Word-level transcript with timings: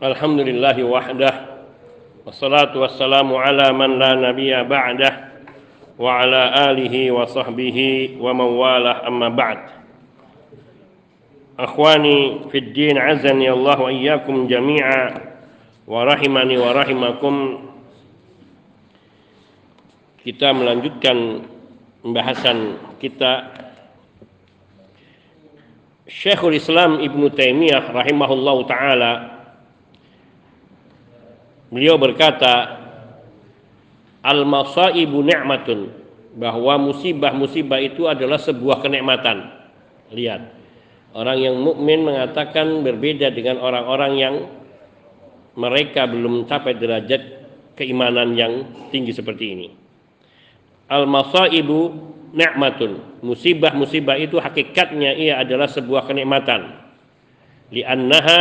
Alhamdulillahi 0.00 0.80
wahdah. 0.80 1.60
Wassalatu 2.24 2.80
wassalamu 2.80 3.36
ala 3.36 3.68
man 3.76 4.00
la 4.00 4.16
nabiya 4.16 4.64
ba'dah. 4.64 5.28
Wa 6.00 6.24
ala 6.24 6.72
alihi 6.72 7.12
wa 7.12 7.28
sahbihi 7.28 8.16
wa 8.16 8.32
mawalah 8.32 9.04
amma 9.04 9.28
ba'd. 9.28 9.60
Akhwani 11.60 12.48
fid 12.48 12.72
din 12.72 12.96
azani 12.96 13.44
Allah 13.52 13.76
wa 13.76 13.92
iyyakum 13.92 14.48
jami'a. 14.48 15.20
Wa 15.84 16.08
rahimani 16.08 16.56
wa 16.56 16.72
rahimakum. 16.72 17.36
Kita 20.24 20.56
melanjutkan 20.56 21.44
pembahasan 22.00 22.80
kita. 23.04 23.52
Syekhul 26.08 26.56
Islam 26.56 27.04
Ibn 27.04 27.20
Taimiyah 27.36 27.92
rahimahullahu 27.92 28.64
ta'ala 28.64 29.39
beliau 31.70 31.96
berkata 31.96 32.82
al-masaibu 34.20 35.18
ni'matun 35.24 35.90
bahwa 36.36 36.78
musibah-musibah 36.90 37.80
itu 37.82 38.06
adalah 38.06 38.38
sebuah 38.38 38.84
kenikmatan. 38.84 39.50
Lihat 40.14 40.42
orang 41.14 41.38
yang 41.38 41.56
mukmin 41.58 42.06
mengatakan 42.06 42.82
berbeda 42.86 43.34
dengan 43.34 43.58
orang-orang 43.58 44.12
yang 44.18 44.34
mereka 45.58 46.06
belum 46.06 46.44
mencapai 46.44 46.78
derajat 46.78 47.22
keimanan 47.74 48.38
yang 48.38 48.52
tinggi 48.94 49.10
seperti 49.10 49.44
ini. 49.50 49.68
Al 50.90 51.06
masaibu 51.06 51.94
ni'matun 52.34 53.22
musibah-musibah 53.22 54.18
itu 54.18 54.38
hakikatnya 54.38 55.14
ia 55.18 55.42
adalah 55.42 55.66
sebuah 55.66 56.06
kenikmatan. 56.06 56.78
Li'annaha 57.70 58.40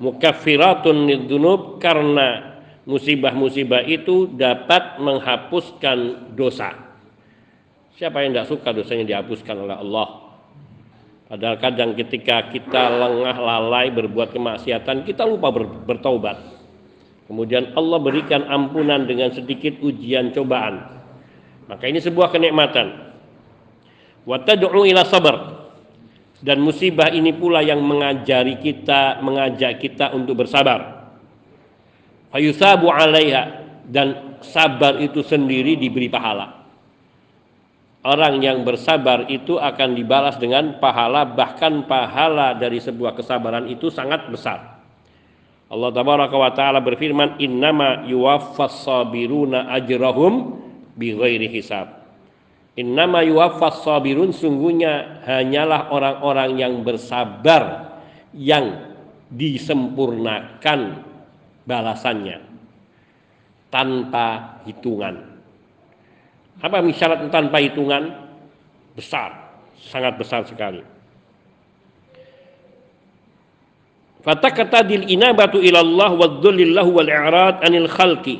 mukaffiratun 0.00 1.08
lidzunub 1.08 1.80
karena 1.80 2.53
musibah-musibah 2.84 3.84
itu 3.88 4.28
dapat 4.32 5.00
menghapuskan 5.00 6.30
dosa 6.36 6.72
siapa 7.96 8.24
yang 8.24 8.36
tidak 8.36 8.48
suka 8.50 8.68
dosanya 8.72 9.04
dihapuskan 9.08 9.56
oleh 9.64 9.76
Allah 9.76 10.08
padahal 11.28 11.56
kadang 11.60 11.90
ketika 11.96 12.52
kita 12.52 12.82
lengah 12.92 13.36
lalai 13.40 13.88
berbuat 13.92 14.36
kemaksiatan 14.36 15.08
kita 15.08 15.24
lupa 15.24 15.48
ber 15.48 15.64
bertaubat 15.88 16.36
kemudian 17.26 17.72
Allah 17.72 17.98
berikan 18.02 18.44
ampunan 18.46 19.08
dengan 19.08 19.32
sedikit 19.32 19.80
ujian 19.80 20.36
cobaan 20.36 20.94
maka 21.64 21.88
ini 21.88 22.00
sebuah 22.00 22.28
kenikmatan. 22.32 23.16
Wa 24.24 24.40
ila 24.44 25.02
sabar. 25.08 25.36
Dan 26.44 26.60
musibah 26.60 27.08
ini 27.08 27.32
pula 27.32 27.64
yang 27.64 27.80
mengajari 27.80 28.60
kita, 28.60 29.24
mengajak 29.24 29.80
kita 29.80 30.12
untuk 30.12 30.44
bersabar. 30.44 30.93
Fayusabu 32.34 32.90
'alaiha 32.90 33.62
dan 33.86 34.34
sabar 34.42 34.98
itu 34.98 35.22
sendiri 35.22 35.78
diberi 35.78 36.10
pahala. 36.10 36.66
Orang 38.02 38.42
yang 38.42 38.66
bersabar 38.66 39.30
itu 39.30 39.54
akan 39.56 39.94
dibalas 39.94 40.36
dengan 40.42 40.82
pahala 40.82 41.22
bahkan 41.24 41.86
pahala 41.86 42.58
dari 42.58 42.82
sebuah 42.82 43.14
kesabaran 43.14 43.70
itu 43.70 43.86
sangat 43.86 44.26
besar. 44.34 44.82
Allah 45.70 45.90
tabaraka 45.94 46.34
wa 46.34 46.50
taala 46.50 46.82
berfirman 46.82 47.38
innama 47.38 48.02
yuwaffas 48.04 48.82
sabiruna 48.82 49.70
ajrahum 49.70 50.58
bighairi 50.98 51.48
hisab. 51.48 52.02
Innama 52.74 53.22
yuwaffas 53.22 53.86
sabirun 53.86 54.34
sungguhnya 54.34 55.22
hanyalah 55.22 55.88
orang-orang 55.94 56.58
yang 56.58 56.74
bersabar 56.82 57.94
yang 58.34 58.90
disempurnakan 59.30 61.13
balasannya 61.64 62.38
tanpa 63.72 64.60
hitungan. 64.68 65.34
Apa 66.62 66.78
syarat 66.94 67.26
tanpa 67.34 67.58
hitungan? 67.58 68.14
Besar, 68.94 69.58
sangat 69.90 70.14
besar 70.14 70.46
sekali. 70.46 70.78
Fatakatadil 74.22 75.10
inabatu 75.10 75.58
ilallah 75.58 76.14
wa 76.14 76.38
dhullillahu 76.38 76.90
wal 76.94 77.10
i'rad 77.10 77.60
anil 77.66 77.90
khalqi. 77.90 78.38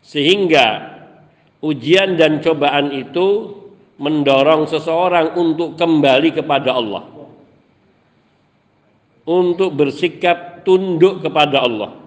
Sehingga 0.00 0.96
ujian 1.60 2.16
dan 2.16 2.40
cobaan 2.40 2.90
itu 2.90 3.60
mendorong 4.00 4.66
seseorang 4.66 5.36
untuk 5.36 5.76
kembali 5.76 6.34
kepada 6.34 6.74
Allah. 6.74 7.04
Untuk 9.22 9.76
bersikap 9.76 10.66
tunduk 10.66 11.22
kepada 11.22 11.62
Allah 11.62 12.01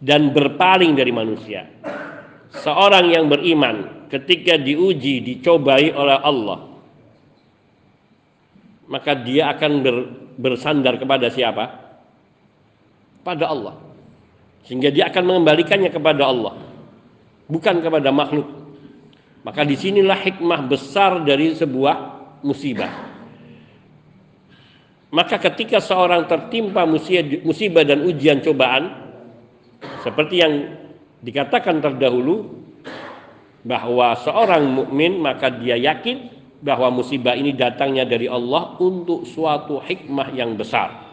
dan 0.00 0.32
berpaling 0.32 0.96
dari 0.96 1.12
manusia. 1.12 1.68
Seorang 2.50 3.12
yang 3.14 3.30
beriman 3.30 4.08
ketika 4.10 4.58
diuji, 4.58 5.22
dicobai 5.22 5.92
oleh 5.94 6.18
Allah, 6.18 6.58
maka 8.90 9.14
dia 9.14 9.54
akan 9.54 9.72
ber, 9.84 9.96
bersandar 10.34 10.98
kepada 10.98 11.30
siapa? 11.30 11.64
Pada 13.22 13.46
Allah. 13.46 13.76
Sehingga 14.66 14.90
dia 14.90 15.06
akan 15.12 15.22
mengembalikannya 15.30 15.92
kepada 15.94 16.26
Allah 16.26 16.70
bukan 17.50 17.82
kepada 17.82 18.14
makhluk. 18.14 18.46
Maka 19.42 19.66
di 19.66 19.74
sinilah 19.74 20.14
hikmah 20.14 20.70
besar 20.70 21.26
dari 21.26 21.58
sebuah 21.58 21.96
musibah. 22.46 23.10
Maka 25.10 25.42
ketika 25.42 25.82
seorang 25.82 26.30
tertimpa 26.30 26.86
musibah 27.42 27.82
dan 27.82 28.06
ujian 28.06 28.38
cobaan, 28.46 29.09
seperti 30.00 30.40
yang 30.40 30.52
dikatakan 31.20 31.80
terdahulu, 31.84 32.60
bahwa 33.60 34.16
seorang 34.16 34.64
mukmin 34.64 35.20
maka 35.20 35.52
dia 35.52 35.76
yakin 35.76 36.32
bahwa 36.64 36.88
musibah 36.88 37.36
ini 37.36 37.52
datangnya 37.52 38.08
dari 38.08 38.24
Allah 38.24 38.76
untuk 38.80 39.28
suatu 39.28 39.80
hikmah 39.80 40.32
yang 40.32 40.56
besar 40.56 41.10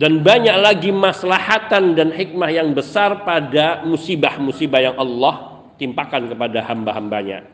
dan 0.00 0.24
banyak 0.24 0.56
lagi 0.56 0.90
maslahatan 0.96 1.92
dan 1.92 2.08
hikmah 2.08 2.48
yang 2.48 2.72
besar 2.72 3.20
pada 3.20 3.84
musibah-musibah 3.84 4.80
yang 4.80 4.96
Allah 4.96 5.60
timpakan 5.76 6.32
kepada 6.32 6.64
hamba-hambanya. 6.64 7.44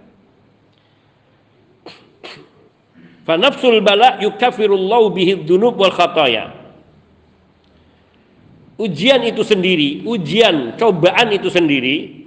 Fanafsul 3.27 3.83
bala 3.83 4.23
yukafirullahu 4.23 5.11
bihi 5.11 5.43
dzunub 5.43 5.75
wal 5.75 5.91
khataya. 5.91 6.56
Ujian 8.77 9.25
itu 9.25 9.41
sendiri, 9.41 10.05
ujian, 10.05 10.77
cobaan 10.77 11.33
itu 11.33 11.49
sendiri 11.49 12.27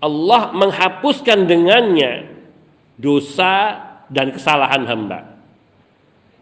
Allah 0.00 0.50
menghapuskan 0.56 1.44
dengannya 1.44 2.24
dosa 2.96 3.78
dan 4.08 4.32
kesalahan 4.32 4.88
hamba. 4.88 5.36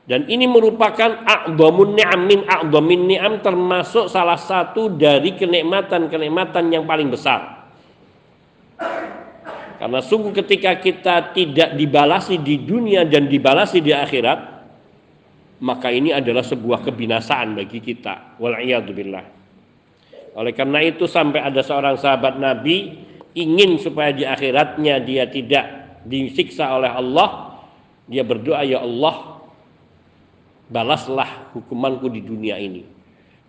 Dan 0.09 0.25
ini 0.25 0.49
merupakan 0.49 1.21
a'dhamun 1.21 1.93
ni'am 1.93 2.23
min 2.25 2.41
a'dhamin 2.49 3.13
ni'am 3.13 3.45
termasuk 3.45 4.09
salah 4.09 4.41
satu 4.41 4.89
dari 4.89 5.37
kenikmatan-kenikmatan 5.37 6.65
yang 6.73 6.89
paling 6.89 7.13
besar. 7.13 7.69
Karena 9.79 10.01
sungguh 10.01 10.33
ketika 10.33 10.81
kita 10.81 11.37
tidak 11.37 11.77
dibalasi 11.77 12.41
di 12.41 12.57
dunia 12.57 13.05
dan 13.05 13.29
dibalasi 13.29 13.85
di 13.85 13.93
akhirat, 13.93 14.58
maka 15.59 15.91
ini 15.91 16.15
adalah 16.15 16.43
sebuah 16.47 16.87
kebinasaan 16.87 17.59
bagi 17.59 17.83
kita. 17.83 18.39
Wal'iyadzubillah. 18.39 19.25
Oleh 20.39 20.53
karena 20.55 20.79
itu 20.87 21.11
sampai 21.11 21.43
ada 21.43 21.61
seorang 21.65 21.99
sahabat 21.99 22.39
Nabi 22.39 22.95
ingin 23.35 23.79
supaya 23.83 24.15
di 24.15 24.23
akhiratnya 24.23 25.03
dia 25.03 25.27
tidak 25.27 25.99
disiksa 26.07 26.79
oleh 26.79 26.91
Allah, 26.91 27.59
dia 28.07 28.23
berdoa 28.25 28.63
ya 28.65 28.81
Allah 28.81 29.39
balaslah 30.69 31.53
hukumanku 31.57 32.13
di 32.13 32.21
dunia 32.21 32.61
ini 32.61 32.85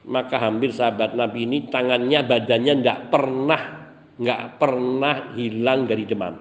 maka 0.07 0.39
hampir 0.39 0.71
sahabat 0.71 1.13
Nabi 1.13 1.43
ini 1.43 1.57
tangannya 1.67 2.23
badannya 2.23 2.73
tidak 2.79 2.99
pernah 3.11 3.61
nggak 4.19 4.41
pernah 4.55 5.15
hilang 5.35 5.83
dari 5.83 6.03
demam 6.07 6.35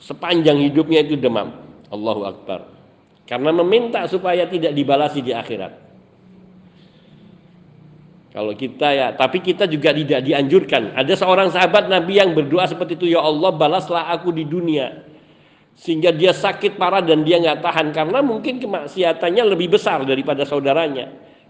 sepanjang 0.00 0.56
hidupnya 0.64 1.04
itu 1.04 1.20
demam 1.20 1.67
Allahu 1.88 2.22
Akbar 2.28 2.60
karena 3.28 3.50
meminta 3.52 4.04
supaya 4.08 4.48
tidak 4.48 4.72
dibalasi 4.72 5.20
di 5.20 5.32
akhirat 5.36 5.88
kalau 8.28 8.52
kita 8.54 8.88
ya, 8.92 9.08
tapi 9.16 9.40
kita 9.40 9.64
juga 9.66 9.90
tidak 9.90 10.20
dianjurkan. 10.22 10.94
Ada 10.94 11.16
seorang 11.16 11.48
sahabat 11.50 11.90
Nabi 11.90 12.22
yang 12.22 12.36
berdoa 12.36 12.68
seperti 12.70 12.94
itu, 12.94 13.16
ya 13.16 13.24
Allah 13.24 13.50
balaslah 13.50 14.12
aku 14.14 14.30
di 14.30 14.44
dunia 14.46 15.08
sehingga 15.78 16.10
dia 16.10 16.34
sakit 16.34 16.74
parah 16.74 16.98
dan 16.98 17.22
dia 17.22 17.38
nggak 17.38 17.62
tahan 17.62 17.94
karena 17.94 18.18
mungkin 18.18 18.58
kemaksiatannya 18.58 19.42
lebih 19.46 19.78
besar 19.78 20.02
daripada 20.02 20.42
saudaranya. 20.42 21.08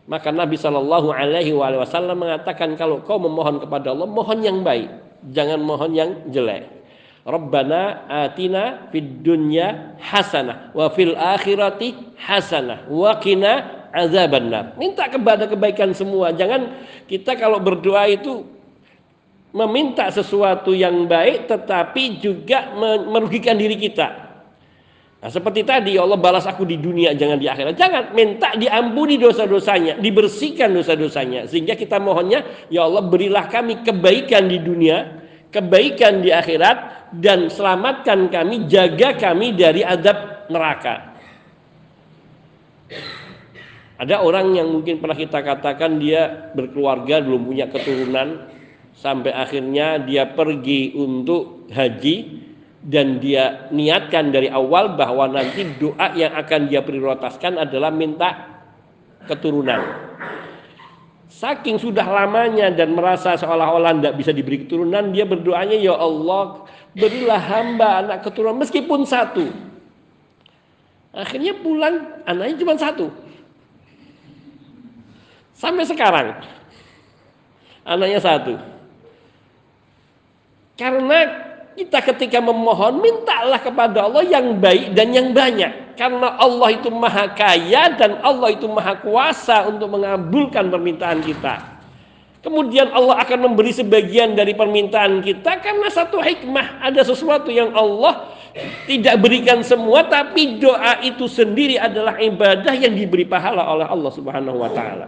Maka 0.09 0.33
Nabi 0.33 0.57
Shallallahu 0.57 1.13
Alaihi 1.13 1.53
Wasallam 1.53 2.25
mengatakan 2.25 2.77
kalau 2.77 3.05
kau 3.05 3.21
memohon 3.21 3.61
kepada 3.61 3.93
Allah 3.93 4.09
mohon 4.09 4.41
yang 4.41 4.65
baik, 4.65 4.89
jangan 5.33 5.61
mohon 5.61 5.93
yang 5.93 6.11
jelek. 6.33 6.78
Rabbana 7.29 8.09
atina 8.09 8.89
fid 8.89 9.21
dunya 9.21 10.01
hasanah 10.01 10.73
wa 10.73 10.89
fil 10.89 11.13
akhirati 11.13 12.17
hasanah 12.17 12.89
wa 12.89 13.13
qina 13.21 13.85
azabannar. 13.93 14.73
Minta 14.81 15.05
kepada 15.13 15.45
kebaikan 15.45 15.93
semua. 15.93 16.33
Jangan 16.33 16.73
kita 17.05 17.37
kalau 17.37 17.61
berdoa 17.61 18.09
itu 18.09 18.49
meminta 19.53 20.09
sesuatu 20.09 20.73
yang 20.73 21.05
baik 21.05 21.53
tetapi 21.53 22.17
juga 22.17 22.73
merugikan 23.05 23.61
diri 23.61 23.77
kita. 23.77 24.29
Nah, 25.19 25.35
seperti 25.35 25.67
tadi 25.67 25.99
ya 25.99 26.07
Allah 26.07 26.15
balas 26.15 26.47
aku 26.47 26.63
di 26.63 26.79
dunia 26.79 27.11
jangan 27.11 27.43
di 27.43 27.51
akhirat. 27.51 27.75
Jangan 27.75 28.15
minta 28.15 28.55
diampuni 28.55 29.19
dosa-dosanya, 29.19 29.99
dibersihkan 29.99 30.71
dosa-dosanya 30.71 31.45
sehingga 31.51 31.75
kita 31.75 31.99
mohonnya 31.99 32.47
ya 32.71 32.87
Allah 32.87 33.03
berilah 33.03 33.51
kami 33.51 33.83
kebaikan 33.83 34.47
di 34.47 34.63
dunia, 34.63 35.18
kebaikan 35.49 36.21
di 36.21 36.31
akhirat 36.33 37.11
dan 37.17 37.49
selamatkan 37.49 38.29
kami, 38.29 38.69
jaga 38.69 39.17
kami 39.17 39.57
dari 39.57 39.81
adab 39.81 40.49
neraka. 40.53 41.17
Ada 43.99 44.23
orang 44.23 44.55
yang 44.55 44.71
mungkin 44.71 45.03
pernah 45.03 45.19
kita 45.19 45.43
katakan 45.43 45.99
dia 45.99 46.55
berkeluarga 46.55 47.19
belum 47.19 47.51
punya 47.51 47.67
keturunan 47.67 48.47
sampai 48.95 49.35
akhirnya 49.35 49.99
dia 49.99 50.31
pergi 50.31 50.95
untuk 50.95 51.67
haji 51.75 52.47
dan 52.79 53.19
dia 53.19 53.67
niatkan 53.75 54.31
dari 54.31 54.47
awal 54.47 54.95
bahwa 54.95 55.27
nanti 55.27 55.67
doa 55.83 56.15
yang 56.15 56.31
akan 56.31 56.71
dia 56.71 56.87
prioritaskan 56.87 57.59
adalah 57.59 57.91
minta 57.91 58.63
keturunan. 59.27 60.08
Saking 61.39 61.79
sudah 61.79 62.03
lamanya 62.03 62.67
dan 62.75 62.99
merasa 62.99 63.39
seolah-olah 63.39 63.95
tidak 63.95 64.15
bisa 64.19 64.35
diberi 64.35 64.67
keturunan, 64.67 65.15
dia 65.15 65.23
berdoanya 65.23 65.79
ya 65.79 65.95
Allah 65.95 66.67
berilah 66.99 67.39
hamba 67.39 68.03
anak 68.03 68.27
keturunan 68.27 68.59
meskipun 68.59 69.07
satu. 69.07 69.47
Akhirnya 71.15 71.55
pulang 71.63 72.27
anaknya 72.27 72.59
cuma 72.59 72.75
satu. 72.75 73.15
Sampai 75.55 75.87
sekarang 75.87 76.43
anaknya 77.87 78.19
satu. 78.19 78.59
Karena 80.75 81.48
kita 81.79 82.03
ketika 82.03 82.43
memohon 82.43 82.99
mintalah 82.99 83.63
kepada 83.63 84.11
Allah 84.11 84.27
yang 84.27 84.59
baik 84.59 84.99
dan 84.99 85.15
yang 85.15 85.31
banyak. 85.31 85.95
Karena 85.95 86.35
Allah 86.35 86.75
itu 86.75 86.91
maha 86.91 87.31
kaya 87.31 87.95
dan 87.95 88.19
Allah 88.19 88.51
itu 88.51 88.67
maha 88.67 88.99
kuasa 88.99 89.71
untuk 89.71 89.95
mengabulkan 89.95 90.67
permintaan 90.75 91.23
kita. 91.23 91.79
Kemudian 92.43 92.91
Allah 92.91 93.23
akan 93.23 93.51
memberi 93.51 93.71
sebagian 93.71 94.35
dari 94.35 94.55
permintaan 94.59 95.23
kita 95.23 95.59
karena 95.63 95.87
satu 95.91 96.19
hikmah. 96.19 96.83
Ada 96.83 97.07
sesuatu 97.07 97.51
yang 97.51 97.71
Allah 97.75 98.35
tidak 98.87 99.23
berikan 99.23 99.63
semua 99.63 100.07
tapi 100.07 100.59
doa 100.59 100.99
itu 101.03 101.31
sendiri 101.31 101.79
adalah 101.79 102.19
ibadah 102.19 102.75
yang 102.75 102.95
diberi 102.95 103.27
pahala 103.27 103.63
oleh 103.71 103.87
Allah 103.87 104.13
Subhanahu 104.15 104.59
wa 104.59 104.71
taala. 104.71 105.07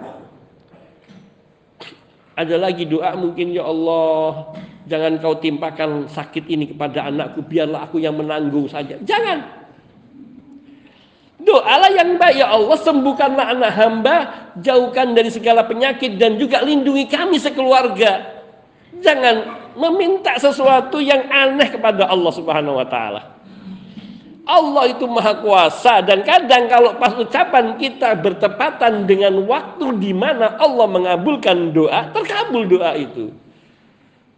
Ada 2.39 2.57
lagi 2.59 2.87
doa 2.87 3.15
mungkin 3.19 3.55
ya 3.55 3.67
Allah 3.67 4.55
Jangan 4.91 5.23
kau 5.23 5.39
timpakan 5.39 6.11
sakit 6.11 6.51
ini 6.51 6.75
kepada 6.75 7.07
anakku, 7.07 7.47
biarlah 7.47 7.87
aku 7.87 8.03
yang 8.03 8.19
menanggung 8.19 8.67
saja. 8.67 8.99
Jangan. 8.99 9.63
Doalah 11.41 11.95
yang 11.95 12.19
baik 12.19 12.43
ya 12.43 12.51
Allah, 12.51 12.75
sembuhkanlah 12.75 13.47
anak 13.55 13.73
hamba, 13.79 14.17
jauhkan 14.59 15.15
dari 15.15 15.31
segala 15.31 15.63
penyakit 15.63 16.19
dan 16.19 16.37
juga 16.43 16.61
lindungi 16.67 17.07
kami 17.07 17.39
sekeluarga. 17.39 18.43
Jangan 18.99 19.37
meminta 19.79 20.35
sesuatu 20.37 20.99
yang 20.99 21.23
aneh 21.31 21.71
kepada 21.71 22.11
Allah 22.11 22.33
Subhanahu 22.35 22.83
wa 22.83 22.87
taala. 22.91 23.41
Allah 24.43 24.91
itu 24.91 25.07
maha 25.07 25.39
kuasa 25.39 26.03
dan 26.03 26.27
kadang 26.27 26.67
kalau 26.67 26.99
pas 26.99 27.15
ucapan 27.15 27.79
kita 27.79 28.19
bertepatan 28.19 29.07
dengan 29.07 29.47
waktu 29.47 30.03
di 30.03 30.11
mana 30.11 30.59
Allah 30.59 30.91
mengabulkan 30.91 31.71
doa, 31.71 32.11
terkabul 32.11 32.67
doa 32.67 32.99
itu. 32.99 33.31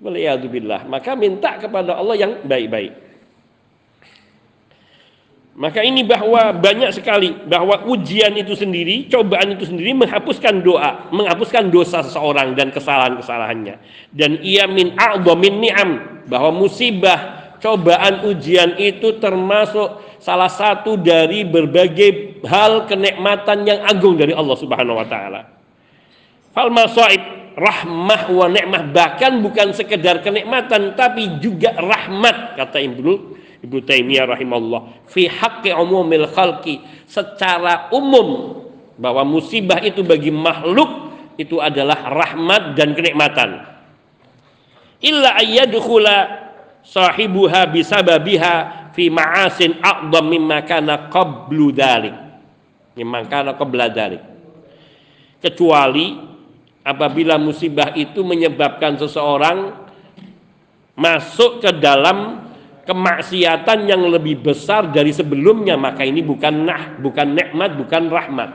Waliyadzubillah. 0.02 0.90
Maka 0.90 1.14
minta 1.14 1.62
kepada 1.62 1.94
Allah 1.94 2.18
yang 2.18 2.32
baik-baik. 2.42 3.14
Maka 5.52 5.84
ini 5.84 6.00
bahwa 6.00 6.48
banyak 6.56 6.96
sekali 6.96 7.28
bahwa 7.44 7.84
ujian 7.84 8.32
itu 8.40 8.56
sendiri, 8.56 9.04
cobaan 9.12 9.52
itu 9.52 9.68
sendiri 9.68 9.92
menghapuskan 9.92 10.64
doa, 10.64 11.12
menghapuskan 11.12 11.68
dosa 11.68 12.00
seseorang 12.00 12.56
dan 12.56 12.72
kesalahan-kesalahannya. 12.72 13.76
Dan 14.10 14.40
ia 14.40 14.64
min 14.64 14.96
a'dhamin 14.96 15.60
ni'am 15.60 15.90
bahwa 16.24 16.56
musibah, 16.56 17.52
cobaan, 17.60 18.24
ujian 18.32 18.80
itu 18.80 19.20
termasuk 19.20 20.00
salah 20.24 20.48
satu 20.48 20.96
dari 20.96 21.44
berbagai 21.44 22.40
hal 22.48 22.88
kenikmatan 22.88 23.68
yang 23.68 23.84
agung 23.84 24.16
dari 24.16 24.32
Allah 24.32 24.56
Subhanahu 24.56 25.04
wa 25.04 25.06
taala. 25.06 25.52
Fal 26.56 26.72
masaib 26.72 27.41
rahmah 27.54 28.32
wa 28.32 28.46
ni'mah 28.48 28.92
bahkan 28.92 29.40
bukan 29.40 29.72
sekedar 29.76 30.20
kenikmatan 30.24 30.96
tapi 30.96 31.40
juga 31.40 31.76
rahmat 31.76 32.56
kata 32.58 32.78
Ibnu 32.80 33.12
Ibnu 33.62 33.78
Taimiyah 33.86 34.26
rahimahullah. 34.26 35.06
Fi 35.06 35.30
haqqi 35.30 35.70
umumil 35.70 36.26
khalqi. 36.34 36.82
Secara 37.06 37.94
umum 37.94 38.58
bahwa 38.98 39.22
musibah 39.22 39.78
itu 39.86 40.02
bagi 40.02 40.34
makhluk 40.34 41.14
itu 41.38 41.62
adalah 41.62 42.10
rahmat 42.10 42.74
dan 42.74 42.90
kenikmatan. 42.98 43.62
Illa 44.98 45.38
ayyadkhula 45.38 46.42
sahibuha 46.82 47.70
bisababiha 47.70 48.54
fi 48.92 49.08
ma'asin 49.08 49.78
a'dham 49.78 50.26
mimma 50.26 50.66
kana 50.66 51.08
qablu 51.08 51.70
dzalik 51.70 52.14
mimma 52.98 53.24
kana 53.30 53.56
qabla 53.56 53.88
dzalik 53.88 54.22
kecuali 55.40 56.31
apabila 56.82 57.38
musibah 57.38 57.94
itu 57.94 58.26
menyebabkan 58.26 58.98
seseorang 58.98 59.74
masuk 60.98 61.62
ke 61.62 61.70
dalam 61.78 62.42
kemaksiatan 62.82 63.86
yang 63.86 64.02
lebih 64.10 64.42
besar 64.42 64.90
dari 64.90 65.14
sebelumnya 65.14 65.78
maka 65.78 66.02
ini 66.02 66.20
bukan 66.20 66.54
nah 66.66 66.98
bukan 66.98 67.38
nikmat 67.38 67.70
bukan 67.78 68.02
rahmat. 68.10 68.50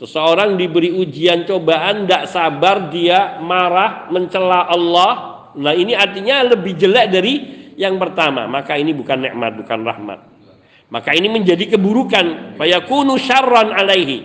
Seseorang 0.00 0.56
diberi 0.56 0.90
ujian 0.96 1.44
cobaan 1.44 2.08
tidak 2.08 2.24
sabar 2.32 2.88
dia 2.88 3.36
marah 3.44 4.08
mencela 4.08 4.64
Allah. 4.64 5.12
Nah 5.60 5.76
ini 5.76 5.92
artinya 5.92 6.40
lebih 6.40 6.72
jelek 6.72 7.06
dari 7.12 7.34
yang 7.76 8.00
pertama. 8.00 8.48
Maka 8.48 8.80
ini 8.80 8.96
bukan 8.96 9.28
nikmat 9.28 9.60
bukan 9.60 9.78
rahmat. 9.84 10.18
Maka 10.88 11.12
ini 11.12 11.28
menjadi 11.28 11.76
keburukan. 11.76 12.56
Fayakunu 12.56 13.20
syarran 13.20 13.76
alaihi. 13.76 14.24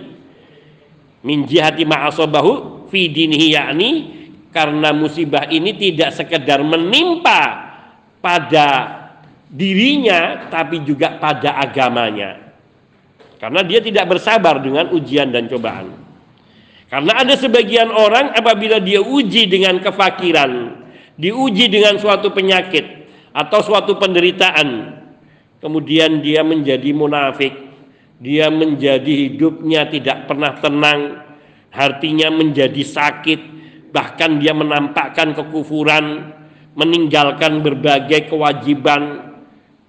Min 1.20 1.44
jihati 1.44 1.84
ma'asabahu 1.84 2.75
fi 2.88 3.10
dinihi 3.10 3.48
yakni 3.54 3.90
karena 4.50 4.94
musibah 4.96 5.46
ini 5.52 5.76
tidak 5.76 6.16
sekedar 6.16 6.64
menimpa 6.64 7.42
pada 8.24 8.68
dirinya 9.52 10.48
tapi 10.48 10.82
juga 10.82 11.20
pada 11.20 11.60
agamanya. 11.60 12.46
Karena 13.36 13.60
dia 13.60 13.84
tidak 13.84 14.16
bersabar 14.16 14.64
dengan 14.64 14.88
ujian 14.96 15.28
dan 15.28 15.44
cobaan. 15.46 15.92
Karena 16.88 17.20
ada 17.20 17.34
sebagian 17.36 17.92
orang 17.92 18.32
apabila 18.32 18.80
dia 18.80 19.02
uji 19.02 19.50
dengan 19.50 19.76
kefakiran, 19.82 20.72
diuji 21.18 21.68
dengan 21.68 22.00
suatu 22.00 22.32
penyakit 22.32 23.10
atau 23.36 23.60
suatu 23.60 24.00
penderitaan, 24.00 24.96
kemudian 25.60 26.24
dia 26.24 26.40
menjadi 26.46 26.96
munafik, 26.96 27.52
dia 28.22 28.48
menjadi 28.48 29.28
hidupnya 29.28 29.90
tidak 29.92 30.24
pernah 30.30 30.56
tenang, 30.62 31.25
hatinya 31.76 32.32
menjadi 32.32 32.80
sakit, 32.80 33.40
bahkan 33.92 34.40
dia 34.40 34.56
menampakkan 34.56 35.36
kekufuran, 35.36 36.32
meninggalkan 36.72 37.60
berbagai 37.60 38.32
kewajiban 38.32 39.32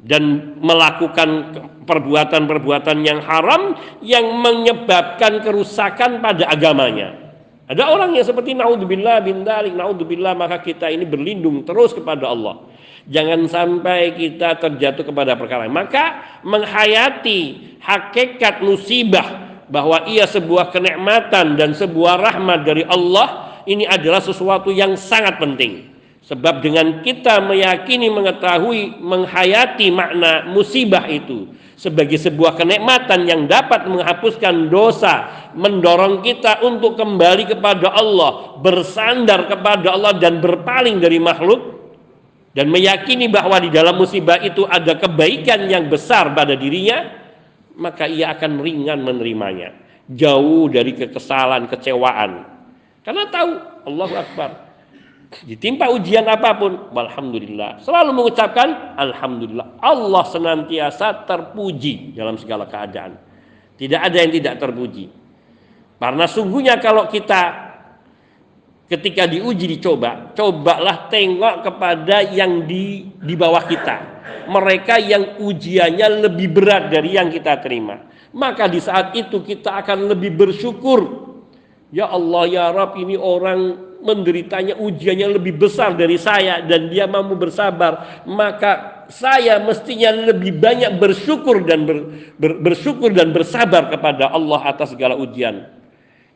dan 0.03 0.55
melakukan 0.59 1.55
perbuatan-perbuatan 1.87 2.97
yang 3.01 3.19
haram 3.23 3.79
yang 4.03 4.27
menyebabkan 4.43 5.39
kerusakan 5.39 6.19
pada 6.19 6.51
agamanya. 6.51 7.27
Ada 7.67 7.83
orang 7.91 8.15
yang 8.15 8.23
seperti 8.23 8.55
naudzubillah 8.55 9.23
bin 9.27 9.43
dalik, 9.43 9.75
naudzubillah 9.75 10.31
maka 10.35 10.63
kita 10.63 10.87
ini 10.87 11.03
berlindung 11.03 11.67
terus 11.67 11.91
kepada 11.91 12.31
Allah. 12.31 12.63
Jangan 13.07 13.47
sampai 13.47 14.15
kita 14.15 14.59
terjatuh 14.59 15.03
kepada 15.03 15.35
perkara. 15.35 15.67
Maka 15.67 16.39
menghayati 16.43 17.75
hakikat 17.79 18.63
musibah 18.63 19.46
bahwa 19.67 20.07
ia 20.07 20.23
sebuah 20.23 20.71
kenikmatan 20.71 21.59
dan 21.59 21.75
sebuah 21.75 22.19
rahmat 22.19 22.63
dari 22.63 22.87
Allah 22.87 23.59
ini 23.67 23.83
adalah 23.83 24.23
sesuatu 24.23 24.71
yang 24.71 24.95
sangat 24.95 25.37
penting. 25.37 25.91
Sebab 26.27 26.59
dengan 26.59 27.03
kita 27.07 27.39
meyakini 27.39 28.11
mengetahui 28.11 28.99
menghayati 28.99 29.87
makna 29.95 30.43
musibah 30.51 31.07
itu 31.07 31.47
sebagai 31.79 32.19
sebuah 32.19 32.59
kenikmatan 32.59 33.23
yang 33.23 33.47
dapat 33.47 33.87
menghapuskan 33.87 34.67
dosa 34.67 35.47
mendorong 35.55 36.25
kita 36.25 36.65
untuk 36.67 36.99
kembali 36.99 37.47
kepada 37.47 37.95
Allah 37.95 38.59
bersandar 38.59 39.47
kepada 39.47 39.95
Allah 39.95 40.19
dan 40.19 40.43
berpaling 40.43 40.99
dari 40.99 41.15
makhluk 41.15 41.77
dan 42.57 42.73
meyakini 42.73 43.29
bahwa 43.29 43.61
di 43.61 43.69
dalam 43.69 43.93
musibah 43.93 44.41
itu 44.41 44.65
ada 44.65 44.97
kebaikan 44.97 45.69
yang 45.69 45.85
besar 45.93 46.33
pada 46.33 46.57
dirinya, 46.57 47.26
maka 47.77 48.09
ia 48.09 48.33
akan 48.33 48.59
ringan 48.59 48.99
menerimanya. 49.05 49.73
Jauh 50.09 50.67
dari 50.67 50.97
kekesalan, 50.97 51.69
kecewaan. 51.69 52.43
Karena 53.05 53.23
tahu 53.29 53.51
Allah 53.87 54.11
Akbar. 54.23 54.51
Ditimpa 55.43 55.91
ujian 55.91 56.23
apa 56.23 56.55
pun, 56.55 56.87
Alhamdulillah. 56.95 57.83
Selalu 57.83 58.15
mengucapkan 58.15 58.95
Alhamdulillah. 58.95 59.79
Allah 59.83 60.23
senantiasa 60.23 61.27
terpuji 61.27 62.15
dalam 62.15 62.39
segala 62.39 62.63
keadaan. 62.63 63.19
Tidak 63.75 63.99
ada 63.99 64.17
yang 64.17 64.31
tidak 64.31 64.55
terpuji. 64.57 65.11
Karena 65.99 66.25
sungguhnya 66.25 66.79
kalau 66.79 67.11
kita 67.11 67.66
ketika 68.87 69.27
diuji 69.27 69.77
dicoba, 69.77 70.31
cobalah 70.33 71.11
tengok 71.11 71.55
kepada 71.63 72.23
yang 72.23 72.63
di 72.63 73.07
di 73.19 73.35
bawah 73.35 73.63
kita. 73.67 73.97
Mereka 74.47 74.95
yang 75.03 75.23
ujiannya 75.43 76.27
lebih 76.27 76.47
berat 76.55 76.87
dari 76.87 77.19
yang 77.19 77.27
kita 77.27 77.59
terima. 77.59 78.07
Maka 78.31 78.71
di 78.71 78.79
saat 78.79 79.11
itu 79.15 79.43
kita 79.43 79.75
akan 79.83 80.07
lebih 80.15 80.35
bersyukur. 80.35 81.27
Ya 81.91 82.07
Allah 82.11 82.43
ya 82.47 82.65
Rab 82.71 82.99
ini 82.99 83.15
orang 83.15 83.87
menderitanya 84.03 84.75
ujiannya 84.79 85.39
lebih 85.39 85.59
besar 85.59 85.95
dari 85.95 86.15
saya 86.19 86.63
dan 86.63 86.87
dia 86.87 87.07
mampu 87.07 87.35
bersabar. 87.35 88.23
Maka 88.27 89.03
saya 89.11 89.59
mestinya 89.63 90.11
lebih 90.31 90.59
banyak 90.59 90.99
bersyukur 90.99 91.63
dan 91.63 91.87
ber, 91.87 91.97
ber, 92.35 92.51
bersyukur 92.59 93.11
dan 93.11 93.31
bersabar 93.31 93.87
kepada 93.91 94.31
Allah 94.31 94.67
atas 94.67 94.95
segala 94.95 95.15
ujian 95.15 95.77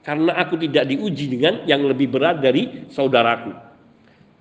karena 0.02 0.34
aku 0.42 0.58
tidak 0.58 0.90
diuji 0.90 1.30
dengan 1.30 1.62
yang 1.70 1.86
lebih 1.86 2.10
berat 2.10 2.42
dari 2.42 2.90
saudaraku. 2.90 3.54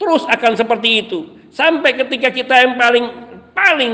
Terus 0.00 0.25
akan 0.25 0.52
seperti 0.57 1.05
itu. 1.05 1.19
Sampai 1.52 1.93
ketika 1.93 2.33
kita 2.33 2.55
yang 2.64 2.81
paling 2.81 3.07
paling 3.52 3.93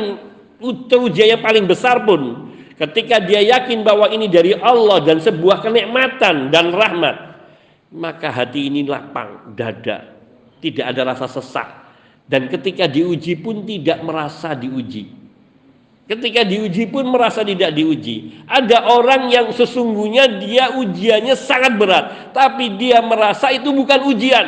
teruji 0.86 1.26
yang 1.26 1.42
paling 1.42 1.66
besar 1.66 2.06
pun 2.06 2.52
ketika 2.78 3.18
dia 3.18 3.42
yakin 3.42 3.82
bahwa 3.82 4.06
ini 4.12 4.30
dari 4.30 4.54
Allah 4.54 5.02
dan 5.02 5.18
sebuah 5.18 5.64
kenikmatan 5.64 6.52
dan 6.52 6.70
rahmat 6.70 7.16
maka 7.90 8.28
hati 8.30 8.68
ini 8.68 8.84
lapang 8.86 9.56
dada 9.56 10.16
tidak 10.60 10.84
ada 10.94 11.02
rasa 11.14 11.26
sesak. 11.28 11.68
Dan 12.26 12.50
ketika 12.50 12.90
diuji 12.90 13.38
pun 13.38 13.62
tidak 13.62 14.02
merasa 14.02 14.50
diuji 14.50 15.25
Ketika 16.06 16.46
diuji 16.46 16.86
pun 16.86 17.10
merasa 17.10 17.42
tidak 17.42 17.74
diuji. 17.74 18.46
Ada 18.46 18.94
orang 18.94 19.26
yang 19.26 19.50
sesungguhnya 19.50 20.38
dia 20.38 20.70
ujiannya 20.78 21.34
sangat 21.34 21.74
berat, 21.74 22.30
tapi 22.30 22.78
dia 22.78 23.02
merasa 23.02 23.50
itu 23.50 23.74
bukan 23.74 24.06
ujian. 24.06 24.46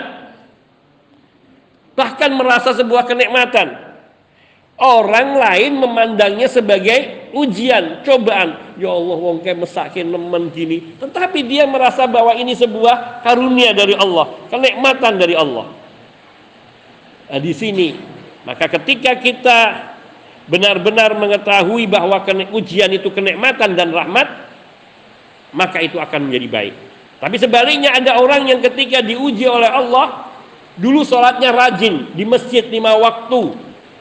Bahkan 1.98 2.30
merasa 2.38 2.78
sebuah 2.78 3.10
kenikmatan. 3.10 3.74
Orang 4.78 5.34
lain 5.34 5.82
memandangnya 5.82 6.46
sebagai 6.46 7.34
ujian, 7.34 8.06
cobaan. 8.06 8.78
Ya 8.78 8.94
Allah, 8.94 9.18
wong 9.18 9.42
kayak 9.42 9.66
mesakin 9.66 10.14
nemen 10.14 10.54
gini. 10.54 10.94
Tetapi 11.02 11.42
dia 11.42 11.66
merasa 11.66 12.06
bahwa 12.06 12.38
ini 12.38 12.54
sebuah 12.54 13.26
karunia 13.26 13.74
dari 13.74 13.98
Allah, 13.98 14.30
kenikmatan 14.46 15.18
dari 15.18 15.34
Allah. 15.34 15.74
Nah, 17.34 17.40
di 17.42 17.50
sini, 17.50 17.98
maka 18.46 18.70
ketika 18.78 19.18
kita 19.18 19.58
benar-benar 20.48 21.14
mengetahui 21.14 21.84
bahwa 21.86 22.24
ujian 22.56 22.88
itu 22.90 23.12
kenikmatan 23.12 23.76
dan 23.76 23.92
rahmat, 23.92 24.26
maka 25.52 25.78
itu 25.84 26.00
akan 26.00 26.28
menjadi 26.28 26.48
baik. 26.48 26.74
Tapi 27.20 27.36
sebaliknya 27.36 27.92
ada 27.92 28.16
orang 28.18 28.48
yang 28.48 28.60
ketika 28.64 29.04
diuji 29.04 29.44
oleh 29.44 29.68
Allah, 29.68 30.32
dulu 30.80 31.04
sholatnya 31.04 31.52
rajin 31.52 32.16
di 32.16 32.24
masjid 32.24 32.64
lima 32.64 32.96
waktu, 32.96 33.54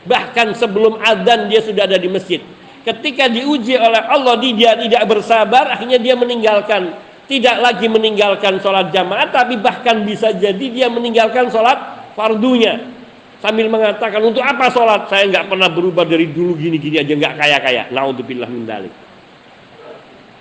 bahkan 0.08 0.56
sebelum 0.56 1.04
adzan 1.04 1.52
dia 1.52 1.60
sudah 1.60 1.84
ada 1.84 2.00
di 2.00 2.08
masjid. 2.08 2.40
Ketika 2.88 3.28
diuji 3.28 3.76
oleh 3.76 4.00
Allah 4.00 4.40
dia 4.40 4.80
tidak 4.80 5.04
bersabar, 5.04 5.76
akhirnya 5.76 6.00
dia 6.00 6.16
meninggalkan 6.16 6.96
tidak 7.28 7.60
lagi 7.60 7.92
meninggalkan 7.92 8.64
sholat 8.64 8.88
jamaah, 8.96 9.28
tapi 9.28 9.60
bahkan 9.60 10.08
bisa 10.08 10.32
jadi 10.32 10.66
dia 10.72 10.88
meninggalkan 10.88 11.52
sholat 11.52 12.08
fardunya 12.16 12.97
sambil 13.40 13.70
mengatakan 13.70 14.20
untuk 14.24 14.42
apa 14.42 14.74
sholat? 14.74 15.06
Saya 15.08 15.30
nggak 15.30 15.48
pernah 15.48 15.70
berubah 15.70 16.04
dari 16.04 16.30
dulu 16.34 16.58
gini-gini 16.58 17.00
aja 17.02 17.14
nggak 17.14 17.36
kaya-kaya. 17.38 17.84
Naudzubillah 17.94 18.50
min 18.50 18.64
dalik. 18.66 18.94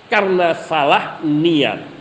Karena 0.09 0.55
salah 0.55 1.19
niat. 1.21 1.99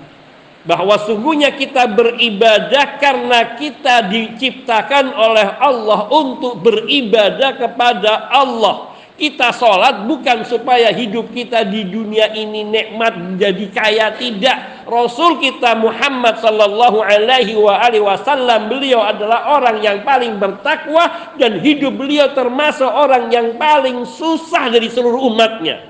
Bahwa 0.67 0.99
sungguhnya 0.99 1.55
kita 1.55 1.87
beribadah 1.87 2.99
karena 2.99 3.55
kita 3.55 4.11
diciptakan 4.11 5.15
oleh 5.15 5.47
Allah 5.63 6.11
untuk 6.11 6.59
beribadah 6.59 7.55
kepada 7.55 8.27
Allah 8.35 8.96
kita 9.17 9.49
sholat 9.57 10.05
bukan 10.05 10.45
supaya 10.45 10.93
hidup 10.93 11.33
kita 11.33 11.65
di 11.65 11.89
dunia 11.89 12.37
ini 12.37 12.69
nikmat 12.69 13.17
menjadi 13.17 13.65
kaya 13.73 14.07
tidak. 14.13 14.85
Rasul 14.85 15.41
kita 15.41 15.73
Muhammad 15.73 16.37
sallallahu 16.39 17.01
alaihi 17.01 17.57
wasallam 18.01 18.69
beliau 18.69 19.01
adalah 19.01 19.57
orang 19.57 19.81
yang 19.81 20.05
paling 20.05 20.37
bertakwa 20.37 21.35
dan 21.41 21.59
hidup 21.65 21.97
beliau 21.97 22.31
termasuk 22.37 22.87
orang 22.87 23.33
yang 23.33 23.57
paling 23.57 24.05
susah 24.05 24.69
dari 24.69 24.93
seluruh 24.93 25.33
umatnya. 25.33 25.81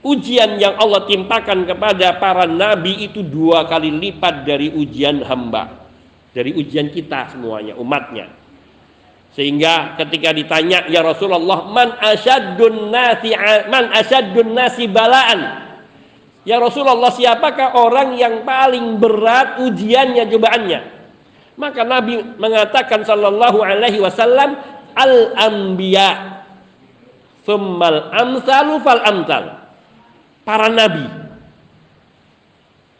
Ujian 0.00 0.56
yang 0.56 0.80
Allah 0.80 1.04
timpakan 1.04 1.68
kepada 1.68 2.16
para 2.16 2.48
nabi 2.48 3.04
itu 3.04 3.20
dua 3.20 3.68
kali 3.68 3.92
lipat 3.92 4.48
dari 4.48 4.72
ujian 4.72 5.24
hamba. 5.24 5.88
Dari 6.30 6.54
ujian 6.56 6.88
kita 6.94 7.34
semuanya, 7.34 7.74
umatnya. 7.76 8.39
Sehingga 9.30 9.94
ketika 9.94 10.34
ditanya 10.34 10.90
ya 10.90 11.06
Rasulullah 11.06 11.70
man 11.70 11.94
asyaddun 12.02 12.90
nasi 12.90 13.30
man 13.70 13.94
asyaddun 13.94 14.50
nasi 14.50 14.90
balaan? 14.90 15.70
Ya 16.42 16.58
Rasulullah 16.58 17.14
siapakah 17.14 17.78
orang 17.78 18.18
yang 18.18 18.42
paling 18.42 18.98
berat 18.98 19.62
ujiannya 19.62 20.26
cobaannya? 20.26 20.80
Maka 21.54 21.82
Nabi 21.86 22.18
mengatakan 22.40 23.06
sallallahu 23.06 23.62
alaihi 23.62 24.02
wasallam 24.02 24.58
al 24.98 25.14
anbiya 25.38 26.42
thummal 27.46 28.10
amsalu 28.10 28.82
fal 28.82 29.02
amsal. 29.04 29.44
Para 30.42 30.66
nabi. 30.72 31.06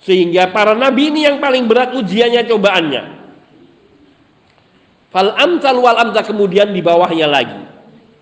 Sehingga 0.07 0.55
para 0.55 0.79
nabi 0.79 1.11
ini 1.11 1.27
yang 1.27 1.43
paling 1.43 1.67
berat 1.67 1.97
ujiannya 1.99 2.47
cobaannya 2.47 3.20
Fal 5.11 5.35
amsal 5.35 5.75
wal 5.83 5.99
amsal 5.99 6.23
kemudian 6.23 6.71
di 6.71 6.79
bawahnya 6.79 7.27
lagi. 7.27 7.59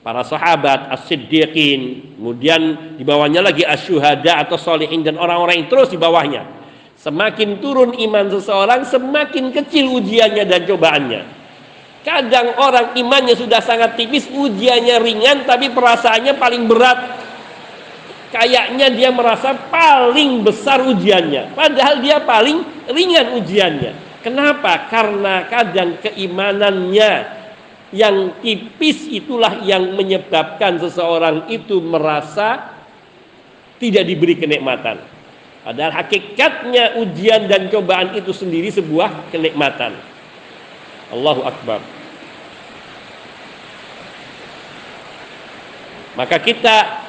Para 0.01 0.25
sahabat 0.25 0.89
as-siddiqin 0.89 2.17
kemudian 2.17 2.97
di 2.97 3.05
bawahnya 3.05 3.45
lagi 3.45 3.61
asyuhada 3.61 4.41
atau 4.41 4.57
solihin 4.57 5.05
dan 5.05 5.21
orang-orang 5.21 5.65
yang 5.65 5.69
terus 5.69 5.93
di 5.93 6.01
bawahnya. 6.01 6.49
Semakin 6.97 7.61
turun 7.61 7.93
iman 7.93 8.33
seseorang 8.33 8.89
semakin 8.89 9.53
kecil 9.53 10.01
ujiannya 10.01 10.45
dan 10.49 10.65
cobaannya. 10.65 11.23
Kadang 12.09 12.57
orang 12.57 12.97
imannya 12.97 13.37
sudah 13.37 13.61
sangat 13.61 14.01
tipis 14.01 14.25
ujiannya 14.33 14.97
ringan 15.05 15.45
tapi 15.45 15.69
perasaannya 15.69 16.41
paling 16.41 16.65
berat. 16.65 16.99
Kayaknya 18.33 18.97
dia 18.97 19.13
merasa 19.13 19.53
paling 19.69 20.41
besar 20.41 20.81
ujiannya. 20.89 21.53
Padahal 21.53 22.01
dia 22.01 22.17
paling 22.25 22.65
ringan 22.89 23.37
ujiannya 23.37 24.08
Kenapa? 24.19 24.91
Karena 24.91 25.47
kadang 25.47 26.03
keimanannya 26.03 27.13
yang 27.95 28.37
tipis 28.45 29.09
itulah 29.09 29.65
yang 29.65 29.97
menyebabkan 29.97 30.77
seseorang 30.77 31.49
itu 31.49 31.81
merasa 31.81 32.77
tidak 33.79 34.05
diberi 34.05 34.35
kenikmatan. 34.37 35.01
Padahal 35.63 35.93
hakikatnya 36.03 36.99
ujian 37.01 37.47
dan 37.47 37.71
cobaan 37.71 38.13
itu 38.19 38.35
sendiri 38.35 38.69
sebuah 38.75 39.31
kenikmatan. 39.33 39.95
Allahu 41.15 41.47
Akbar. 41.47 41.81
Maka 46.19 46.37
kita 46.43 47.07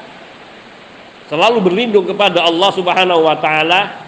selalu 1.28 1.60
berlindung 1.66 2.06
kepada 2.06 2.46
Allah 2.46 2.70
Subhanahu 2.72 3.26
wa 3.26 3.38
taala 3.42 4.06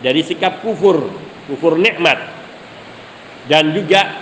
dari 0.00 0.24
sikap 0.24 0.64
kufur 0.64 1.12
kufur 1.50 1.74
nikmat 1.74 2.16
dan 3.50 3.74
juga 3.74 4.14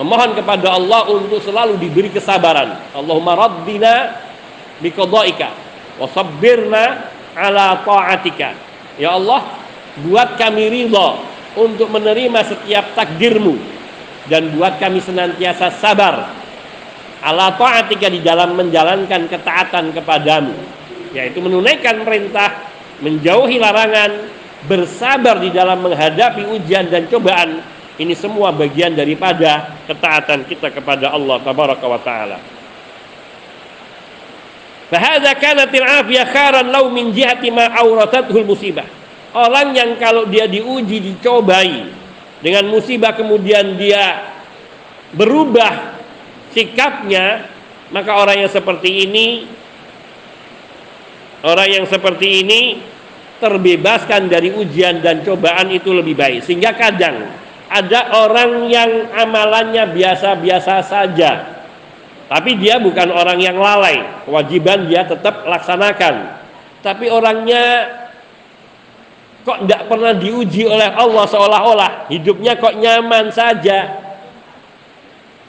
memohon 0.00 0.32
kepada 0.32 0.74
Allah 0.74 1.06
untuk 1.12 1.38
selalu 1.44 1.76
diberi 1.78 2.08
kesabaran. 2.10 2.80
Allahumma 2.96 3.36
raddina 3.36 4.24
biqadaika 4.80 5.52
wa 6.00 6.06
sabbirna 6.10 7.12
ala 7.36 7.84
ta'atika. 7.84 8.56
Ya 8.98 9.14
Allah, 9.14 9.44
buat 10.02 10.40
kami 10.40 10.70
ridha 10.70 11.08
untuk 11.54 11.92
menerima 11.92 12.40
setiap 12.46 12.96
takdirmu 12.98 13.54
dan 14.26 14.50
buat 14.56 14.80
kami 14.80 14.98
senantiasa 14.98 15.70
sabar 15.78 16.32
ala 17.22 17.54
ta'atika 17.54 18.10
di 18.10 18.20
dalam 18.24 18.58
menjalankan 18.58 19.30
ketaatan 19.30 19.94
kepadamu 19.94 20.54
yaitu 21.14 21.38
menunaikan 21.38 22.02
perintah 22.02 22.66
menjauhi 22.98 23.62
larangan 23.62 24.33
bersabar 24.64 25.40
di 25.40 25.52
dalam 25.52 25.84
menghadapi 25.84 26.48
ujian 26.56 26.88
dan 26.88 27.08
cobaan 27.08 27.60
Ini 27.94 28.10
semua 28.18 28.50
bagian 28.50 28.90
daripada 28.90 29.70
ketaatan 29.86 30.50
kita 30.50 30.74
kepada 30.74 31.14
Allah 31.14 31.38
tabaraka 31.46 31.86
wa 31.86 32.00
taala. 32.02 32.42
Fahadha 34.90 35.30
kanatil 35.38 35.86
afiyah 35.86 36.26
kharan 36.26 36.74
lau 36.74 36.90
min 36.90 37.14
jihati 37.14 37.54
ma 37.54 37.70
auratathul 37.70 38.42
musibah. 38.42 38.82
Orang 39.30 39.78
yang 39.78 39.94
kalau 40.02 40.26
dia 40.26 40.50
diuji, 40.50 40.98
dicobai 41.06 41.86
dengan 42.42 42.66
musibah 42.66 43.14
kemudian 43.14 43.78
dia 43.78 44.34
berubah 45.14 45.94
sikapnya, 46.50 47.46
maka 47.94 48.10
orang 48.10 48.42
yang 48.42 48.50
seperti 48.50 49.06
ini 49.06 49.46
orang 51.46 51.68
yang 51.78 51.86
seperti 51.86 52.42
ini 52.42 52.60
terbebaskan 53.42 54.30
dari 54.30 54.54
ujian 54.54 55.02
dan 55.02 55.22
cobaan 55.26 55.70
itu 55.70 55.90
lebih 55.90 56.14
baik. 56.14 56.46
Sehingga 56.46 56.74
kadang 56.74 57.30
ada 57.70 58.14
orang 58.22 58.70
yang 58.70 59.10
amalannya 59.14 59.90
biasa-biasa 59.90 60.74
saja, 60.86 61.32
tapi 62.30 62.56
dia 62.56 62.80
bukan 62.80 63.12
orang 63.12 63.38
yang 63.40 63.56
lalai, 63.58 64.00
kewajiban 64.24 64.88
dia 64.88 65.04
tetap 65.04 65.44
laksanakan. 65.44 66.40
Tapi 66.84 67.08
orangnya 67.08 67.88
kok 69.44 69.64
tidak 69.64 69.82
pernah 69.92 70.12
diuji 70.16 70.64
oleh 70.64 70.88
Allah 70.88 71.24
seolah-olah 71.28 71.90
hidupnya 72.08 72.56
kok 72.56 72.76
nyaman 72.80 73.28
saja. 73.28 74.00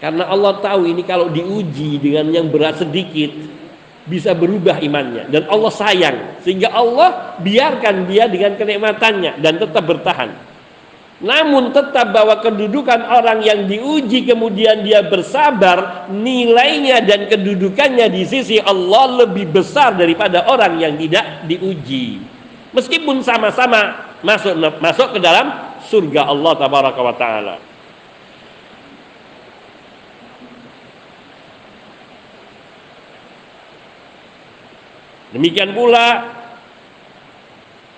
Karena 0.04 0.28
Allah 0.28 0.60
tahu 0.60 0.92
ini 0.92 1.02
kalau 1.08 1.32
diuji 1.32 1.98
dengan 2.04 2.28
yang 2.30 2.48
berat 2.52 2.84
sedikit 2.84 3.32
bisa 4.06 4.38
berubah 4.38 4.78
imannya 4.82 5.34
dan 5.34 5.50
Allah 5.50 5.74
sayang 5.74 6.18
sehingga 6.46 6.70
Allah 6.70 7.42
biarkan 7.42 8.06
dia 8.06 8.30
dengan 8.30 8.54
kenikmatannya 8.54 9.42
dan 9.42 9.54
tetap 9.58 9.84
bertahan. 9.86 10.30
Namun 11.16 11.72
tetap 11.72 12.12
bahwa 12.12 12.44
kedudukan 12.44 13.08
orang 13.08 13.40
yang 13.40 13.72
diuji 13.72 14.28
kemudian 14.28 14.84
dia 14.84 15.00
bersabar, 15.00 16.12
nilainya 16.12 17.00
dan 17.08 17.32
kedudukannya 17.32 18.12
di 18.12 18.28
sisi 18.28 18.60
Allah 18.60 19.24
lebih 19.24 19.48
besar 19.48 19.96
daripada 19.96 20.44
orang 20.52 20.76
yang 20.76 21.00
tidak 21.00 21.48
diuji. 21.48 22.20
Meskipun 22.76 23.24
sama-sama 23.24 24.12
masuk 24.20 24.60
masuk 24.84 25.16
ke 25.16 25.20
dalam 25.24 25.80
surga 25.88 26.28
Allah 26.28 26.54
tabaraka 26.60 27.00
wa 27.00 27.16
taala. 27.16 27.56
Demikian 35.36 35.76
pula 35.76 36.36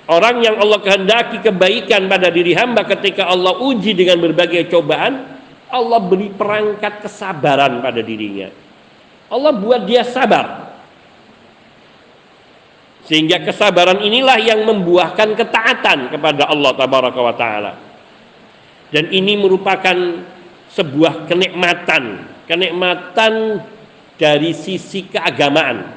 Orang 0.07 0.39
yang 0.39 0.55
Allah 0.55 0.79
kehendaki 0.79 1.43
kebaikan 1.43 2.07
pada 2.07 2.31
diri 2.31 2.55
hamba 2.55 2.87
ketika 2.87 3.27
Allah 3.27 3.59
uji 3.59 3.91
dengan 3.91 4.23
berbagai 4.23 4.71
cobaan, 4.71 5.35
Allah 5.67 5.99
beri 5.99 6.31
perangkat 6.31 7.03
kesabaran 7.03 7.83
pada 7.83 7.99
dirinya. 7.99 8.47
Allah 9.27 9.51
buat 9.51 9.83
dia 9.83 10.07
sabar. 10.07 10.79
Sehingga 13.03 13.43
kesabaran 13.43 13.99
inilah 13.99 14.39
yang 14.39 14.63
membuahkan 14.63 15.35
ketaatan 15.35 16.07
kepada 16.07 16.47
Allah 16.47 16.71
tabaraka 16.71 17.19
wa 17.19 17.35
taala. 17.35 17.73
Dan 18.87 19.11
ini 19.11 19.35
merupakan 19.35 20.23
sebuah 20.71 21.27
kenikmatan, 21.27 22.31
kenikmatan 22.47 23.59
dari 24.15 24.55
sisi 24.55 25.03
keagamaan. 25.11 25.96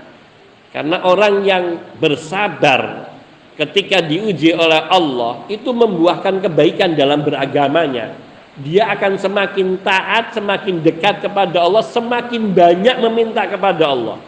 Karena 0.71 1.03
orang 1.03 1.43
yang 1.43 1.65
bersabar 1.99 3.11
ketika 3.59 3.99
diuji 3.99 4.55
oleh 4.55 4.87
Allah 4.87 5.43
itu 5.51 5.75
membuahkan 5.75 6.47
kebaikan 6.47 6.95
dalam 6.95 7.27
beragamanya. 7.27 8.15
Dia 8.61 8.93
akan 8.95 9.19
semakin 9.19 9.83
taat 9.83 10.37
semakin 10.37 10.79
dekat 10.79 11.27
kepada 11.27 11.65
Allah 11.65 11.83
semakin 11.83 12.55
banyak 12.55 13.03
meminta 13.03 13.51
kepada 13.51 13.91
Allah. 13.91 14.19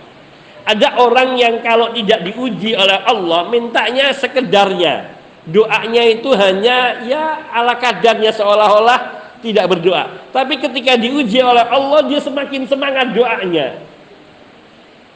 Ada 0.63 0.99
orang 0.99 1.39
yang 1.39 1.63
kalau 1.63 1.95
tidak 1.95 2.27
diuji 2.27 2.75
oleh 2.75 2.99
Allah 3.07 3.47
mintanya 3.47 4.11
sekedarnya. 4.15 5.15
Doanya 5.43 6.03
itu 6.07 6.31
hanya 6.39 7.03
ya 7.03 7.51
ala 7.51 7.75
kadarnya 7.79 8.31
seolah-olah 8.31 9.01
tidak 9.43 9.79
berdoa. 9.79 10.31
Tapi 10.31 10.59
ketika 10.59 10.99
diuji 10.99 11.39
oleh 11.39 11.67
Allah 11.67 12.03
dia 12.07 12.19
semakin 12.23 12.67
semangat 12.67 13.11
doanya 13.15 13.92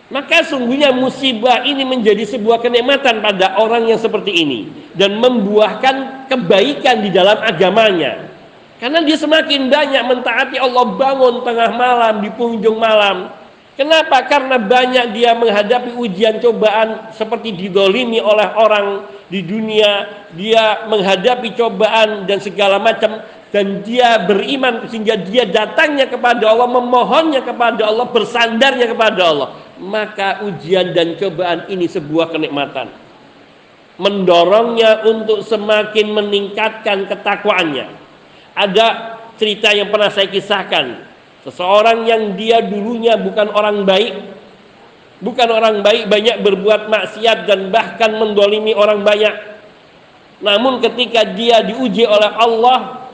maka 0.06 0.46
sungguhnya 0.46 0.94
musibah 0.94 1.66
ini 1.66 1.82
menjadi 1.82 2.22
sebuah 2.22 2.62
kenikmatan 2.62 3.18
pada 3.18 3.58
orang 3.58 3.90
yang 3.90 3.98
seperti 3.98 4.30
ini 4.30 4.70
dan 4.94 5.18
membuahkan 5.18 6.28
kebaikan 6.30 7.02
di 7.02 7.10
dalam 7.10 7.42
agamanya. 7.42 8.30
Karena 8.78 9.02
dia 9.02 9.18
semakin 9.18 9.72
banyak 9.72 10.02
mentaati 10.06 10.56
Allah 10.62 10.84
bangun 10.94 11.42
tengah 11.42 11.70
malam 11.74 12.14
di 12.22 12.30
penghujung 12.30 12.78
malam. 12.78 13.32
Kenapa? 13.76 14.24
Karena 14.24 14.56
banyak 14.56 15.12
dia 15.12 15.36
menghadapi 15.36 16.00
ujian 16.00 16.40
cobaan 16.40 17.12
seperti 17.12 17.52
didolimi 17.52 18.24
oleh 18.24 18.48
orang 18.56 19.04
di 19.28 19.44
dunia. 19.44 20.24
Dia 20.32 20.88
menghadapi 20.88 21.52
cobaan 21.52 22.24
dan 22.24 22.40
segala 22.40 22.80
macam. 22.80 23.20
Dan 23.52 23.84
dia 23.84 24.20
beriman 24.24 24.88
sehingga 24.88 25.16
dia 25.20 25.44
datangnya 25.44 26.08
kepada 26.08 26.50
Allah, 26.50 26.66
memohonnya 26.72 27.44
kepada 27.44 27.88
Allah, 27.88 28.08
bersandarnya 28.08 28.88
kepada 28.88 29.20
Allah. 29.28 29.48
Maka 29.76 30.44
ujian 30.48 30.96
dan 30.96 31.20
cobaan 31.20 31.68
ini 31.68 31.84
sebuah 31.84 32.32
kenikmatan. 32.32 32.88
Mendorongnya 34.00 35.04
untuk 35.04 35.44
semakin 35.44 36.16
meningkatkan 36.16 37.12
ketakwaannya. 37.12 37.92
Ada 38.56 38.86
cerita 39.36 39.72
yang 39.72 39.92
pernah 39.92 40.08
saya 40.08 40.32
kisahkan 40.32 41.05
seseorang 41.46 42.02
yang 42.10 42.34
dia 42.34 42.58
dulunya 42.58 43.14
bukan 43.14 43.54
orang 43.54 43.86
baik 43.86 44.18
bukan 45.22 45.48
orang 45.48 45.78
baik 45.80 46.10
banyak 46.10 46.42
berbuat 46.42 46.90
maksiat 46.90 47.46
dan 47.46 47.70
bahkan 47.70 48.18
mendolimi 48.18 48.74
orang 48.74 49.06
banyak. 49.06 49.54
Namun 50.42 50.82
ketika 50.84 51.24
dia 51.24 51.62
diuji 51.62 52.04
oleh 52.04 52.28
Allah 52.34 53.08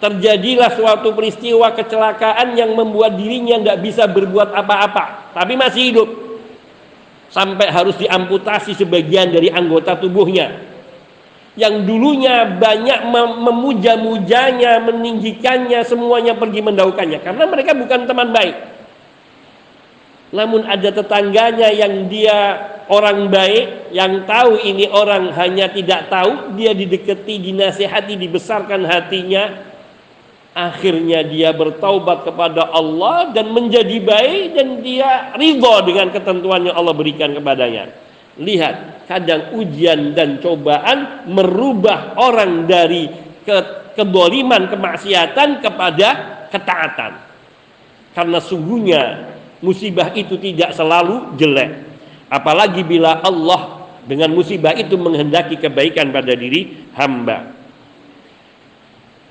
terjadilah 0.00 0.70
suatu 0.72 1.12
peristiwa 1.12 1.74
kecelakaan 1.74 2.54
yang 2.54 2.72
membuat 2.72 3.18
dirinya 3.18 3.58
tidak 3.60 3.78
bisa 3.82 4.06
berbuat 4.06 4.54
apa-apa 4.54 5.34
tapi 5.34 5.58
masih 5.58 5.82
hidup. 5.90 6.08
Sampai 7.32 7.72
harus 7.72 7.96
diamputasi 7.96 8.76
sebagian 8.76 9.32
dari 9.32 9.48
anggota 9.48 9.96
tubuhnya 9.96 10.71
yang 11.52 11.84
dulunya 11.84 12.48
banyak 12.56 13.12
memuja-mujanya 13.12 14.80
meninggikannya 14.88 15.84
semuanya 15.84 16.32
pergi 16.32 16.64
mendaukannya. 16.64 17.20
Karena 17.20 17.44
mereka 17.44 17.76
bukan 17.76 18.08
teman 18.08 18.32
baik. 18.32 18.56
Namun 20.32 20.64
ada 20.64 20.88
tetangganya 20.88 21.68
yang 21.68 22.08
dia 22.08 22.56
orang 22.88 23.28
baik 23.28 23.92
yang 23.92 24.24
tahu 24.24 24.56
ini 24.64 24.88
orang 24.88 25.28
hanya 25.36 25.68
tidak 25.68 26.08
tahu 26.08 26.56
dia 26.56 26.72
didekati 26.72 27.36
dinasihati 27.52 28.16
dibesarkan 28.16 28.88
hatinya. 28.88 29.72
Akhirnya 30.52 31.24
dia 31.24 31.52
bertaubat 31.52 32.28
kepada 32.28 32.68
Allah 32.76 33.32
dan 33.32 33.56
menjadi 33.56 34.04
baik 34.04 34.44
dan 34.52 34.68
dia 34.84 35.32
ridho 35.36 35.80
dengan 35.84 36.12
ketentuan 36.12 36.68
yang 36.68 36.76
Allah 36.76 36.92
berikan 36.92 37.32
kepadanya 37.32 38.01
lihat 38.40 39.04
kadang 39.04 39.52
ujian 39.58 40.16
dan 40.16 40.40
cobaan 40.40 41.28
merubah 41.28 42.16
orang 42.16 42.64
dari 42.64 43.10
ke 43.42 43.92
kedoliman 43.98 44.72
kemaksiatan 44.72 45.60
kepada 45.60 46.08
ketaatan. 46.48 47.12
Karena 48.12 48.38
sungguhnya 48.40 49.02
musibah 49.60 50.12
itu 50.12 50.36
tidak 50.40 50.72
selalu 50.76 51.36
jelek. 51.36 51.92
Apalagi 52.32 52.80
bila 52.84 53.20
Allah 53.20 53.88
dengan 54.08 54.32
musibah 54.32 54.72
itu 54.74 54.96
menghendaki 54.96 55.60
kebaikan 55.60 56.10
pada 56.10 56.32
diri 56.32 56.88
hamba. 56.96 57.52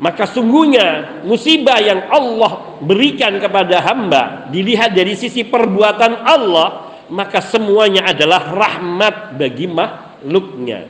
Maka 0.01 0.25
sungguhnya 0.25 1.21
musibah 1.29 1.77
yang 1.77 2.09
Allah 2.09 2.81
berikan 2.81 3.37
kepada 3.37 3.85
hamba 3.85 4.49
dilihat 4.49 4.97
dari 4.97 5.13
sisi 5.13 5.45
perbuatan 5.45 6.25
Allah, 6.25 6.90
maka 7.11 7.43
semuanya 7.43 8.07
adalah 8.07 8.55
rahmat 8.55 9.35
bagi 9.35 9.67
makhluknya. 9.67 10.87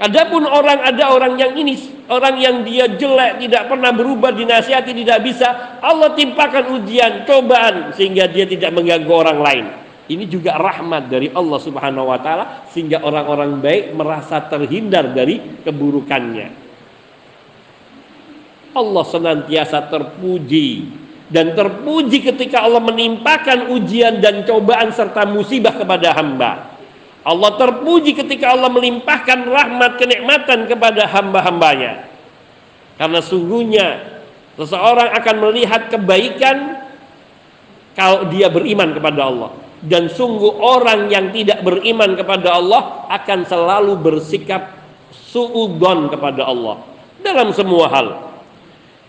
Adapun 0.00 0.48
orang 0.48 0.80
ada 0.80 1.12
orang 1.12 1.36
yang 1.36 1.52
ini 1.60 1.76
orang 2.08 2.40
yang 2.40 2.56
dia 2.64 2.88
jelek 2.88 3.44
tidak 3.44 3.68
pernah 3.68 3.92
berubah 3.92 4.32
dinasihati 4.32 4.96
tidak 4.96 5.20
bisa 5.20 5.76
Allah 5.84 6.16
timpakan 6.16 6.80
ujian 6.80 7.28
cobaan 7.28 7.92
sehingga 7.92 8.24
dia 8.24 8.48
tidak 8.48 8.72
mengganggu 8.72 9.12
orang 9.12 9.38
lain. 9.44 9.66
Ini 10.10 10.24
juga 10.24 10.56
rahmat 10.56 11.12
dari 11.12 11.28
Allah 11.30 11.60
Subhanahu 11.60 12.08
wa 12.08 12.16
taala 12.16 12.64
sehingga 12.72 13.04
orang-orang 13.04 13.60
baik 13.60 13.84
merasa 13.92 14.40
terhindar 14.48 15.12
dari 15.12 15.60
keburukannya. 15.68 16.48
Allah 18.72 19.04
senantiasa 19.04 19.84
terpuji 19.92 20.88
dan 21.30 21.54
terpuji 21.54 22.26
ketika 22.26 22.66
Allah 22.66 22.82
menimpakan 22.82 23.70
ujian 23.70 24.18
dan 24.18 24.42
cobaan 24.42 24.90
serta 24.90 25.24
musibah 25.30 25.78
kepada 25.78 26.10
hamba. 26.18 26.74
Allah 27.22 27.50
terpuji 27.54 28.18
ketika 28.18 28.50
Allah 28.50 28.66
melimpahkan 28.66 29.46
rahmat 29.46 29.94
kenikmatan 30.00 30.66
kepada 30.66 31.06
hamba-hambanya. 31.06 32.10
Karena 32.98 33.20
sungguhnya 33.22 33.86
seseorang 34.58 35.14
akan 35.14 35.36
melihat 35.48 35.86
kebaikan 35.86 36.82
kalau 37.94 38.26
dia 38.28 38.50
beriman 38.50 38.90
kepada 38.90 39.30
Allah. 39.30 39.50
Dan 39.80 40.12
sungguh 40.12 40.60
orang 40.60 41.08
yang 41.08 41.32
tidak 41.32 41.64
beriman 41.64 42.12
kepada 42.12 42.52
Allah 42.52 43.08
akan 43.08 43.48
selalu 43.48 43.96
bersikap 43.96 44.76
suudon 45.12 46.12
kepada 46.12 46.44
Allah 46.44 46.84
dalam 47.24 47.54
semua 47.56 47.88
hal. 47.88 48.29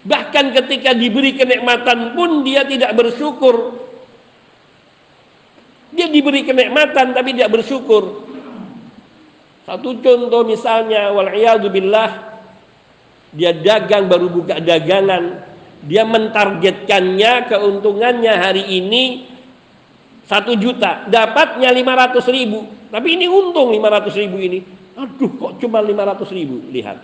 Bahkan 0.02 0.46
ketika 0.58 0.98
diberi 0.98 1.38
kenikmatan 1.38 2.18
pun 2.18 2.42
dia 2.42 2.66
tidak 2.66 2.98
bersyukur. 2.98 3.78
Dia 5.94 6.08
diberi 6.10 6.42
kenikmatan 6.42 7.14
tapi 7.14 7.38
tidak 7.38 7.62
bersyukur. 7.62 8.26
Satu 9.62 10.02
contoh 10.02 10.42
misalnya 10.42 11.14
wal 11.14 11.30
billah 11.70 12.32
dia 13.32 13.56
dagang 13.56 14.12
baru 14.12 14.28
buka 14.28 14.60
dagangan 14.60 15.48
dia 15.88 16.04
mentargetkannya 16.06 17.50
keuntungannya 17.50 18.34
hari 18.38 18.64
ini 18.68 19.04
satu 20.28 20.54
juta 20.60 21.08
dapatnya 21.08 21.72
lima 21.74 21.96
ratus 21.96 22.28
ribu 22.30 22.68
tapi 22.92 23.18
ini 23.18 23.26
untung 23.32 23.72
lima 23.72 23.88
ratus 23.90 24.14
ribu 24.20 24.38
ini 24.38 24.60
aduh 24.94 25.32
kok 25.40 25.52
cuma 25.64 25.80
lima 25.80 26.04
ratus 26.06 26.30
ribu 26.30 26.60
lihat 26.70 27.00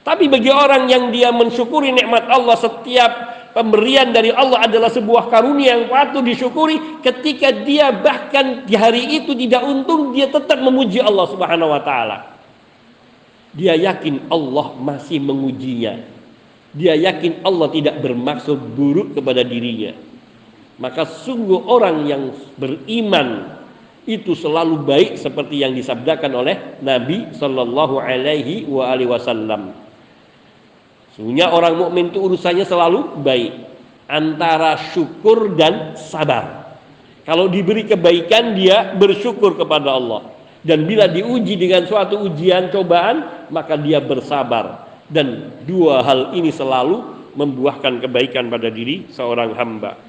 tapi 0.00 0.26
bagi 0.26 0.48
orang 0.48 0.88
yang 0.88 1.12
dia 1.12 1.28
mensyukuri 1.30 1.92
nikmat 1.92 2.24
Allah 2.28 2.56
setiap 2.56 3.12
pemberian 3.52 4.14
dari 4.14 4.32
Allah 4.32 4.64
adalah 4.64 4.88
sebuah 4.88 5.28
karunia 5.28 5.76
yang 5.76 5.84
patut 5.92 6.24
disyukuri 6.24 7.02
ketika 7.04 7.52
dia 7.52 7.92
bahkan 7.92 8.64
di 8.64 8.74
hari 8.78 9.20
itu 9.20 9.36
tidak 9.36 9.60
untung 9.66 10.16
dia 10.16 10.30
tetap 10.30 10.56
memuji 10.60 11.02
Allah 11.02 11.26
Subhanahu 11.28 11.70
wa 11.74 11.82
taala 11.82 12.40
dia 13.50 13.74
yakin 13.74 14.30
Allah 14.30 14.78
masih 14.78 15.18
mengujinya. 15.18 15.98
Dia 16.70 16.94
yakin 16.94 17.42
Allah 17.42 17.66
tidak 17.74 17.98
bermaksud 17.98 18.78
buruk 18.78 19.18
kepada 19.18 19.42
dirinya. 19.42 19.90
Maka 20.78 21.02
sungguh 21.02 21.66
orang 21.66 22.06
yang 22.06 22.30
beriman 22.54 23.58
itu 24.06 24.38
selalu 24.38 24.86
baik 24.86 25.10
seperti 25.18 25.60
yang 25.66 25.74
disabdakan 25.74 26.30
oleh 26.30 26.56
Nabi 26.80 27.34
Shallallahu 27.34 27.98
Alaihi 27.98 28.64
Wasallam. 28.70 29.74
Sungguhnya 31.20 31.52
orang 31.52 31.76
mukmin 31.76 32.08
itu 32.08 32.16
urusannya 32.16 32.64
selalu 32.64 33.20
baik 33.20 33.52
antara 34.08 34.80
syukur 34.96 35.52
dan 35.52 35.92
sabar. 35.92 36.72
Kalau 37.28 37.44
diberi 37.44 37.84
kebaikan 37.84 38.56
dia 38.56 38.96
bersyukur 38.96 39.52
kepada 39.52 40.00
Allah. 40.00 40.32
Dan 40.64 40.88
bila 40.88 41.04
diuji 41.04 41.60
dengan 41.60 41.84
suatu 41.84 42.24
ujian 42.24 42.72
cobaan 42.72 43.44
maka 43.52 43.76
dia 43.76 44.00
bersabar. 44.00 44.88
Dan 45.12 45.60
dua 45.68 46.00
hal 46.00 46.32
ini 46.32 46.48
selalu 46.48 47.04
membuahkan 47.36 48.00
kebaikan 48.00 48.48
pada 48.48 48.72
diri 48.72 49.04
seorang 49.12 49.52
hamba. 49.60 50.00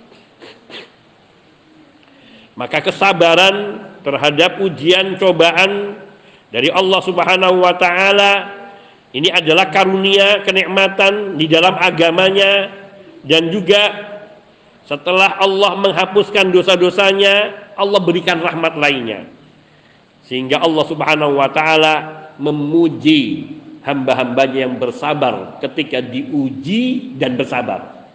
Maka 2.55 2.87
kesabaran 2.87 3.83
terhadap 3.99 4.63
ujian 4.63 5.19
cobaan 5.19 5.99
dari 6.47 6.71
Allah 6.71 7.03
Subhanahu 7.03 7.67
wa 7.67 7.75
taala 7.75 8.60
ini 9.11 9.27
adalah 9.27 9.67
karunia 9.67 10.43
kenikmatan 10.43 11.35
di 11.35 11.45
dalam 11.51 11.75
agamanya 11.75 12.71
dan 13.27 13.51
juga 13.51 13.81
setelah 14.87 15.39
Allah 15.39 15.77
menghapuskan 15.79 16.51
dosa-dosanya 16.51 17.51
Allah 17.75 17.99
berikan 18.03 18.39
rahmat 18.39 18.75
lainnya 18.79 19.27
sehingga 20.27 20.63
Allah 20.63 20.85
Subhanahu 20.87 21.37
wa 21.39 21.49
taala 21.51 21.95
memuji 22.39 23.51
hamba-hambanya 23.83 24.69
yang 24.69 24.75
bersabar 24.77 25.59
ketika 25.59 25.99
diuji 25.99 27.17
dan 27.17 27.35
bersabar. 27.35 28.07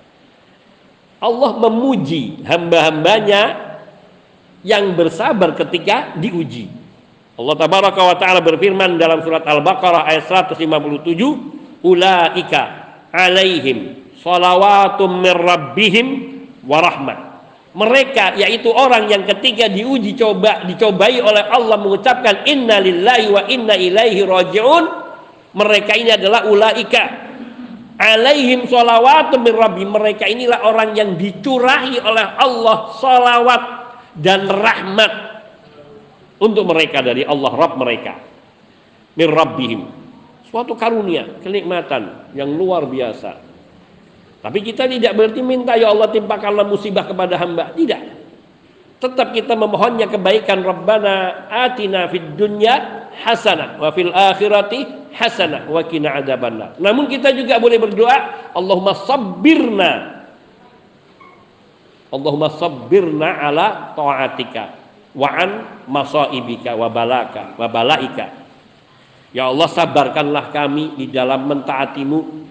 Allah 1.21 1.53
memuji 1.61 2.45
hamba-hambanya 2.45 3.43
yang 4.63 4.95
bersabar 4.95 5.57
ketika 5.57 6.17
diuji. 6.19 6.71
Allah 7.37 7.55
tabaraka 7.61 8.01
wa 8.01 8.17
taala 8.17 8.41
berfirman 8.41 8.97
dalam 8.97 9.21
surat 9.21 9.45
Al-Baqarah 9.45 10.09
ayat 10.09 10.25
157, 10.25 11.85
"Ulaika 11.85 12.61
alaihim 13.13 14.09
salawatum 14.17 15.21
mir 15.21 15.37
rabbihim 15.37 16.07
wa 16.65 16.81
rahmah." 16.81 17.19
mereka 17.77 18.33
yaitu 18.41 18.73
orang 18.73 19.05
yang 19.13 19.29
ketika 19.29 19.69
diuji 19.69 20.17
coba 20.17 20.65
dicobai 20.65 21.21
oleh 21.21 21.45
Allah 21.53 21.77
mengucapkan 21.77 22.49
inna 22.49 22.81
lillahi 22.81 23.29
wa 23.29 23.45
inna 23.53 23.77
ilaihi 23.77 24.25
rajiun. 24.25 24.85
Mereka 25.53 25.93
ini 25.93 26.11
adalah 26.17 26.49
ulaika. 26.49 27.05
Alaihim 28.01 28.65
salawatu 28.65 29.41
min 29.41 29.53
rabbi 29.53 29.85
mereka 29.85 30.25
inilah 30.25 30.65
orang 30.65 30.97
yang 30.97 31.21
dicurahi 31.21 32.01
oleh 32.01 32.27
Allah 32.41 32.97
salawat 32.97 33.63
dan 34.21 34.49
rahmat 34.49 35.36
untuk 36.41 36.65
mereka 36.69 37.01
dari 37.01 37.23
Allah 37.25 37.53
Rabb 37.53 37.81
mereka 37.81 38.15
min 39.17 39.29
rabbihim 39.29 39.81
suatu 40.49 40.77
karunia 40.77 41.41
kenikmatan 41.41 42.33
yang 42.37 42.53
luar 42.53 42.85
biasa 42.85 43.47
tapi 44.47 44.63
kita 44.63 44.87
tidak 44.87 45.19
berarti 45.19 45.43
minta 45.43 45.75
ya 45.75 45.91
Allah 45.91 46.07
timpakanlah 46.15 46.63
musibah 46.63 47.03
kepada 47.03 47.35
hamba. 47.35 47.75
Tidak. 47.75 48.01
Tetap 49.03 49.35
kita 49.35 49.59
memohonnya 49.59 50.07
kebaikan 50.07 50.63
Rabbana 50.63 51.51
atina 51.51 52.07
fid 52.07 52.39
dunya 52.39 53.11
hasanah 53.27 53.83
wa 53.83 53.91
fil 53.91 54.15
akhirati 54.15 55.11
hasanah 55.19 55.67
wa 55.67 55.83
qina 55.83 56.15
adzabannar. 56.23 56.79
Namun 56.79 57.11
kita 57.11 57.35
juga 57.35 57.59
boleh 57.59 57.83
berdoa 57.83 58.17
Allahumma 58.55 58.95
sabbirna 59.03 59.93
Allahumma 62.15 62.55
sabbirna 62.55 63.51
ala 63.51 63.99
taatika 63.99 64.79
wa 65.17 65.29
an 65.33 65.51
masaibika 65.89 66.77
wa 66.77 66.93
balaka 66.93 67.57
wa 67.57 67.67
balaika. 67.67 68.45
Ya 69.33 69.49
Allah 69.49 69.69
sabarkanlah 69.69 70.53
kami 70.53 70.97
di 70.97 71.09
dalam 71.09 71.49
mentaatimu 71.49 72.47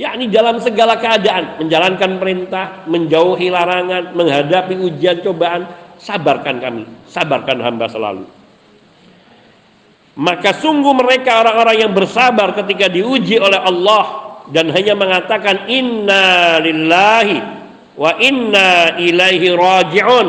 yakni 0.00 0.30
dalam 0.32 0.56
segala 0.62 0.96
keadaan 0.96 1.60
menjalankan 1.60 2.16
perintah, 2.16 2.88
menjauhi 2.88 3.52
larangan, 3.52 4.16
menghadapi 4.16 4.74
ujian 4.80 5.20
cobaan, 5.20 5.68
sabarkan 6.00 6.56
kami, 6.58 6.84
sabarkan 7.04 7.58
hamba 7.60 7.86
selalu. 7.90 8.24
Maka 10.20 10.52
sungguh 10.56 10.92
mereka 10.96 11.40
orang-orang 11.40 11.86
yang 11.86 11.92
bersabar 11.96 12.52
ketika 12.52 12.90
diuji 12.90 13.40
oleh 13.40 13.56
Allah 13.56 14.36
dan 14.50 14.68
hanya 14.74 14.98
mengatakan 14.98 15.70
inna 15.70 16.58
lillahi 16.60 17.38
wa 17.96 18.10
inna 18.18 18.98
ilaihi 18.98 19.54
raji'un. 19.54 20.28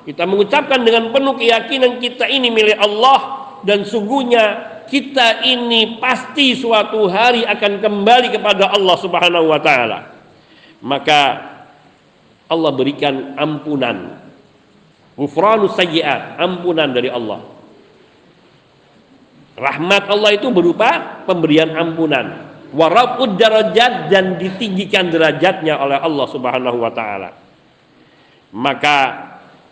Kita 0.00 0.24
mengucapkan 0.24 0.80
dengan 0.80 1.12
penuh 1.12 1.36
keyakinan 1.36 2.00
kita 2.00 2.24
ini 2.24 2.48
milik 2.48 2.80
Allah 2.80 3.52
dan 3.64 3.84
sungguhnya 3.84 4.44
kita 4.88 5.46
ini 5.46 6.00
pasti 6.00 6.56
suatu 6.56 7.06
hari 7.06 7.46
akan 7.46 7.78
kembali 7.78 8.34
kepada 8.34 8.72
Allah 8.74 8.96
Subhanahu 8.98 9.46
wa 9.52 9.60
taala. 9.62 9.98
Maka 10.80 11.20
Allah 12.50 12.72
berikan 12.74 13.38
ampunan. 13.38 14.18
Ghufranus 15.14 15.76
sayyiat, 15.78 16.40
ampunan 16.40 16.90
dari 16.90 17.12
Allah. 17.12 17.44
Rahmat 19.60 20.08
Allah 20.08 20.30
itu 20.34 20.48
berupa 20.48 21.22
pemberian 21.28 21.76
ampunan. 21.76 22.50
Warabud 22.72 23.36
darajat 23.36 24.08
dan 24.08 24.40
ditinggikan 24.40 25.12
derajatnya 25.12 25.76
oleh 25.76 25.98
Allah 26.00 26.26
Subhanahu 26.26 26.78
wa 26.80 26.90
taala. 26.90 27.30
Maka 28.50 28.96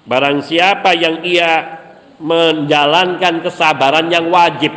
barang 0.08 0.40
siapa 0.42 0.96
yang 0.96 1.20
ia 1.22 1.78
menjalankan 2.18 3.44
kesabaran 3.44 4.08
yang 4.10 4.32
wajib 4.32 4.72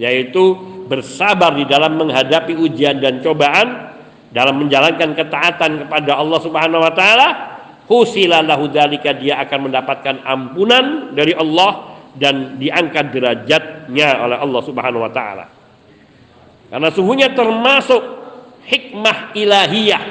yaitu 0.00 0.56
bersabar 0.90 1.54
di 1.54 1.68
dalam 1.68 2.00
menghadapi 2.00 2.56
ujian 2.56 2.98
dan 2.98 3.22
cobaan 3.22 3.94
dalam 4.34 4.58
menjalankan 4.58 5.14
ketaatan 5.14 5.86
kepada 5.86 6.18
Allah 6.18 6.40
Subhanahu 6.42 6.82
wa 6.82 6.92
taala 6.96 7.28
husilallahu 7.86 8.72
dzalika 8.72 9.14
dia 9.14 9.38
akan 9.44 9.70
mendapatkan 9.70 10.24
ampunan 10.26 11.14
dari 11.14 11.36
Allah 11.36 12.00
dan 12.16 12.58
diangkat 12.58 13.14
derajatnya 13.14 14.08
oleh 14.18 14.38
Allah 14.38 14.62
Subhanahu 14.66 15.02
wa 15.06 15.12
taala. 15.14 15.46
Karena 16.70 16.88
sungguhnya 16.90 17.34
termasuk 17.34 18.02
hikmah 18.66 19.34
ilahiyah 19.34 20.02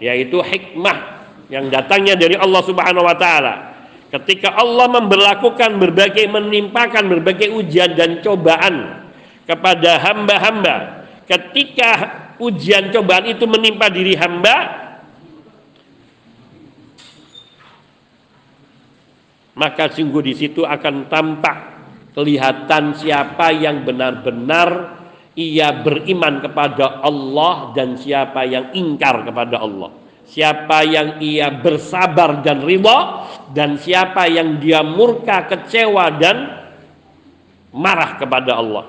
yaitu 0.00 0.40
hikmah 0.40 1.21
yang 1.52 1.68
datangnya 1.68 2.16
dari 2.16 2.32
Allah 2.40 2.62
Subhanahu 2.64 3.04
wa 3.04 3.16
taala 3.20 3.72
Ketika 4.12 4.52
Allah 4.60 4.92
memperlakukan 4.92 5.80
berbagai 5.80 6.28
menimpakan 6.28 7.08
berbagai 7.08 7.48
ujian 7.48 7.96
dan 7.96 8.20
cobaan 8.20 9.08
kepada 9.48 9.96
hamba-hamba, 10.04 11.08
ketika 11.24 11.90
ujian 12.36 12.92
cobaan 12.92 13.24
itu 13.32 13.48
menimpa 13.48 13.88
diri 13.88 14.12
hamba, 14.12 14.56
maka 19.56 19.88
sungguh 19.88 20.20
di 20.20 20.36
situ 20.36 20.60
akan 20.60 21.08
tampak 21.08 21.58
kelihatan 22.12 22.92
siapa 22.92 23.48
yang 23.56 23.88
benar-benar 23.88 25.00
ia 25.40 25.72
beriman 25.72 26.44
kepada 26.44 27.00
Allah 27.00 27.72
dan 27.72 27.96
siapa 27.96 28.44
yang 28.44 28.76
ingkar 28.76 29.24
kepada 29.24 29.56
Allah. 29.56 30.01
Siapa 30.32 30.80
yang 30.88 31.20
ia 31.20 31.52
bersabar 31.52 32.40
dan 32.40 32.64
ridha 32.64 33.28
dan 33.52 33.76
siapa 33.76 34.24
yang 34.32 34.56
dia 34.56 34.80
murka, 34.80 35.44
kecewa 35.44 36.08
dan 36.16 36.36
marah 37.68 38.16
kepada 38.16 38.56
Allah. 38.56 38.84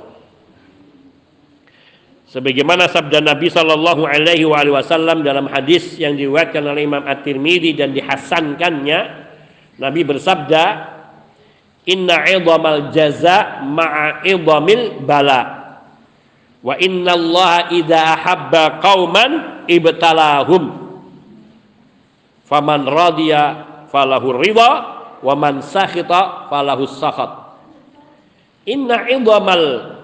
Sebagaimana 2.32 2.88
sabda 2.88 3.20
Nabi 3.20 3.52
Shallallahu 3.52 4.08
Alaihi 4.08 4.48
Wasallam 4.48 5.22
dalam 5.22 5.52
hadis 5.52 6.00
yang 6.00 6.16
diriwayatkan 6.16 6.64
oleh 6.64 6.88
Imam 6.88 7.04
At-Tirmidzi 7.04 7.76
dan 7.76 7.92
dihasankannya, 7.92 9.00
Nabi 9.84 10.02
bersabda, 10.08 10.64
Inna 11.92 12.24
idhamal 12.24 12.96
jaza 12.96 13.68
ma'a 13.68 14.24
idhamil 14.24 15.04
bala. 15.04 15.76
Wa 16.64 16.80
inna 16.80 17.12
Allah 17.12 17.68
idha 17.76 18.16
ahabba 18.16 18.80
qawman 18.80 19.32
ibtalahum. 19.68 20.83
Faman 22.54 22.86
radiya 22.86 23.66
falahu 23.90 24.38
ridha 24.38 24.72
wa 25.26 25.34
man 25.34 25.66
sakhita 25.66 26.54
falahu 26.54 26.86
sakhat. 26.86 27.58
Inna 28.70 29.10
idhamal 29.10 29.98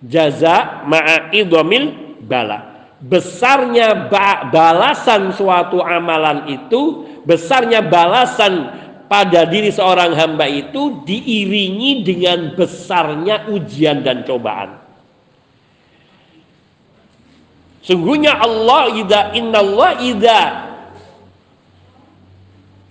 jaza 0.00 0.88
ma'a 0.88 1.28
idhamil 1.36 2.16
bala. 2.24 2.88
Besarnya 2.96 4.08
balasan 4.48 5.36
suatu 5.36 5.84
amalan 5.84 6.48
itu, 6.48 7.04
besarnya 7.28 7.84
balasan 7.84 8.72
pada 9.12 9.44
diri 9.44 9.68
seorang 9.68 10.16
hamba 10.16 10.48
itu 10.48 11.04
diiringi 11.04 12.08
dengan 12.08 12.56
besarnya 12.56 13.52
ujian 13.52 14.00
dan 14.00 14.24
cobaan. 14.24 14.80
Sungguhnya 17.84 18.40
Allah 18.40 18.96
idza 18.96 19.20
Allah 19.36 19.92
idza 20.00 20.71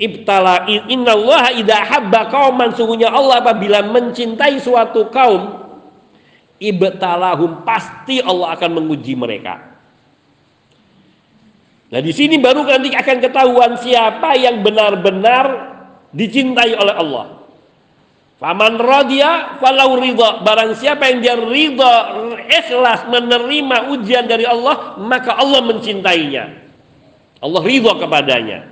ibtala 0.01 0.65
Allah 0.65 1.43
idza 1.53 1.77
habba 1.77 2.25
qauman 2.33 2.73
sungguhnya 2.73 3.13
Allah 3.13 3.45
apabila 3.45 3.85
mencintai 3.85 4.57
suatu 4.57 5.13
kaum 5.13 5.61
ibtalahum 6.57 7.61
pasti 7.61 8.17
Allah 8.17 8.57
akan 8.57 8.81
menguji 8.81 9.13
mereka. 9.13 9.61
Nah 11.91 11.99
di 11.99 12.09
sini 12.15 12.41
baru 12.41 12.65
nanti 12.65 12.95
akan 12.95 13.17
ketahuan 13.19 13.77
siapa 13.77 14.33
yang 14.39 14.65
benar-benar 14.65 15.45
dicintai 16.15 16.71
oleh 16.73 16.95
Allah. 16.95 17.25
Faman 18.39 18.79
radhiya 18.79 19.61
falau 19.61 19.99
ridha. 19.99 20.41
Barang 20.41 20.73
siapa 20.73 21.11
yang 21.13 21.19
dia 21.21 21.35
ridha, 21.37 21.93
ikhlas 22.47 23.05
menerima 23.05 23.91
ujian 23.93 24.25
dari 24.25 24.47
Allah, 24.49 24.97
maka 24.97 25.37
Allah 25.37 25.61
mencintainya. 25.61 26.49
Allah 27.43 27.61
ridha 27.61 27.91
kepadanya. 28.01 28.70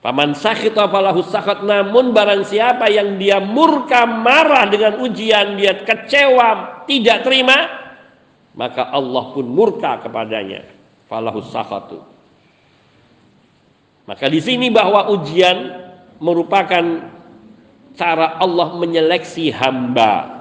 Paman 0.00 0.32
sakhita 0.32 0.88
falahu 0.88 1.20
sakhat. 1.20 1.60
Namun 1.60 2.16
barang 2.16 2.48
siapa 2.48 2.88
yang 2.88 3.20
dia 3.20 3.36
murka 3.36 4.08
marah 4.08 4.64
dengan 4.72 4.96
ujian 5.04 5.60
dia 5.60 5.76
kecewa 5.84 6.82
tidak 6.88 7.20
terima 7.28 7.80
maka 8.56 8.88
Allah 8.90 9.24
pun 9.30 9.46
murka 9.46 10.00
kepadanya. 10.00 10.64
Falahu 11.06 11.44
sakhatu. 11.44 12.00
Maka 14.08 14.26
di 14.26 14.40
sini 14.42 14.72
bahwa 14.72 15.10
ujian 15.12 15.70
merupakan 16.18 16.82
cara 17.94 18.40
Allah 18.40 18.68
menyeleksi 18.74 19.52
hamba. 19.52 20.40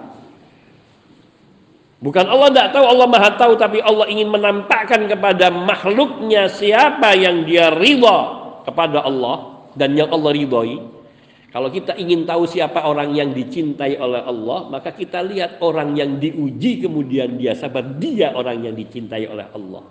Bukan 1.99 2.25
Allah 2.31 2.47
tidak 2.47 2.69
tahu, 2.79 2.85
Allah 2.87 3.07
maha 3.11 3.29
tahu, 3.35 3.53
tapi 3.59 3.83
Allah 3.83 4.07
ingin 4.07 4.31
menampakkan 4.31 5.03
kepada 5.11 5.51
makhluknya 5.51 6.47
siapa 6.47 7.11
yang 7.11 7.43
dia 7.43 7.75
ridha 7.75 8.38
kepada 8.69 9.01
Allah 9.01 9.65
dan 9.73 9.97
yang 9.97 10.13
Allah 10.13 10.29
ridhoi. 10.29 10.77
Kalau 11.49 11.73
kita 11.73 11.97
ingin 11.97 12.29
tahu 12.29 12.45
siapa 12.45 12.85
orang 12.85 13.17
yang 13.17 13.33
dicintai 13.33 13.97
oleh 13.97 14.21
Allah, 14.21 14.69
maka 14.69 14.93
kita 14.93 15.25
lihat 15.25 15.57
orang 15.65 15.97
yang 15.97 16.21
diuji 16.21 16.85
kemudian 16.85 17.41
dia 17.41 17.57
sabar, 17.57 17.81
dia 17.97 18.37
orang 18.37 18.69
yang 18.69 18.77
dicintai 18.77 19.25
oleh 19.25 19.49
Allah. 19.49 19.81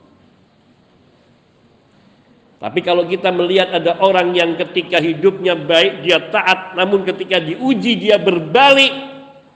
Tapi 2.63 2.79
kalau 2.83 3.07
kita 3.11 3.35
melihat 3.35 3.75
ada 3.75 3.99
orang 3.99 4.35
yang 4.39 4.55
ketika 4.55 5.03
hidupnya 5.03 5.59
baik, 5.59 6.07
dia 6.07 6.31
taat, 6.31 6.79
namun 6.79 7.03
ketika 7.03 7.43
diuji 7.43 8.07
dia 8.07 8.23
berbalik, 8.23 8.95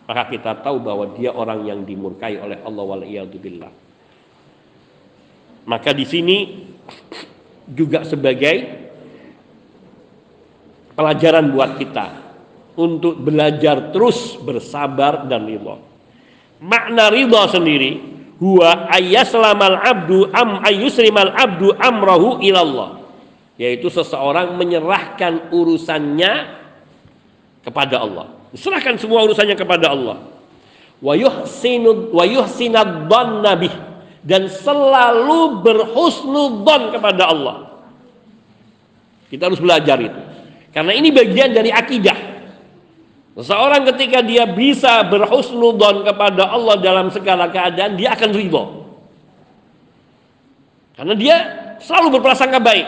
maka 0.06 0.26
kita 0.26 0.58
tahu 0.58 0.82
bahwa 0.82 1.06
dia 1.14 1.30
orang 1.30 1.62
yang 1.70 1.86
dimurkai 1.86 2.34
oleh 2.38 2.58
Allah 2.66 2.82
waliyadzubillah. 2.82 3.72
Maka 5.70 5.94
di 5.94 6.02
sini 6.02 6.66
juga 7.70 8.02
sebagai 8.02 8.81
pelajaran 10.96 11.52
buat 11.52 11.80
kita 11.80 12.06
untuk 12.76 13.20
belajar 13.20 13.92
terus 13.92 14.36
bersabar 14.40 15.28
dan 15.28 15.44
ridho. 15.44 15.76
Makna 16.62 17.12
ridho 17.12 17.42
sendiri 17.50 18.00
huwa 18.40 18.88
ayaslamal 18.88 19.76
abdu 19.82 20.30
am 20.32 20.62
ayusrimal 20.64 21.32
abdu 21.36 21.74
amrahu 21.76 22.40
ilallah. 22.40 23.02
Yaitu 23.60 23.92
seseorang 23.92 24.56
menyerahkan 24.56 25.52
urusannya 25.52 26.32
kepada 27.62 28.00
Allah. 28.00 28.26
Serahkan 28.56 28.96
semua 28.96 29.22
urusannya 29.28 29.54
kepada 29.54 29.92
Allah. 29.92 30.18
Wa 31.02 31.14
yuhsinu 31.18 32.10
wa 32.14 32.24
dan 34.22 34.46
selalu 34.46 35.66
berhusnudzon 35.66 36.94
kepada 36.94 37.22
Allah. 37.26 37.56
Kita 39.28 39.50
harus 39.50 39.58
belajar 39.58 39.98
itu 39.98 40.22
karena 40.72 40.92
ini 40.96 41.12
bagian 41.12 41.52
dari 41.52 41.70
akidah 41.70 42.32
Seseorang 43.32 43.88
ketika 43.88 44.20
dia 44.20 44.44
bisa 44.44 45.08
berhusnudon 45.08 46.04
kepada 46.04 46.52
Allah 46.52 46.76
dalam 46.76 47.08
segala 47.08 47.48
keadaan, 47.48 47.96
dia 47.96 48.12
akan 48.12 48.30
ridho. 48.36 48.64
Karena 50.92 51.14
dia 51.16 51.36
selalu 51.80 52.20
berprasangka 52.20 52.60
baik. 52.60 52.86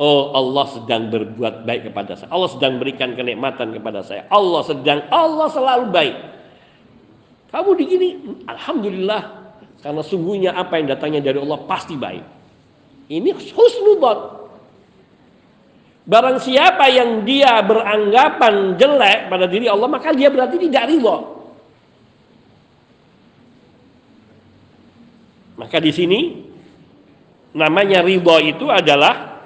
Oh 0.00 0.32
Allah 0.32 0.64
sedang 0.72 1.12
berbuat 1.12 1.68
baik 1.68 1.92
kepada 1.92 2.16
saya. 2.16 2.32
Allah 2.32 2.50
sedang 2.50 2.80
berikan 2.80 3.12
kenikmatan 3.12 3.76
kepada 3.76 4.00
saya. 4.00 4.24
Allah 4.32 4.64
sedang, 4.64 5.04
Allah 5.12 5.48
selalu 5.52 5.84
baik. 5.92 6.16
Kamu 7.52 7.70
di 7.76 7.84
gini, 7.84 8.08
Alhamdulillah. 8.48 9.44
Karena 9.84 10.00
sungguhnya 10.00 10.56
apa 10.56 10.80
yang 10.80 10.88
datangnya 10.88 11.20
dari 11.20 11.36
Allah 11.44 11.60
pasti 11.68 12.00
baik. 12.00 12.24
Ini 13.12 13.28
husnudon. 13.36 14.43
Barang 16.04 16.36
siapa 16.36 16.84
yang 16.92 17.24
dia 17.24 17.64
beranggapan 17.64 18.76
jelek 18.76 19.32
pada 19.32 19.48
diri 19.48 19.72
Allah, 19.72 19.88
maka 19.88 20.12
dia 20.12 20.28
berarti 20.28 20.60
tidak 20.60 20.84
ridho. 20.92 21.16
Maka 25.56 25.80
di 25.80 25.92
sini 25.96 26.20
namanya 27.56 28.04
ridho 28.04 28.36
itu 28.42 28.68
adalah 28.68 29.40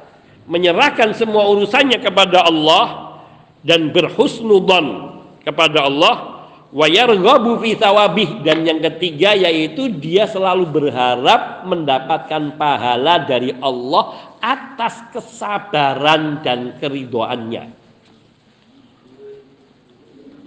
menyerahkan 0.51 1.15
semua 1.15 1.47
urusannya 1.47 2.03
kepada 2.03 2.43
Allah 2.43 3.15
dan 3.63 3.95
berhusnudzon 3.95 5.15
kepada 5.47 5.87
Allah 5.87 6.39
wa 6.69 6.87
yarghabu 6.89 7.61
fi 7.65 7.77
thawabih 7.77 8.45
dan 8.45 8.65
yang 8.65 8.81
ketiga 8.81 9.33
yaitu 9.33 9.89
dia 9.89 10.29
selalu 10.29 10.69
berharap 10.69 11.65
mendapatkan 11.65 12.57
pahala 12.61 13.25
dari 13.25 13.57
Allah 13.61 14.28
atas 14.41 15.03
kesabaran 15.15 16.43
dan 16.43 16.77
keridoannya. 16.79 17.65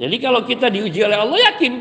Jadi 0.02 0.16
kalau 0.18 0.42
kita 0.42 0.74
diuji 0.74 1.06
oleh 1.06 1.18
Allah 1.20 1.40
yakin 1.54 1.74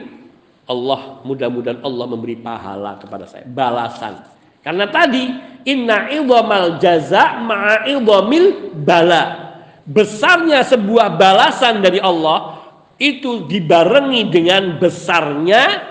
Allah 0.70 1.18
mudah-mudahan 1.26 1.82
Allah 1.82 2.06
memberi 2.06 2.38
pahala 2.38 3.00
kepada 3.02 3.26
saya, 3.26 3.42
balasan. 3.48 4.22
Karena 4.62 4.86
tadi 4.86 5.26
inna 5.66 6.06
idhamal 6.12 6.78
jaza 6.78 7.42
ma'a 7.42 7.90
idhamil 7.90 8.76
bala. 8.86 9.50
Besarnya 9.82 10.62
sebuah 10.62 11.18
balasan 11.18 11.82
dari 11.82 11.98
Allah 11.98 12.60
itu 13.00 13.48
dibarengi 13.50 14.30
dengan 14.30 14.78
besarnya 14.78 15.90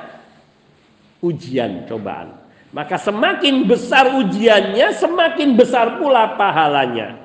ujian 1.20 1.84
cobaan. 1.90 2.39
Maka 2.70 3.02
semakin 3.02 3.66
besar 3.66 4.14
ujiannya, 4.14 4.94
semakin 4.94 5.58
besar 5.58 5.98
pula 5.98 6.38
pahalanya. 6.38 7.18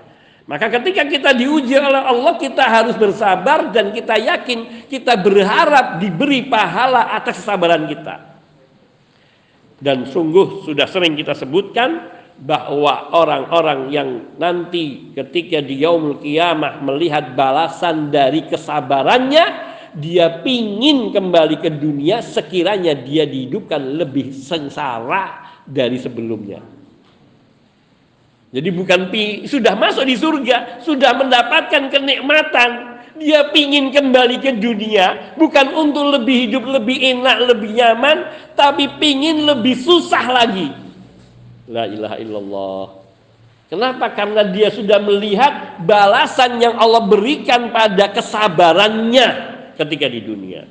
Maka 0.45 0.69
ketika 0.69 1.09
kita 1.09 1.31
diuji 1.33 1.77
oleh 1.77 2.05
Allah, 2.05 2.37
kita 2.37 2.65
harus 2.65 2.97
bersabar 2.97 3.73
dan 3.73 3.93
kita 3.93 4.17
yakin 4.21 4.89
kita 4.89 5.17
berharap 5.17 6.01
diberi 6.01 6.45
pahala 6.49 7.17
atas 7.17 7.41
kesabaran 7.41 7.89
kita. 7.89 8.35
Dan 9.81 10.09
sungguh 10.09 10.65
sudah 10.65 10.89
sering 10.89 11.17
kita 11.17 11.33
sebutkan 11.37 12.13
bahwa 12.41 13.15
orang-orang 13.15 13.81
yang 13.95 14.09
nanti 14.37 15.13
ketika 15.17 15.65
di 15.65 15.81
yaumul 15.81 16.21
kiamah 16.21 16.83
melihat 16.83 17.33
balasan 17.33 18.11
dari 18.13 18.45
kesabarannya 18.45 19.64
dia 19.95 20.43
pingin 20.43 21.15
kembali 21.15 21.63
ke 21.63 21.71
dunia 21.71 22.19
sekiranya 22.19 22.99
dia 22.99 23.27
dihidupkan 23.27 23.79
lebih 23.79 24.35
sengsara 24.35 25.63
dari 25.63 25.97
sebelumnya. 25.99 26.61
Jadi 28.55 28.71
bukan 28.71 29.11
pi, 29.11 29.51
sudah 29.51 29.75
masuk 29.75 30.07
di 30.07 30.15
surga, 30.15 30.79
sudah 30.83 31.11
mendapatkan 31.19 31.91
kenikmatan, 31.91 33.03
dia 33.19 33.51
pingin 33.51 33.95
kembali 33.95 34.43
ke 34.43 34.59
dunia 34.59 35.35
bukan 35.39 35.71
untuk 35.75 36.19
lebih 36.19 36.51
hidup 36.51 36.67
lebih 36.67 36.99
enak, 37.19 37.51
lebih 37.51 37.71
nyaman, 37.75 38.31
tapi 38.59 38.91
pingin 38.99 39.47
lebih 39.47 39.79
susah 39.79 40.27
lagi. 40.31 40.71
La 41.71 41.87
ilaha 41.87 42.17
illallah. 42.19 42.87
Kenapa? 43.71 44.07
Karena 44.15 44.47
dia 44.47 44.71
sudah 44.71 45.03
melihat 45.03 45.83
balasan 45.83 46.63
yang 46.63 46.79
Allah 46.79 47.03
berikan 47.11 47.75
pada 47.75 48.07
kesabarannya 48.13 49.54
ketika 49.77 50.07
di 50.09 50.21
dunia. 50.23 50.63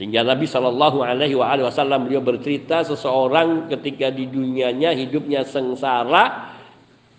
Sehingga 0.00 0.24
Nabi 0.24 0.48
Shallallahu 0.48 1.04
Alaihi 1.04 1.36
Wasallam 1.36 2.08
beliau 2.08 2.24
bercerita 2.24 2.80
seseorang 2.88 3.68
ketika 3.68 4.08
di 4.08 4.24
dunianya 4.24 4.96
hidupnya 4.96 5.44
sengsara 5.44 6.56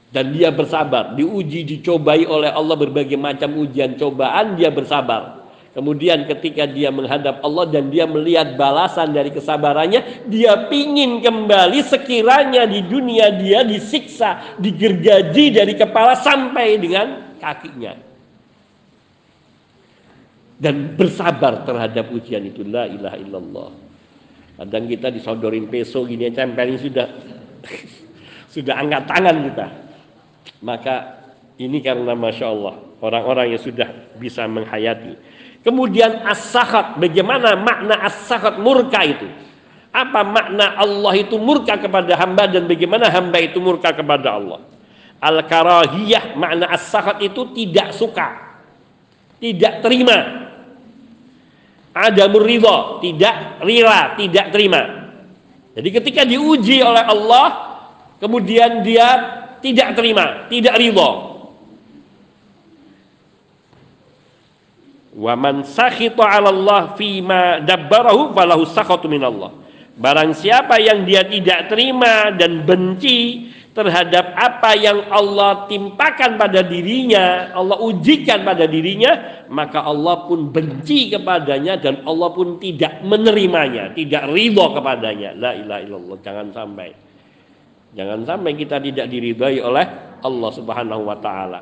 dan 0.10 0.34
dia 0.34 0.50
bersabar, 0.50 1.14
diuji, 1.14 1.62
dicobai 1.62 2.26
oleh 2.26 2.50
Allah 2.50 2.74
berbagai 2.74 3.22
macam 3.22 3.54
ujian 3.62 3.96
cobaan, 4.02 4.58
dia 4.58 4.74
bersabar. 4.74 5.46
Kemudian 5.72 6.28
ketika 6.28 6.68
dia 6.68 6.92
menghadap 6.92 7.40
Allah 7.48 7.64
dan 7.70 7.88
dia 7.88 8.04
melihat 8.04 8.60
balasan 8.60 9.16
dari 9.16 9.32
kesabarannya, 9.32 10.28
dia 10.28 10.68
pingin 10.68 11.24
kembali 11.24 11.80
sekiranya 11.86 12.68
di 12.68 12.84
dunia 12.84 13.32
dia 13.40 13.64
disiksa, 13.64 14.58
digergaji 14.60 15.54
dari 15.54 15.78
kepala 15.80 16.18
sampai 16.18 16.76
dengan 16.76 17.38
kakinya. 17.40 18.11
Dan 20.62 20.94
bersabar 20.94 21.66
terhadap 21.66 22.14
ujian 22.14 22.46
itu. 22.46 22.62
La 22.62 22.86
ilaha 22.86 23.18
illallah. 23.18 23.70
Kadang 24.62 24.86
kita 24.86 25.10
disodorin 25.10 25.66
peso 25.66 26.06
gini 26.06 26.30
tempelin 26.30 26.78
sudah 26.78 27.08
sudah 28.54 28.78
angkat 28.78 29.04
tangan 29.10 29.38
kita. 29.50 29.68
Maka 30.62 30.96
ini 31.58 31.82
karena 31.82 32.14
Masya 32.14 32.46
Allah 32.46 32.78
orang-orang 33.02 33.58
yang 33.58 33.62
sudah 33.62 33.90
bisa 34.22 34.46
menghayati 34.46 35.18
Kemudian 35.62 36.26
as-sakhat, 36.26 36.98
bagaimana 36.98 37.54
makna 37.54 38.02
as-sakhat 38.02 38.58
murka 38.58 39.06
itu? 39.06 39.30
Apa 39.94 40.26
makna 40.26 40.74
Allah 40.74 41.14
itu 41.22 41.38
murka 41.38 41.78
kepada 41.78 42.18
hamba 42.18 42.50
dan 42.50 42.66
bagaimana 42.66 43.14
hamba 43.14 43.38
itu 43.38 43.62
murka 43.62 43.94
kepada 43.94 44.42
Allah? 44.42 44.66
Al-karahiyah, 45.22 46.34
makna 46.34 46.66
as-sakhat 46.66 47.22
itu 47.22 47.46
tidak 47.54 47.94
suka, 47.94 48.58
tidak 49.38 49.86
terima. 49.86 50.50
Ada 51.92 52.32
muridho, 52.32 53.04
tidak 53.04 53.60
rela, 53.60 54.16
tidak 54.16 54.46
terima. 54.56 54.82
Jadi 55.76 55.90
ketika 55.92 56.22
diuji 56.24 56.80
oleh 56.80 57.04
Allah, 57.04 57.48
kemudian 58.20 58.80
dia 58.84 59.08
tidak 59.60 60.00
terima, 60.00 60.48
tidak 60.48 60.80
ridho, 60.80 61.32
Wa 65.12 65.36
man 65.36 65.68
sakhita 65.68 66.24
'ala 66.24 66.50
Allah 66.56 66.96
ma 67.20 67.60
dabbarahu 67.60 68.32
falahu 68.32 68.64
sakhatu 68.64 69.12
Allah. 69.12 69.52
Barang 70.00 70.32
siapa 70.32 70.80
yang 70.80 71.04
dia 71.04 71.28
tidak 71.28 71.68
terima 71.68 72.32
dan 72.32 72.64
benci 72.64 73.51
terhadap 73.72 74.36
apa 74.36 74.76
yang 74.76 75.08
Allah 75.08 75.66
timpakan 75.72 76.36
pada 76.36 76.60
dirinya, 76.60 77.56
Allah 77.56 77.80
ujikan 77.80 78.44
pada 78.44 78.68
dirinya, 78.68 79.44
maka 79.48 79.88
Allah 79.88 80.28
pun 80.28 80.52
benci 80.52 81.08
kepadanya 81.08 81.80
dan 81.80 82.04
Allah 82.04 82.30
pun 82.36 82.60
tidak 82.60 83.00
menerimanya, 83.08 83.96
tidak 83.96 84.28
ridho 84.28 84.76
kepadanya. 84.76 85.32
La 85.40 85.52
ilaha 85.56 85.82
illallah, 85.88 86.18
jangan 86.20 86.48
sampai. 86.52 86.90
Jangan 87.92 88.24
sampai 88.24 88.52
kita 88.56 88.80
tidak 88.80 89.08
diridhai 89.08 89.60
oleh 89.64 89.86
Allah 90.24 90.52
Subhanahu 90.52 91.04
wa 91.08 91.18
taala. 91.20 91.62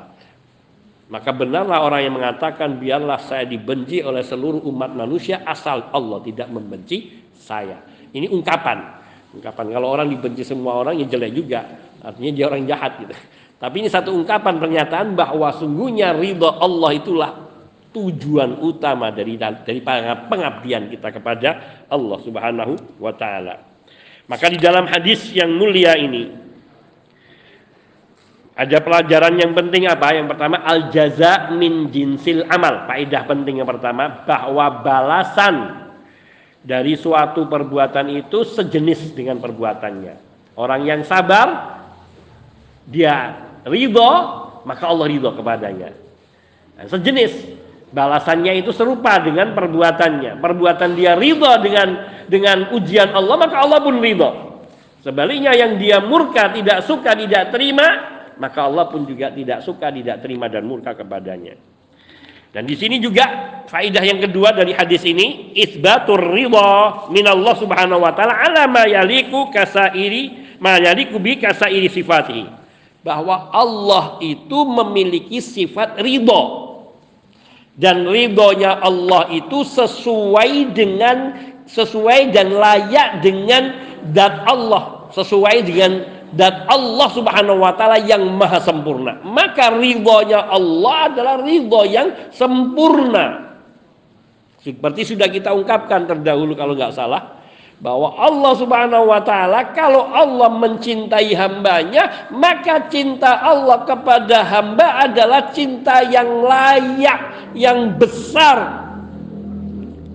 Maka 1.10 1.34
benarlah 1.34 1.82
orang 1.82 2.06
yang 2.06 2.14
mengatakan 2.14 2.78
biarlah 2.78 3.18
saya 3.18 3.42
dibenci 3.42 3.98
oleh 3.98 4.22
seluruh 4.22 4.62
umat 4.70 4.94
manusia 4.94 5.42
asal 5.42 5.90
Allah 5.90 6.22
tidak 6.22 6.46
membenci 6.54 7.26
saya. 7.34 7.82
Ini 8.14 8.30
ungkapan. 8.30 8.99
Ungkapan 9.30 9.66
kalau 9.70 9.88
orang 9.94 10.10
dibenci 10.10 10.42
semua 10.42 10.82
orang 10.82 10.98
ya 10.98 11.06
jelek 11.06 11.32
juga. 11.34 11.60
Artinya 12.02 12.30
dia 12.34 12.44
orang 12.50 12.62
jahat 12.66 12.92
gitu. 12.98 13.14
Tapi 13.60 13.74
ini 13.84 13.88
satu 13.92 14.10
ungkapan 14.16 14.56
pernyataan 14.56 15.12
bahwa 15.14 15.52
sungguhnya 15.52 16.16
ridha 16.16 16.48
Allah 16.58 16.90
itulah 16.96 17.30
tujuan 17.92 18.58
utama 18.62 19.10
dari 19.10 19.36
dari 19.38 19.80
pengabdian 20.30 20.88
kita 20.88 21.12
kepada 21.12 21.48
Allah 21.90 22.18
Subhanahu 22.24 22.74
wa 22.98 23.12
taala. 23.14 23.60
Maka 24.30 24.46
di 24.46 24.58
dalam 24.62 24.86
hadis 24.86 25.30
yang 25.34 25.50
mulia 25.50 25.98
ini 25.98 26.30
ada 28.60 28.76
pelajaran 28.84 29.40
yang 29.40 29.52
penting 29.56 29.88
apa? 29.88 30.12
Yang 30.12 30.36
pertama 30.36 30.56
al 30.60 30.92
jaza 30.92 31.48
min 31.56 31.88
jinsil 31.88 32.44
amal. 32.52 32.84
Faedah 32.84 33.24
penting 33.24 33.64
yang 33.64 33.68
pertama 33.68 34.20
bahwa 34.28 34.84
balasan 34.84 35.79
dari 36.60 36.96
suatu 36.96 37.48
perbuatan 37.48 38.12
itu 38.12 38.44
sejenis 38.44 39.16
dengan 39.16 39.40
perbuatannya. 39.40 40.14
Orang 40.56 40.84
yang 40.84 41.00
sabar 41.04 41.80
dia 42.84 43.40
ridho 43.64 44.12
maka 44.68 44.84
Allah 44.84 45.06
ridho 45.08 45.32
kepadanya. 45.32 45.90
Nah, 46.76 46.86
sejenis 46.88 47.32
balasannya 47.92 48.60
itu 48.60 48.72
serupa 48.76 49.16
dengan 49.20 49.56
perbuatannya. 49.56 50.36
Perbuatan 50.36 50.90
dia 50.96 51.16
ridho 51.16 51.50
dengan 51.64 51.88
dengan 52.28 52.72
ujian 52.76 53.12
Allah 53.12 53.36
maka 53.40 53.56
Allah 53.56 53.80
pun 53.80 53.96
ridho. 54.00 54.30
Sebaliknya 55.00 55.56
yang 55.56 55.80
dia 55.80 55.96
murka 56.04 56.52
tidak 56.52 56.84
suka 56.84 57.16
tidak 57.16 57.56
terima 57.56 58.20
maka 58.40 58.64
Allah 58.64 58.88
pun 58.88 59.04
juga 59.04 59.28
tidak 59.28 59.60
suka, 59.60 59.92
tidak 59.92 60.24
terima 60.24 60.48
dan 60.48 60.64
murka 60.64 60.96
kepadanya. 60.96 61.60
Dan 62.50 62.66
di 62.66 62.74
sini 62.74 62.98
juga 62.98 63.62
faidah 63.70 64.02
yang 64.02 64.18
kedua 64.18 64.50
dari 64.50 64.74
hadis 64.74 65.06
ini 65.06 65.54
isbatur 65.54 66.18
ridha 66.18 67.06
min 67.14 67.22
Allah 67.22 67.54
Subhanahu 67.54 68.02
wa 68.02 68.10
taala 68.10 68.34
ala 68.42 68.66
ma 68.66 68.90
yaliku 68.90 69.54
kasairi 69.54 70.58
ma 70.58 70.74
yaliku 70.82 71.22
bi 71.22 71.38
kasairi 71.38 71.86
sifatihi. 71.86 72.58
Bahwa 73.06 73.54
Allah 73.54 74.18
itu 74.20 74.66
memiliki 74.66 75.38
sifat 75.38 76.02
ridha. 76.02 76.68
Dan 77.80 78.04
ridhonya 78.04 78.82
Allah 78.82 79.30
itu 79.32 79.64
sesuai 79.64 80.74
dengan 80.76 81.32
sesuai 81.70 82.34
dan 82.34 82.50
layak 82.52 83.22
dengan 83.22 83.72
dat 84.10 84.42
Allah, 84.44 85.08
sesuai 85.14 85.64
dengan 85.64 86.19
dan 86.34 86.66
Allah 86.70 87.08
Subhanahu 87.10 87.58
wa 87.62 87.74
taala 87.74 87.98
yang 88.02 88.22
maha 88.38 88.62
sempurna. 88.62 89.18
Maka 89.26 89.74
ridhonya 89.74 90.46
Allah 90.46 91.10
adalah 91.10 91.34
ridho 91.42 91.82
yang 91.86 92.30
sempurna. 92.30 93.58
Seperti 94.60 95.16
sudah 95.16 95.26
kita 95.32 95.50
ungkapkan 95.56 96.04
terdahulu 96.04 96.52
kalau 96.52 96.76
nggak 96.76 96.92
salah 96.92 97.40
bahwa 97.80 98.12
Allah 98.20 98.52
Subhanahu 98.60 99.08
wa 99.08 99.24
taala 99.24 99.72
kalau 99.72 100.12
Allah 100.12 100.52
mencintai 100.52 101.32
hambanya 101.32 102.28
maka 102.28 102.92
cinta 102.92 103.40
Allah 103.40 103.88
kepada 103.88 104.44
hamba 104.44 105.08
adalah 105.08 105.48
cinta 105.48 106.04
yang 106.04 106.44
layak 106.44 107.20
yang 107.56 107.96
besar 107.96 108.79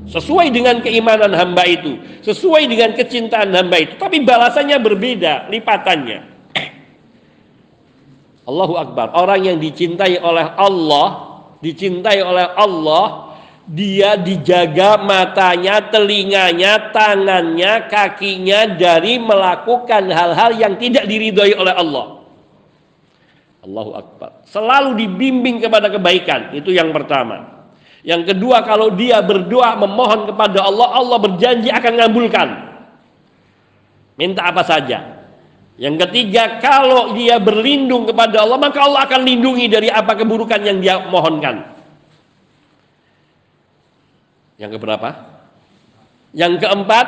Sesuai 0.05 0.53
dengan 0.53 0.85
keimanan 0.85 1.33
hamba 1.33 1.65
itu, 1.65 1.97
sesuai 2.21 2.69
dengan 2.69 2.93
kecintaan 2.93 3.49
hamba 3.49 3.81
itu, 3.81 3.97
tapi 3.97 4.21
balasannya 4.21 4.77
berbeda, 4.77 5.49
lipatannya. 5.49 6.19
Allahu 8.49 8.77
Akbar. 8.77 9.17
Orang 9.17 9.49
yang 9.49 9.57
dicintai 9.57 10.21
oleh 10.21 10.45
Allah, 10.45 11.41
dicintai 11.57 12.21
oleh 12.21 12.45
Allah, 12.53 13.33
dia 13.65 14.13
dijaga 14.13 15.01
matanya, 15.01 15.89
telinganya, 15.89 16.93
tangannya, 16.93 17.89
kakinya 17.89 18.77
dari 18.77 19.17
melakukan 19.17 20.05
hal-hal 20.13 20.53
yang 20.53 20.77
tidak 20.77 21.09
diridhoi 21.09 21.57
oleh 21.57 21.73
Allah. 21.73 22.21
Allahu 23.65 23.91
Akbar. 23.97 24.45
Selalu 24.45 25.01
dibimbing 25.01 25.65
kepada 25.65 25.89
kebaikan, 25.89 26.53
itu 26.53 26.69
yang 26.69 26.93
pertama. 26.93 27.54
Yang 28.05 28.37
kedua 28.37 28.61
kalau 28.61 28.93
dia 28.93 29.17
berdoa 29.25 29.73
memohon 29.81 30.29
kepada 30.29 30.61
Allah, 30.61 30.93
Allah 30.93 31.17
berjanji 31.17 31.73
akan 31.73 31.91
mengabulkan. 31.97 32.47
Minta 34.13 34.45
apa 34.45 34.61
saja. 34.61 35.25
Yang 35.75 36.07
ketiga 36.07 36.61
kalau 36.61 37.17
dia 37.17 37.41
berlindung 37.41 38.05
kepada 38.05 38.45
Allah, 38.45 38.61
maka 38.61 38.79
Allah 38.79 39.09
akan 39.09 39.21
lindungi 39.25 39.67
dari 39.67 39.89
apa 39.89 40.13
keburukan 40.15 40.61
yang 40.61 40.77
dia 40.79 41.01
mohonkan. 41.09 41.65
Yang 44.61 44.79
keberapa? 44.79 45.09
Yang 46.31 46.63
keempat, 46.63 47.07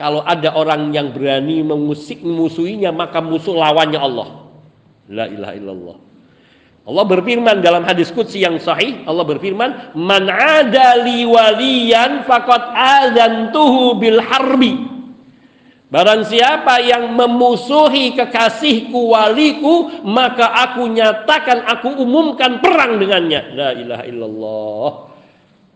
kalau 0.00 0.24
ada 0.24 0.54
orang 0.56 0.94
yang 0.94 1.12
berani 1.12 1.60
mengusik 1.66 2.24
musuhinya, 2.24 2.94
maka 2.94 3.20
musuh 3.20 3.58
lawannya 3.58 4.00
Allah. 4.00 4.28
La 5.10 5.26
ilaha 5.28 5.52
illallah. 5.58 5.96
Allah 6.82 7.06
berfirman 7.06 7.62
dalam 7.62 7.86
hadis 7.86 8.10
qudsi 8.10 8.42
yang 8.42 8.58
sahih, 8.58 9.06
Allah 9.06 9.22
berfirman, 9.22 9.94
"Man 9.94 10.26
'ada 10.26 10.98
li 11.06 11.22
waliyan 11.22 12.26
faqad 12.26 12.74
adzantuhu 12.74 14.02
bil 14.02 14.18
harbi." 14.18 14.90
Barang 15.92 16.24
siapa 16.24 16.80
yang 16.80 17.12
memusuhi 17.12 18.16
kekasihku 18.16 19.12
waliku, 19.12 20.02
maka 20.08 20.48
aku 20.64 20.88
nyatakan, 20.88 21.68
aku 21.68 22.00
umumkan 22.00 22.64
perang 22.64 22.96
dengannya. 22.96 23.52
La 23.52 23.70
ilaha 23.76 24.04
illallah. 24.08 24.90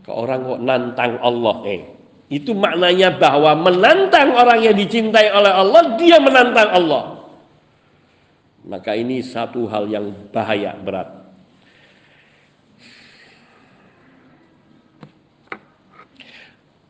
Ke 0.00 0.10
orang 0.16 0.40
kok 0.40 0.60
nantang 0.64 1.12
Allah. 1.20 1.56
Eh, 1.68 1.84
itu 2.32 2.56
maknanya 2.56 3.12
bahwa 3.12 3.60
menantang 3.60 4.32
orang 4.32 4.64
yang 4.64 4.72
dicintai 4.72 5.28
oleh 5.36 5.52
Allah, 5.52 6.00
dia 6.00 6.16
menantang 6.16 6.72
Allah. 6.72 7.25
Maka 8.66 8.98
ini 8.98 9.22
satu 9.22 9.70
hal 9.70 9.86
yang 9.86 10.10
bahaya 10.34 10.74
berat. 10.74 11.06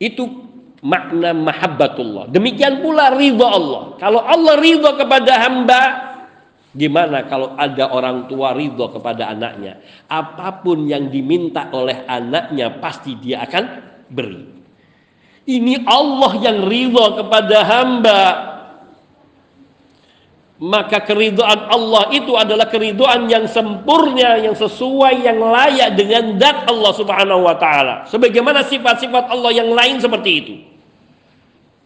Itu 0.00 0.28
makna 0.80 1.36
mahabbatullah. 1.36 2.32
Demikian 2.32 2.80
pula 2.80 3.12
ridho 3.12 3.44
Allah. 3.44 3.82
Kalau 4.00 4.24
Allah 4.24 4.56
ridho 4.60 4.88
kepada 4.96 5.32
hamba, 5.36 5.82
gimana 6.72 7.24
kalau 7.28 7.56
ada 7.56 7.92
orang 7.92 8.28
tua 8.28 8.56
ridho 8.56 8.92
kepada 8.92 9.32
anaknya? 9.32 9.80
Apa 10.08 10.64
pun 10.64 10.88
yang 10.88 11.12
diminta 11.12 11.68
oleh 11.76 12.08
anaknya 12.08 12.76
pasti 12.80 13.16
dia 13.20 13.44
akan 13.44 13.64
beri. 14.08 14.44
Ini 15.46 15.84
Allah 15.84 16.32
yang 16.40 16.58
ridho 16.64 17.20
kepada 17.20 17.58
hamba 17.64 18.20
maka 20.56 21.04
keridoan 21.04 21.68
Allah 21.68 22.08
itu 22.16 22.32
adalah 22.32 22.64
keridoan 22.72 23.28
yang 23.28 23.44
sempurna, 23.44 24.40
yang 24.40 24.56
sesuai, 24.56 25.20
yang 25.20 25.36
layak 25.36 26.00
dengan 26.00 26.40
dat 26.40 26.64
Allah 26.64 26.92
Subhanahu 26.96 27.44
wa 27.44 27.56
taala. 27.60 28.08
Sebagaimana 28.08 28.64
sifat-sifat 28.64 29.28
Allah 29.28 29.52
yang 29.52 29.68
lain 29.68 30.00
seperti 30.00 30.30
itu. 30.32 30.54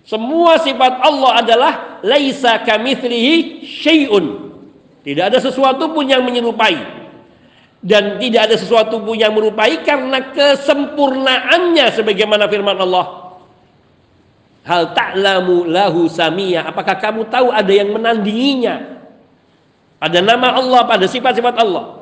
Semua 0.06 0.58
sifat 0.62 1.02
Allah 1.02 1.42
adalah 1.42 1.72
laisa 2.06 2.62
kamitslihi 2.62 3.66
syai'un. 3.66 4.54
Tidak 5.02 5.24
ada 5.34 5.38
sesuatu 5.42 5.90
pun 5.90 6.06
yang 6.06 6.22
menyerupai. 6.22 7.02
Dan 7.80 8.20
tidak 8.20 8.52
ada 8.52 8.56
sesuatu 8.60 9.00
pun 9.00 9.16
yang 9.16 9.32
merupai 9.32 9.80
karena 9.80 10.36
kesempurnaannya 10.36 11.88
sebagaimana 11.96 12.44
firman 12.44 12.76
Allah 12.76 13.19
Hal 14.60 14.92
ta'lamu 14.92 15.64
lahu 15.64 16.04
samia. 16.06 16.68
Apakah 16.68 17.00
kamu 17.00 17.32
tahu 17.32 17.48
ada 17.48 17.72
yang 17.72 17.96
menandinginya? 17.96 19.00
Pada 19.96 20.20
nama 20.20 20.56
Allah, 20.56 20.84
pada 20.84 21.04
sifat-sifat 21.08 21.56
Allah. 21.60 22.00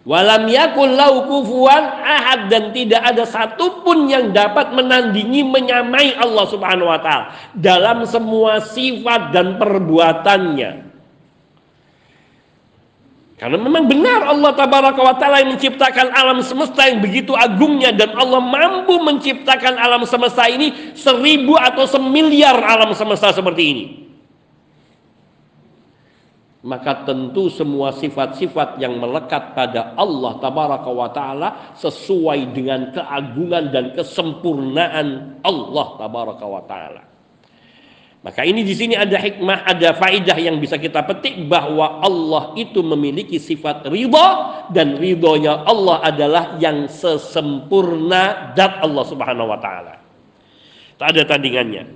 Walam 0.00 0.48
yakul 0.48 0.96
lahu 0.96 1.28
kufuwan 1.28 2.00
ahad 2.00 2.48
dan 2.48 2.72
tidak 2.72 3.04
ada 3.04 3.28
satupun 3.28 4.08
yang 4.08 4.32
dapat 4.32 4.72
menandingi 4.72 5.44
menyamai 5.44 6.16
Allah 6.16 6.48
Subhanahu 6.48 6.88
wa 6.88 6.96
taala 7.04 7.36
dalam 7.52 8.08
semua 8.08 8.64
sifat 8.64 9.28
dan 9.36 9.60
perbuatannya. 9.60 10.89
Karena 13.40 13.56
memang 13.56 13.88
benar 13.88 14.28
Allah 14.28 14.52
tabaraka 14.52 15.00
wa 15.00 15.16
ta'ala 15.16 15.40
yang 15.40 15.56
menciptakan 15.56 16.12
alam 16.12 16.44
semesta 16.44 16.84
yang 16.84 17.00
begitu 17.00 17.32
agungnya 17.32 17.88
dan 17.88 18.12
Allah 18.12 18.36
mampu 18.36 19.00
menciptakan 19.00 19.80
alam 19.80 20.04
semesta 20.04 20.44
ini 20.44 20.92
seribu 20.92 21.56
atau 21.56 21.88
semiliar 21.88 22.60
alam 22.60 22.92
semesta 22.92 23.32
seperti 23.32 23.62
ini. 23.64 23.84
Maka 26.60 27.08
tentu 27.08 27.48
semua 27.48 27.96
sifat-sifat 27.96 28.76
yang 28.76 29.00
melekat 29.00 29.56
pada 29.56 29.96
Allah 29.96 30.36
tabaraka 30.36 30.90
wa 30.92 31.08
ta'ala 31.08 31.48
sesuai 31.80 32.52
dengan 32.52 32.92
keagungan 32.92 33.72
dan 33.72 33.96
kesempurnaan 33.96 35.40
Allah 35.40 35.86
tabaraka 35.96 36.44
wa 36.44 36.60
ta'ala. 36.68 37.09
Maka 38.20 38.44
ini 38.44 38.60
di 38.60 38.76
sini 38.76 38.92
ada 38.92 39.16
hikmah, 39.16 39.64
ada 39.64 39.96
faidah 39.96 40.36
yang 40.36 40.60
bisa 40.60 40.76
kita 40.76 41.00
petik 41.08 41.40
bahwa 41.48 42.04
Allah 42.04 42.52
itu 42.52 42.84
memiliki 42.84 43.40
sifat 43.40 43.88
ridha 43.88 44.28
dan 44.68 45.00
ridhonya 45.00 45.64
Allah 45.64 46.04
adalah 46.04 46.44
yang 46.60 46.84
sesempurna 46.84 48.52
dat 48.52 48.84
Allah 48.84 49.04
Subhanahu 49.08 49.48
wa 49.48 49.56
taala. 49.56 49.96
Tak 51.00 51.16
ada 51.16 51.24
tandingannya. 51.24 51.88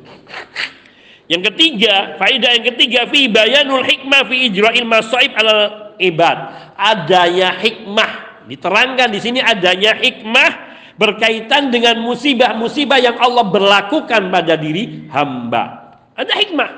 Yang 1.29 1.53
ketiga, 1.53 2.16
faidah 2.16 2.57
yang 2.57 2.64
ketiga 2.72 3.01
fi 3.12 3.29
bayanul 3.29 3.85
hikmah 3.85 4.25
fi 4.25 4.49
ijra'il 4.49 4.89
masaib 4.89 5.33
ala 5.37 5.93
ibad. 6.01 6.37
Adanya 6.72 7.53
hikmah 7.61 8.45
diterangkan 8.49 9.12
di 9.12 9.20
sini 9.20 9.41
adanya 9.45 9.93
hikmah 9.93 10.72
berkaitan 10.97 11.68
dengan 11.68 12.01
musibah-musibah 12.01 12.97
yang 12.97 13.16
Allah 13.20 13.45
berlakukan 13.45 14.33
pada 14.33 14.57
diri 14.57 15.05
hamba. 15.12 15.84
Ada 16.15 16.33
hikmah. 16.39 16.71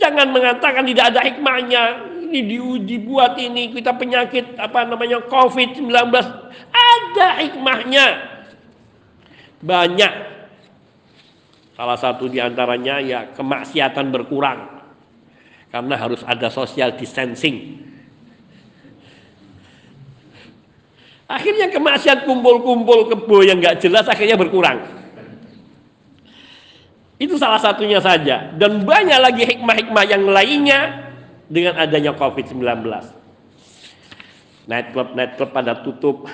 Jangan 0.00 0.32
mengatakan 0.32 0.88
tidak 0.88 1.12
ada 1.12 1.20
hikmahnya. 1.20 1.82
Ini 2.32 2.40
dibuat 2.88 3.36
ini 3.36 3.76
kita 3.76 3.92
penyakit 3.92 4.56
apa 4.56 4.88
namanya 4.88 5.20
COVID-19. 5.28 5.92
Ada 6.72 7.28
hikmahnya. 7.44 8.06
Banyak. 9.60 10.12
Salah 11.76 11.98
satu 12.00 12.28
di 12.28 12.40
antaranya 12.40 13.00
ya 13.04 13.20
kemaksiatan 13.36 14.08
berkurang. 14.08 14.80
Karena 15.68 15.96
harus 15.96 16.24
ada 16.24 16.48
social 16.48 16.96
distancing. 16.96 17.80
Akhirnya 21.28 21.72
kemaksiatan 21.72 22.28
kumpul-kumpul 22.28 23.08
kebo 23.08 23.40
yang 23.40 23.56
nggak 23.60 23.80
jelas 23.80 24.04
akhirnya 24.04 24.36
berkurang. 24.36 25.01
Itu 27.22 27.38
salah 27.38 27.62
satunya 27.62 28.02
saja. 28.02 28.50
Dan 28.58 28.82
banyak 28.82 29.18
lagi 29.22 29.46
hikmah-hikmah 29.46 30.04
yang 30.10 30.26
lainnya 30.26 31.06
dengan 31.46 31.78
adanya 31.78 32.10
COVID-19. 32.18 32.58
Nightclub, 34.66 35.14
nightclub 35.14 35.50
pada 35.54 35.78
tutup. 35.86 36.26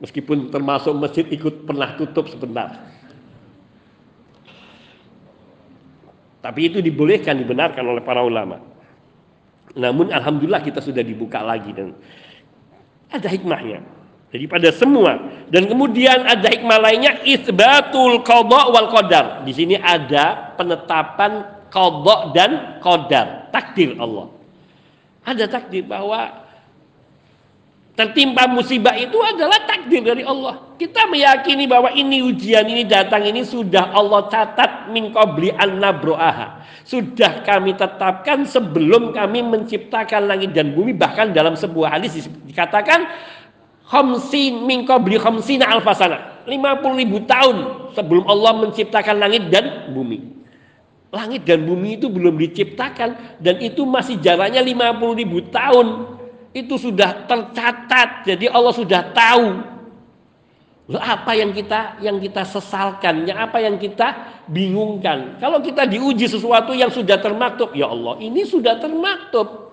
Meskipun 0.00 0.48
termasuk 0.48 0.96
masjid 0.96 1.28
ikut 1.28 1.68
pernah 1.68 1.92
tutup 2.00 2.32
sebentar. 2.32 2.88
Tapi 6.40 6.60
itu 6.72 6.80
dibolehkan, 6.80 7.36
dibenarkan 7.36 7.84
oleh 7.84 8.00
para 8.00 8.24
ulama. 8.24 8.64
Namun 9.76 10.08
alhamdulillah 10.08 10.64
kita 10.64 10.80
sudah 10.80 11.04
dibuka 11.04 11.44
lagi 11.44 11.68
dan 11.76 11.92
ada 13.12 13.28
hikmahnya. 13.28 13.95
Jadi 14.34 14.44
pada 14.50 14.68
semua 14.74 15.22
dan 15.46 15.70
kemudian 15.70 16.26
ada 16.26 16.50
hikmah 16.50 16.78
lainnya 16.82 17.22
isbatul 17.22 18.26
qada 18.26 18.68
wal 18.74 18.90
qadar. 18.90 19.46
Di 19.46 19.52
sini 19.54 19.78
ada 19.78 20.54
penetapan 20.58 21.46
qada 21.70 22.16
dan 22.34 22.50
qadar, 22.82 23.48
takdir 23.54 23.94
Allah. 24.02 24.26
Ada 25.22 25.46
takdir 25.46 25.86
bahwa 25.86 26.46
tertimpa 27.96 28.44
musibah 28.50 28.98
itu 28.98 29.16
adalah 29.22 29.62
takdir 29.64 30.02
dari 30.02 30.22
Allah. 30.26 30.74
Kita 30.76 31.08
meyakini 31.08 31.64
bahwa 31.64 31.88
ini 31.94 32.20
ujian 32.20 32.68
ini 32.68 32.84
datang 32.84 33.24
ini 33.24 33.46
sudah 33.46 33.94
Allah 33.94 34.28
catat 34.28 34.92
min 34.92 35.14
qabli 35.14 35.54
an 35.54 35.80
nabroaha. 35.80 36.66
Sudah 36.86 37.42
kami 37.42 37.74
tetapkan 37.74 38.46
sebelum 38.46 39.10
kami 39.16 39.42
menciptakan 39.42 40.28
langit 40.30 40.54
dan 40.54 40.76
bumi 40.76 40.94
bahkan 40.94 41.32
dalam 41.32 41.56
sebuah 41.58 41.98
hadis 41.98 42.28
dikatakan 42.46 43.08
khamsin 43.86 44.66
min 44.66 44.84
qabli 44.84 45.16
khamsina 45.18 45.70
alfasana. 45.70 46.44
50 46.46 47.02
ribu 47.02 47.26
tahun 47.26 47.90
sebelum 47.94 48.26
Allah 48.30 48.54
menciptakan 48.62 49.18
langit 49.18 49.50
dan 49.50 49.90
bumi. 49.90 50.38
Langit 51.10 51.42
dan 51.42 51.66
bumi 51.66 51.98
itu 51.98 52.06
belum 52.06 52.38
diciptakan 52.38 53.38
dan 53.42 53.56
itu 53.58 53.82
masih 53.82 54.18
jaraknya 54.22 54.62
50 54.62 55.20
ribu 55.22 55.42
tahun. 55.50 56.16
Itu 56.54 56.78
sudah 56.78 57.26
tercatat 57.26 58.26
jadi 58.26 58.46
Allah 58.50 58.74
sudah 58.74 59.10
tahu. 59.10 59.46
Loh, 60.86 61.02
apa 61.02 61.34
yang 61.34 61.50
kita 61.50 61.98
yang 61.98 62.22
kita 62.22 62.46
sesalkan, 62.46 63.26
yang 63.26 63.42
apa 63.42 63.58
yang 63.58 63.74
kita 63.74 64.38
bingungkan. 64.46 65.34
Kalau 65.42 65.58
kita 65.58 65.82
diuji 65.82 66.30
sesuatu 66.30 66.70
yang 66.78 66.94
sudah 66.94 67.18
termaktub, 67.18 67.74
ya 67.74 67.90
Allah, 67.90 68.14
ini 68.22 68.46
sudah 68.46 68.78
termaktub 68.78 69.65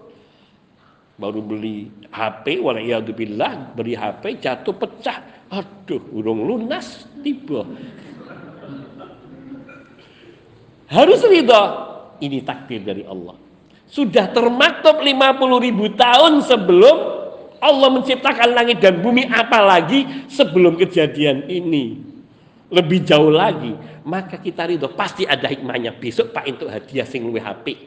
baru 1.14 1.45
beli 1.45 1.93
HP 2.09 2.57
waliyadzubillah 2.61 3.78
beli 3.78 3.93
HP 3.93 4.41
jatuh 4.41 4.74
pecah. 4.74 5.45
Aduh 5.53 6.01
urung 6.09 6.49
lunas 6.49 7.05
tiba. 7.22 7.61
Harus 10.89 11.22
ridho 11.26 11.64
ini 12.22 12.41
takdir 12.41 12.82
dari 12.82 13.05
Allah. 13.05 13.38
Sudah 13.89 14.34
termaktub 14.34 15.05
50 15.05 15.66
ribu 15.70 15.93
tahun 15.93 16.41
sebelum 16.41 16.95
Allah 17.61 17.89
menciptakan 17.93 18.49
langit 18.57 18.82
dan 18.82 18.99
bumi 18.99 19.30
apalagi 19.30 20.26
sebelum 20.34 20.76
kejadian 20.82 21.45
ini. 21.45 22.01
Lebih 22.74 23.05
jauh 23.05 23.30
lagi 23.30 23.78
maka 24.01 24.41
kita 24.41 24.66
ridho 24.66 24.89
pasti 24.97 25.30
ada 25.30 25.45
hikmahnya. 25.45 25.93
Besok 25.93 26.34
pak 26.34 26.49
untuk 26.49 26.74
hadiah 26.74 27.05
sing 27.05 27.22
luwe 27.22 27.38
HP 27.38 27.78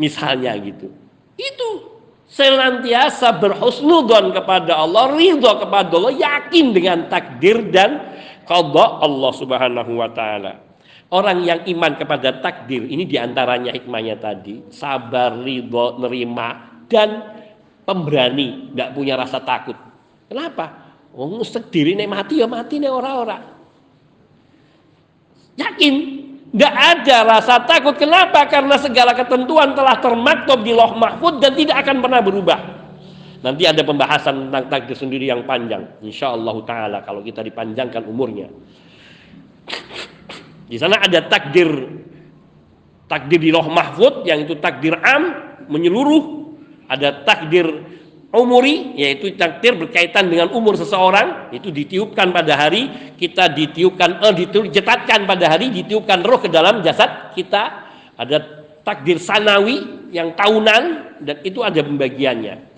Misalnya 0.00 0.56
gitu. 0.56 0.88
Itu 1.36 1.92
senantiasa 2.32 3.36
berhusnudon 3.36 4.32
kepada 4.32 4.80
Allah, 4.80 5.12
ridho 5.12 5.52
kepada 5.60 5.92
Allah, 5.92 6.14
yakin 6.16 6.72
dengan 6.72 6.98
takdir 7.12 7.68
dan 7.68 8.00
qada 8.48 9.04
Allah 9.04 9.32
Subhanahu 9.36 9.92
wa 10.00 10.08
taala. 10.08 10.64
Orang 11.12 11.44
yang 11.44 11.60
iman 11.68 11.92
kepada 12.00 12.40
takdir 12.40 12.88
ini 12.88 13.04
di 13.04 13.20
antaranya 13.20 13.68
hikmahnya 13.76 14.16
tadi 14.16 14.64
sabar, 14.72 15.36
ridho, 15.44 16.00
nerima 16.00 16.80
dan 16.88 17.36
pemberani, 17.84 18.72
tidak 18.72 18.96
punya 18.96 19.20
rasa 19.20 19.44
takut. 19.44 19.76
Kenapa? 20.32 20.88
Wong 21.12 21.44
sediri 21.44 21.92
nek 21.92 22.08
mati 22.08 22.40
ya 22.40 22.48
mati 22.48 22.80
nek 22.80 22.88
ora-ora. 22.88 23.38
Yakin, 25.60 25.94
tidak 26.52 26.74
ada 26.76 27.16
rasa 27.24 27.64
takut. 27.64 27.96
Kenapa? 27.96 28.44
Karena 28.44 28.76
segala 28.76 29.16
ketentuan 29.16 29.72
telah 29.72 29.96
termaktub 30.04 30.60
di 30.60 30.76
loh 30.76 30.92
mahfud 31.00 31.40
dan 31.40 31.56
tidak 31.56 31.80
akan 31.80 32.04
pernah 32.04 32.20
berubah. 32.20 32.58
Nanti 33.40 33.64
ada 33.64 33.80
pembahasan 33.80 34.48
tentang 34.48 34.68
takdir 34.68 34.92
sendiri 34.92 35.32
yang 35.32 35.48
panjang. 35.48 35.96
Insya 36.04 36.36
Allah 36.36 36.56
Ta'ala 36.62 36.98
kalau 37.08 37.24
kita 37.24 37.40
dipanjangkan 37.40 38.04
umurnya. 38.04 38.52
Di 40.68 40.76
sana 40.76 41.00
ada 41.00 41.24
takdir 41.24 41.68
takdir 43.08 43.40
di 43.40 43.48
loh 43.48 43.72
mahfud 43.72 44.28
yang 44.28 44.44
itu 44.44 44.60
takdir 44.60 45.00
am 45.00 45.32
menyeluruh. 45.72 46.52
Ada 46.92 47.24
takdir 47.24 47.64
umuri 48.32 48.96
yaitu 48.96 49.36
takdir 49.36 49.76
berkaitan 49.76 50.32
dengan 50.32 50.48
umur 50.56 50.80
seseorang 50.80 51.52
itu 51.52 51.68
ditiupkan 51.68 52.32
pada 52.32 52.56
hari 52.56 53.12
kita 53.20 53.52
ditiupkan 53.52 54.24
eh, 54.24 54.32
dicetatkan 54.48 55.28
pada 55.28 55.52
hari 55.52 55.68
ditiupkan 55.68 56.24
roh 56.24 56.40
ke 56.40 56.48
dalam 56.48 56.80
jasad 56.80 57.36
kita. 57.36 57.92
Ada 58.16 58.40
takdir 58.82 59.20
sanawi 59.20 60.08
yang 60.12 60.32
tahunan 60.32 60.82
dan 61.20 61.36
itu 61.44 61.60
ada 61.60 61.80
pembagiannya. 61.84 62.72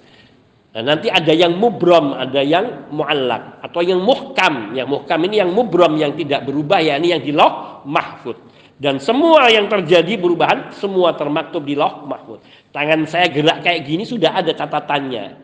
Nah, 0.74 0.82
nanti 0.82 1.06
ada 1.06 1.30
yang 1.30 1.54
mubrom 1.54 2.18
ada 2.18 2.42
yang 2.42 2.90
muallak 2.90 3.62
atau 3.62 3.78
yang 3.78 4.02
muhkam. 4.02 4.74
Yang 4.74 4.88
muhkam 4.90 5.20
ini 5.30 5.38
yang 5.38 5.54
mubrom 5.54 5.94
yang 5.94 6.18
tidak 6.18 6.42
berubah 6.42 6.82
ya 6.82 6.98
ini 6.98 7.14
yang 7.14 7.22
di 7.22 7.30
loh 7.30 7.82
mahfud. 7.86 8.50
Dan 8.74 8.98
semua 8.98 9.46
yang 9.54 9.70
terjadi 9.70 10.18
perubahan 10.18 10.74
semua 10.74 11.14
termaktub 11.14 11.62
di 11.62 11.78
loh 11.78 12.02
mahfud. 12.10 12.42
Tangan 12.74 13.06
saya 13.06 13.30
gerak 13.30 13.62
kayak 13.62 13.86
gini 13.86 14.02
sudah 14.02 14.34
ada 14.34 14.50
catatannya 14.50 15.43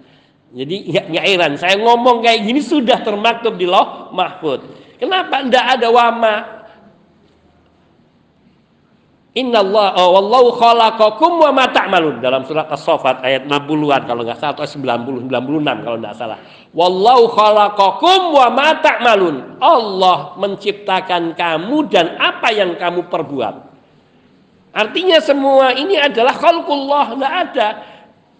jadi 0.51 1.07
nggak 1.07 1.27
heran, 1.31 1.53
saya 1.55 1.79
ngomong 1.79 2.27
kayak 2.27 2.43
gini 2.43 2.59
sudah 2.59 3.07
termaktub 3.07 3.55
di 3.55 3.71
loh 3.71 4.11
mahfud. 4.11 4.67
Kenapa 4.99 5.47
tidak 5.47 5.79
ada 5.79 5.89
wama? 5.95 6.37
Inna 9.31 9.63
Allah, 9.63 9.95
oh, 9.95 10.19
wallahu 10.19 10.59
khalaqakum 10.59 11.39
wa 11.39 11.55
ma 11.55 11.71
ta'malun 11.71 12.19
dalam 12.19 12.43
surat 12.43 12.67
As-Saffat 12.67 13.23
ayat 13.23 13.47
60-an 13.47 14.03
kalau 14.11 14.27
nggak 14.27 14.43
salah 14.43 14.59
atau 14.59 14.67
90 14.67 15.31
96 15.31 15.87
kalau 15.87 15.97
nggak 16.03 16.17
salah. 16.19 16.39
Wallahu 16.75 17.31
khalaqakum 17.31 18.35
wa 18.35 18.47
ma 18.51 18.75
ta'malun. 18.83 19.63
Allah 19.63 20.35
menciptakan 20.35 21.39
kamu 21.39 21.77
dan 21.95 22.19
apa 22.19 22.51
yang 22.51 22.75
kamu 22.75 23.07
perbuat. 23.07 23.71
Artinya 24.75 25.23
semua 25.23 25.79
ini 25.79 25.95
adalah 25.95 26.35
khalqullah, 26.35 27.07
enggak 27.15 27.35
ada 27.55 27.69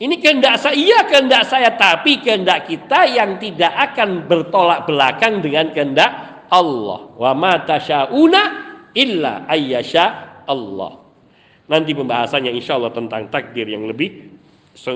ini 0.01 0.17
kehendak 0.17 0.57
saya, 0.57 0.73
iya 0.73 1.05
kehendak 1.05 1.45
saya, 1.45 1.77
tapi 1.77 2.25
kehendak 2.25 2.65
kita 2.65 3.05
yang 3.05 3.37
tidak 3.37 3.69
akan 3.69 4.25
bertolak 4.25 4.89
belakang 4.89 5.45
dengan 5.45 5.77
kehendak 5.77 6.09
Allah. 6.49 7.13
Wa 7.21 7.37
ma 7.37 7.61
tasyauna 7.69 8.43
illa 8.97 9.45
ayyasha 9.45 10.41
Allah. 10.49 11.05
Nanti 11.69 11.93
pembahasannya 11.93 12.49
insya 12.49 12.81
Allah 12.81 12.97
tentang 12.97 13.29
takdir 13.29 13.69
yang 13.69 13.85
lebih 13.85 14.33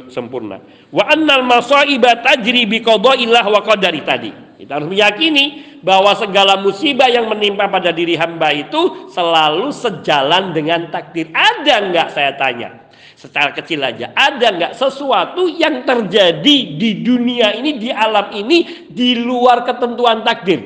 sempurna. 0.09 0.64
Wa 0.88 1.12
annal 1.12 1.44
masaiba 1.44 2.24
tajri 2.24 2.64
bi 2.64 2.80
qadaillah 2.80 3.44
wa 3.44 3.61
qadari 3.61 4.00
tadi. 4.00 4.32
Kita 4.57 4.80
harus 4.80 4.88
meyakini 4.88 5.76
bahwa 5.84 6.16
segala 6.16 6.57
musibah 6.57 7.12
yang 7.12 7.28
menimpa 7.28 7.68
pada 7.68 7.92
diri 7.92 8.16
hamba 8.16 8.57
itu 8.57 9.12
selalu 9.12 9.68
sejalan 9.68 10.57
dengan 10.57 10.88
takdir. 10.88 11.28
Ada 11.36 11.74
enggak 11.84 12.09
saya 12.16 12.32
tanya? 12.40 12.84
Secara 13.24 13.56
kecil 13.56 13.80
aja. 13.80 14.12
Ada 14.12 14.52
nggak 14.52 14.72
sesuatu 14.76 15.48
yang 15.48 15.88
terjadi 15.88 16.56
di 16.76 17.00
dunia 17.00 17.56
ini 17.56 17.80
di 17.80 17.88
alam 17.88 18.28
ini 18.36 18.84
di 18.92 19.16
luar 19.16 19.64
ketentuan 19.64 20.20
takdir? 20.20 20.60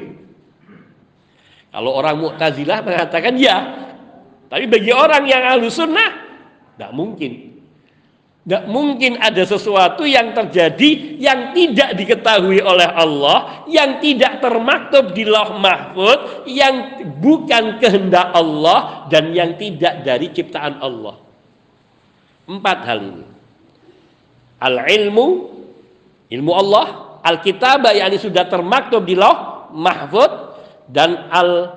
Kalau 1.70 1.94
orang 1.94 2.18
Mu'tazilah 2.18 2.82
mengatakan 2.82 3.38
ya 3.38 3.56
tapi 4.50 4.66
bagi 4.66 4.90
orang 4.90 5.22
yang 5.30 5.42
ahlu 5.54 5.70
sunnah 5.70 6.10
nggak 6.74 6.90
mungkin. 6.90 7.32
Nggak 8.48 8.64
mungkin 8.64 9.20
ada 9.20 9.44
sesuatu 9.44 10.08
yang 10.08 10.32
terjadi 10.32 11.20
yang 11.20 11.52
tidak 11.52 11.92
diketahui 12.00 12.64
oleh 12.64 12.88
Allah 12.88 13.68
yang 13.68 14.00
tidak 14.00 14.40
termaktub 14.40 15.12
di 15.12 15.28
loh 15.28 15.60
mahfud 15.60 16.48
yang 16.48 17.04
bukan 17.20 17.76
kehendak 17.76 18.32
Allah 18.32 19.04
dan 19.12 19.36
yang 19.36 19.52
tidak 19.60 20.00
dari 20.00 20.32
ciptaan 20.32 20.80
Allah 20.80 21.27
Empat 22.48 22.78
hal 22.88 22.98
ini. 23.04 23.26
Al-ilmu, 24.58 25.26
ilmu 26.32 26.52
Allah, 26.56 27.20
al-kitabah 27.22 27.92
yang 27.92 28.10
sudah 28.16 28.48
termaktub 28.48 29.04
di 29.04 29.14
loh 29.14 29.68
mahfud 29.76 30.56
dan 30.88 31.28
al 31.28 31.76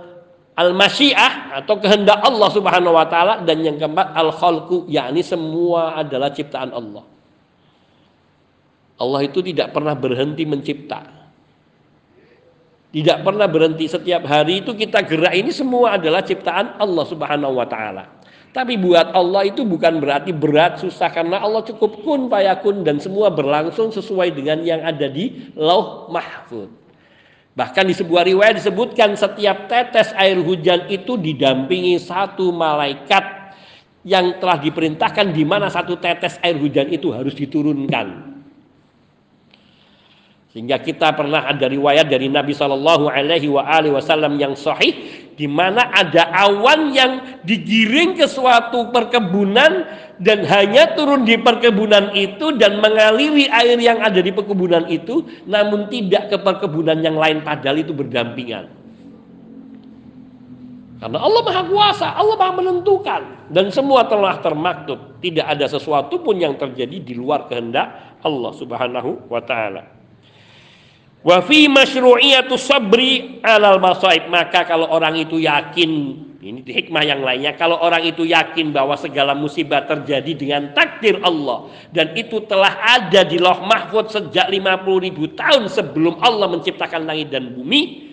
al-masyiah 0.55 1.59
atau 1.63 1.79
kehendak 1.79 2.23
Allah 2.23 2.49
Subhanahu 2.51 2.95
wa 2.95 3.07
taala 3.07 3.43
dan 3.43 3.63
yang 3.63 3.75
keempat 3.75 4.15
al-khalqu 4.15 4.87
yakni 4.87 5.23
semua 5.25 5.99
adalah 5.99 6.31
ciptaan 6.31 6.71
Allah. 6.71 7.03
Allah 9.01 9.21
itu 9.25 9.41
tidak 9.41 9.73
pernah 9.73 9.97
berhenti 9.97 10.45
mencipta. 10.45 11.01
Tidak 12.91 13.23
pernah 13.23 13.47
berhenti 13.47 13.87
setiap 13.87 14.27
hari 14.27 14.61
itu 14.61 14.75
kita 14.75 15.01
gerak 15.07 15.31
ini 15.31 15.49
semua 15.49 15.95
adalah 15.95 16.21
ciptaan 16.21 16.75
Allah 16.77 17.05
Subhanahu 17.07 17.55
wa 17.55 17.65
taala. 17.65 18.20
Tapi 18.51 18.75
buat 18.75 19.15
Allah 19.15 19.47
itu 19.47 19.63
bukan 19.63 20.03
berarti 20.03 20.35
berat, 20.35 20.83
susah 20.83 21.07
karena 21.07 21.39
Allah 21.39 21.63
cukup 21.63 22.03
kun 22.03 22.27
payakun 22.27 22.83
dan 22.83 22.99
semua 22.99 23.31
berlangsung 23.31 23.95
sesuai 23.95 24.35
dengan 24.35 24.59
yang 24.59 24.83
ada 24.83 25.07
di 25.07 25.51
Lauh 25.55 26.11
Mahfud. 26.11 26.67
Bahkan 27.55 27.83
di 27.87 27.95
sebuah 27.95 28.27
riwayat 28.27 28.59
disebutkan 28.59 29.15
setiap 29.15 29.71
tetes 29.71 30.11
air 30.19 30.35
hujan 30.39 30.87
itu 30.91 31.15
didampingi 31.15 31.99
satu 31.99 32.51
malaikat 32.51 33.55
yang 34.03 34.35
telah 34.43 34.59
diperintahkan 34.59 35.31
di 35.31 35.43
mana 35.47 35.71
satu 35.71 35.95
tetes 35.95 36.35
air 36.43 36.59
hujan 36.59 36.91
itu 36.91 37.11
harus 37.15 37.31
diturunkan. 37.31 38.35
Sehingga 40.51 40.83
kita 40.83 41.15
pernah 41.15 41.47
ada 41.47 41.63
riwayat 41.63 42.11
dari 42.11 42.27
Nabi 42.27 42.51
Shallallahu 42.51 43.07
Alaihi 43.07 43.47
Wasallam 43.47 44.35
yang 44.35 44.51
sahih, 44.51 44.91
di 45.39 45.47
mana 45.47 45.87
ada 45.95 46.27
awan 46.27 46.91
yang 46.91 47.39
digiring 47.47 48.19
ke 48.19 48.27
suatu 48.27 48.91
perkebunan 48.91 49.87
dan 50.19 50.43
hanya 50.43 50.91
turun 50.91 51.23
di 51.23 51.39
perkebunan 51.39 52.11
itu 52.11 52.51
dan 52.59 52.83
mengaliri 52.83 53.47
air 53.47 53.79
yang 53.79 54.03
ada 54.03 54.19
di 54.19 54.27
perkebunan 54.35 54.91
itu, 54.91 55.23
namun 55.47 55.87
tidak 55.87 56.27
ke 56.27 56.37
perkebunan 56.43 56.99
yang 56.99 57.15
lain 57.15 57.47
padahal 57.47 57.79
itu 57.79 57.95
berdampingan. 57.95 58.67
Karena 60.99 61.17
Allah 61.17 61.41
Maha 61.47 61.63
Kuasa, 61.65 62.07
Allah 62.11 62.35
Maha 62.35 62.53
menentukan 62.59 63.21
dan 63.55 63.71
semua 63.71 64.03
telah 64.03 64.37
termaktub. 64.43 65.15
Tidak 65.23 65.47
ada 65.47 65.63
sesuatu 65.65 66.19
pun 66.19 66.35
yang 66.37 66.59
terjadi 66.59 66.99
di 66.99 67.15
luar 67.15 67.47
kehendak 67.47 68.19
Allah 68.19 68.51
Subhanahu 68.51 69.31
wa 69.31 69.41
taala. 69.41 70.00
Wa 71.21 71.37
fi 71.45 71.69
masyru'iyatu 71.69 72.57
sabri 72.57 73.41
alal 73.45 73.77
masaib. 73.77 74.25
Maka 74.29 74.65
kalau 74.65 74.89
orang 74.89 75.21
itu 75.21 75.37
yakin, 75.37 75.91
ini 76.41 76.65
hikmah 76.65 77.05
yang 77.05 77.21
lainnya, 77.21 77.53
kalau 77.53 77.77
orang 77.77 78.01
itu 78.01 78.25
yakin 78.25 78.73
bahwa 78.73 78.97
segala 78.97 79.37
musibah 79.37 79.85
terjadi 79.85 80.33
dengan 80.33 80.73
takdir 80.73 81.21
Allah 81.21 81.69
dan 81.93 82.17
itu 82.17 82.41
telah 82.49 82.81
ada 82.97 83.21
di 83.21 83.37
Loh 83.37 83.61
Mahfud 83.61 84.09
sejak 84.09 84.49
50 84.49 85.05
ribu 85.05 85.29
tahun 85.37 85.69
sebelum 85.69 86.17
Allah 86.25 86.49
menciptakan 86.49 87.05
langit 87.05 87.29
dan 87.29 87.53
bumi, 87.53 88.09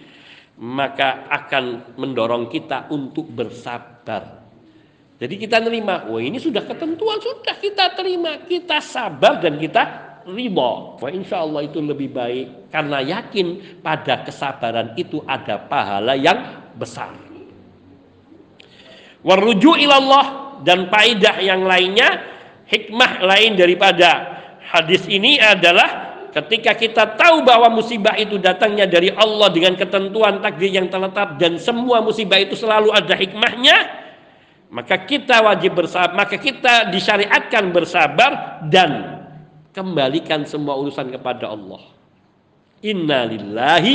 maka 0.60 1.24
akan 1.32 1.96
mendorong 1.96 2.52
kita 2.52 2.92
untuk 2.92 3.24
bersabar. 3.32 4.44
Jadi 5.18 5.34
kita 5.34 5.58
nerima, 5.58 6.06
wah 6.06 6.22
ini 6.22 6.38
sudah 6.38 6.62
ketentuan, 6.62 7.18
sudah 7.18 7.56
kita 7.58 7.96
terima, 7.96 8.44
kita 8.44 8.78
sabar 8.78 9.42
dan 9.42 9.58
kita 9.58 10.07
ridho. 10.28 11.00
Wah 11.00 11.10
insya 11.12 11.40
Allah 11.40 11.64
itu 11.64 11.80
lebih 11.80 12.12
baik 12.12 12.68
karena 12.68 13.00
yakin 13.00 13.80
pada 13.80 14.24
kesabaran 14.28 14.92
itu 15.00 15.24
ada 15.24 15.56
pahala 15.56 16.12
yang 16.12 16.70
besar. 16.76 17.16
Waruju 19.24 19.74
ilallah 19.80 20.58
dan 20.62 20.86
faidah 20.86 21.42
yang 21.42 21.66
lainnya, 21.66 22.22
hikmah 22.70 23.24
lain 23.24 23.58
daripada 23.58 24.38
hadis 24.62 25.08
ini 25.10 25.42
adalah 25.42 26.14
ketika 26.30 26.76
kita 26.78 27.18
tahu 27.18 27.42
bahwa 27.42 27.72
musibah 27.72 28.14
itu 28.14 28.38
datangnya 28.38 28.86
dari 28.86 29.10
Allah 29.10 29.50
dengan 29.50 29.74
ketentuan 29.74 30.38
takdir 30.38 30.70
yang 30.70 30.86
terletap 30.86 31.34
dan 31.40 31.58
semua 31.58 31.98
musibah 31.98 32.38
itu 32.38 32.54
selalu 32.54 32.94
ada 32.94 33.14
hikmahnya, 33.18 33.76
maka 34.70 35.02
kita 35.02 35.42
wajib 35.42 35.74
bersabar, 35.74 36.14
maka 36.14 36.38
kita 36.38 36.94
disyariatkan 36.94 37.74
bersabar 37.74 38.62
dan 38.70 39.17
Kembalikan 39.78 40.42
semua 40.42 40.74
urusan 40.74 41.06
kepada 41.06 41.54
Allah. 41.54 41.78
Inna 42.82 43.30
lillahi 43.30 43.94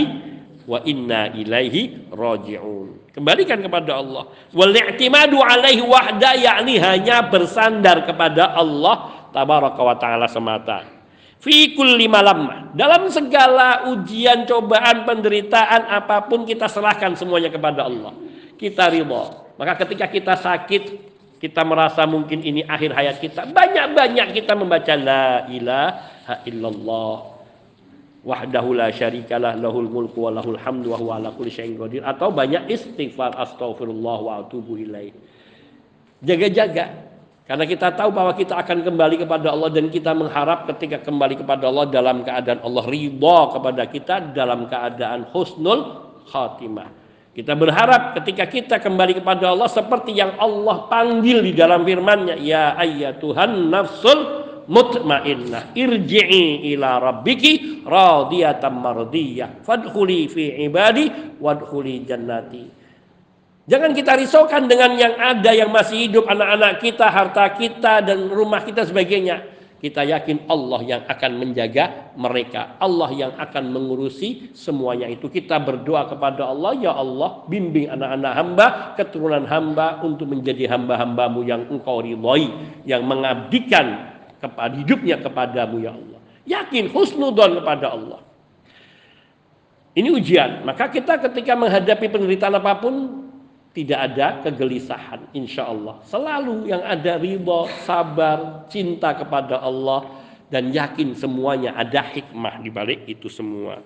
wa 0.63 0.79
inna 0.87 1.27
ilaihi 1.35 2.07
raji'un. 2.07 3.11
Kembalikan 3.11 3.59
kepada 3.59 3.99
Allah. 3.99 4.31
Wal 4.55 4.71
i'timadu 4.71 5.43
alaihi 5.43 5.83
wahda 5.83 6.39
yakni 6.39 6.79
hanya 6.79 7.27
bersandar 7.27 8.07
kepada 8.07 8.55
Allah 8.55 9.27
tabaraka 9.35 9.81
wa 9.83 9.95
taala 9.99 10.31
semata. 10.31 10.87
Fi 11.43 11.75
kulli 11.75 12.07
malam. 12.07 12.71
Dalam 12.71 13.11
segala 13.11 13.91
ujian, 13.91 14.47
cobaan, 14.47 15.03
penderitaan 15.03 15.83
apa 15.99 16.31
pun 16.31 16.47
kita 16.47 16.71
serahkan 16.71 17.19
semuanya 17.19 17.51
kepada 17.51 17.91
Allah. 17.91 18.15
Kita 18.55 18.87
ridha. 18.87 19.51
Maka 19.59 19.83
ketika 19.83 20.07
kita 20.07 20.39
sakit, 20.39 21.11
kita 21.43 21.67
merasa 21.67 22.07
mungkin 22.07 22.39
ini 22.39 22.63
akhir 22.63 22.95
hayat 22.95 23.19
kita, 23.19 23.51
banyak-banyak 23.51 24.31
kita 24.31 24.55
membaca 24.55 24.95
la 24.95 25.43
ilaha 25.51 26.39
illallah 26.47 27.35
wahdahu 28.23 28.79
la 28.79 28.87
syarikalah 28.87 29.59
lahul 29.59 29.91
mulku 29.91 30.23
wa 30.23 30.39
lahul 30.39 30.55
hamdu 30.55 30.95
wa 30.95 30.97
huwa 31.03 31.11
ala 31.19 31.35
kulli 31.35 31.51
syai'in 31.51 31.75
qadir 31.75 31.99
atau 32.07 32.31
banyak 32.31 32.71
istighfar 32.71 33.35
astaghfirullah 33.35 34.17
wa 34.23 34.31
atubu 34.39 34.79
ilaih. 34.79 35.11
Jaga-jaga 36.23 37.11
karena 37.43 37.67
kita 37.67 37.91
tahu 37.91 38.15
bahwa 38.15 38.31
kita 38.39 38.55
akan 38.55 38.87
kembali 38.87 39.27
kepada 39.27 39.51
Allah 39.51 39.67
dan 39.67 39.91
kita 39.91 40.15
mengharap 40.15 40.63
ketika 40.71 41.03
kembali 41.03 41.43
kepada 41.43 41.67
Allah 41.67 41.91
dalam 41.91 42.23
keadaan 42.23 42.63
Allah 42.63 42.87
ridha 42.87 43.39
kepada 43.51 43.83
kita 43.91 44.15
dalam 44.31 44.71
keadaan 44.71 45.27
husnul 45.35 46.07
khatimah. 46.31 47.02
Kita 47.33 47.57
berharap 47.57 48.13
ketika 48.21 48.45
kita 48.45 48.75
kembali 48.77 49.17
kepada 49.17 49.49
Allah 49.49 49.65
seperti 49.65 50.13
yang 50.13 50.37
Allah 50.37 50.85
panggil 50.85 51.41
di 51.41 51.57
dalam 51.57 51.81
firman-Nya, 51.81 52.37
ya 52.37 52.77
ayyatuhan 52.77 53.73
nafsul 53.73 54.45
mutmainnah 54.69 55.73
irji'i 55.73 56.71
ila 56.77 57.01
rabbiki 57.01 57.81
radiyatan 57.83 58.73
mardiyah 58.77 59.65
fadkhuli 59.65 60.29
fi 60.29 60.61
ibadi 60.61 61.09
wadkhuli 61.41 62.05
jannati. 62.05 62.63
Jangan 63.65 63.97
kita 63.97 64.13
risaukan 64.19 64.69
dengan 64.69 64.93
yang 64.93 65.17
ada 65.17 65.51
yang 65.57 65.73
masih 65.73 66.05
hidup 66.05 66.29
anak-anak 66.29 66.83
kita 66.85 67.07
harta 67.09 67.49
kita 67.57 68.05
dan 68.05 68.29
rumah 68.29 68.61
kita 68.61 68.85
sebagainya 68.85 69.52
kita 69.83 70.07
yakin 70.07 70.47
Allah 70.47 70.79
yang 70.87 71.01
akan 71.03 71.31
menjaga 71.43 72.15
mereka 72.15 72.79
Allah 72.79 73.11
yang 73.11 73.35
akan 73.35 73.67
mengurusi 73.67 74.55
semuanya 74.55 75.11
itu 75.11 75.27
kita 75.27 75.59
berdoa 75.59 76.07
kepada 76.07 76.47
Allah 76.47 76.71
ya 76.79 76.95
Allah 76.95 77.43
bimbing 77.51 77.91
anak-anak 77.91 78.31
hamba 78.31 78.67
keturunan 78.95 79.43
hamba 79.43 79.99
untuk 79.99 80.31
menjadi 80.31 80.71
hamba-hambamu 80.71 81.43
yang 81.43 81.67
engkau 81.67 81.99
ridhoi 81.99 82.47
yang 82.87 83.03
mengabdikan 83.03 84.13
kepada 84.43 84.75
hidupnya 84.75 85.15
kepadamu 85.23 85.79
ya 85.79 85.95
Allah. 85.95 86.19
Yakin 86.43 86.91
husnudon 86.91 87.63
kepada 87.63 87.95
Allah. 87.95 88.19
Ini 89.95 90.11
ujian. 90.11 90.67
Maka 90.67 90.91
kita 90.91 91.23
ketika 91.23 91.55
menghadapi 91.55 92.11
penderitaan 92.11 92.59
apa 92.59 92.83
pun 92.83 93.22
tidak 93.73 93.99
ada 94.13 94.45
kegelisahan 94.45 95.33
insya 95.33 95.65
Allah. 95.65 95.97
Selalu 96.05 96.69
yang 96.69 96.85
ada 96.85 97.17
ridho, 97.17 97.65
sabar, 97.83 98.69
cinta 98.69 99.17
kepada 99.17 99.57
Allah 99.57 100.05
dan 100.53 100.69
yakin 100.69 101.17
semuanya 101.17 101.73
ada 101.73 102.05
hikmah 102.05 102.61
di 102.61 102.69
balik 102.69 103.09
itu 103.09 103.25
semua. 103.33 103.81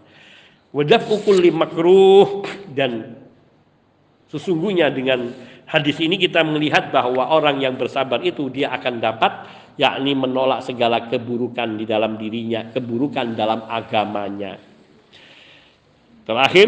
Wadaf 0.76 1.08
ukul 1.08 1.40
makruh 1.56 2.44
dan 2.76 3.16
sesungguhnya 4.28 4.92
dengan 4.92 5.32
hadis 5.64 5.96
ini 6.04 6.20
kita 6.20 6.44
melihat 6.44 6.92
bahwa 6.92 7.24
orang 7.32 7.64
yang 7.64 7.80
bersabar 7.80 8.20
itu 8.20 8.52
dia 8.52 8.76
akan 8.76 9.00
dapat 9.00 9.48
yakni 9.80 10.12
menolak 10.12 10.68
segala 10.68 11.08
keburukan 11.08 11.80
di 11.80 11.88
dalam 11.88 12.20
dirinya, 12.20 12.68
keburukan 12.76 13.40
dalam 13.40 13.64
agamanya. 13.72 14.60
Terakhir, 16.28 16.68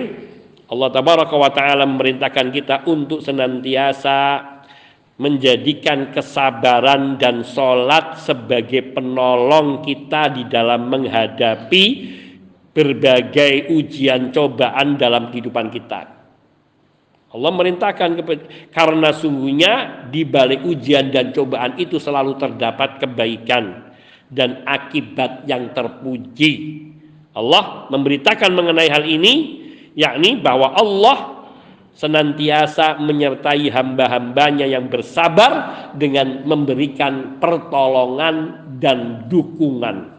Allah 0.69 0.89
tabaraka 0.93 1.33
wa 1.33 1.49
taala 1.49 1.89
memerintahkan 1.89 2.53
kita 2.53 2.75
untuk 2.85 3.25
senantiasa 3.25 4.45
menjadikan 5.19 6.13
kesabaran 6.15 7.17
dan 7.19 7.43
sholat 7.43 8.21
sebagai 8.21 8.95
penolong 8.95 9.81
kita 9.83 10.31
di 10.31 10.47
dalam 10.47 10.87
menghadapi 10.87 11.85
berbagai 12.71 13.73
ujian 13.73 14.31
cobaan 14.31 14.95
dalam 14.95 15.33
kehidupan 15.33 15.73
kita. 15.73 16.21
Allah 17.29 17.51
merintahkan 17.53 18.25
karena 18.73 19.09
sungguhnya 19.13 20.05
di 20.09 20.25
balik 20.25 20.65
ujian 20.65 21.13
dan 21.13 21.29
cobaan 21.33 21.77
itu 21.81 21.97
selalu 21.97 22.37
terdapat 22.37 23.01
kebaikan 23.01 23.89
dan 24.29 24.61
akibat 24.65 25.45
yang 25.49 25.73
terpuji. 25.73 26.85
Allah 27.33 27.89
memberitakan 27.89 28.49
mengenai 28.53 28.89
hal 28.89 29.05
ini 29.05 29.33
yakni 29.97 30.41
bahwa 30.41 30.73
Allah 30.75 31.39
senantiasa 31.99 32.95
menyertai 33.03 33.67
hamba-hambanya 33.67 34.63
yang 34.63 34.87
bersabar 34.87 35.51
dengan 35.99 36.47
memberikan 36.47 37.41
pertolongan 37.43 38.65
dan 38.79 39.27
dukungan. 39.27 40.15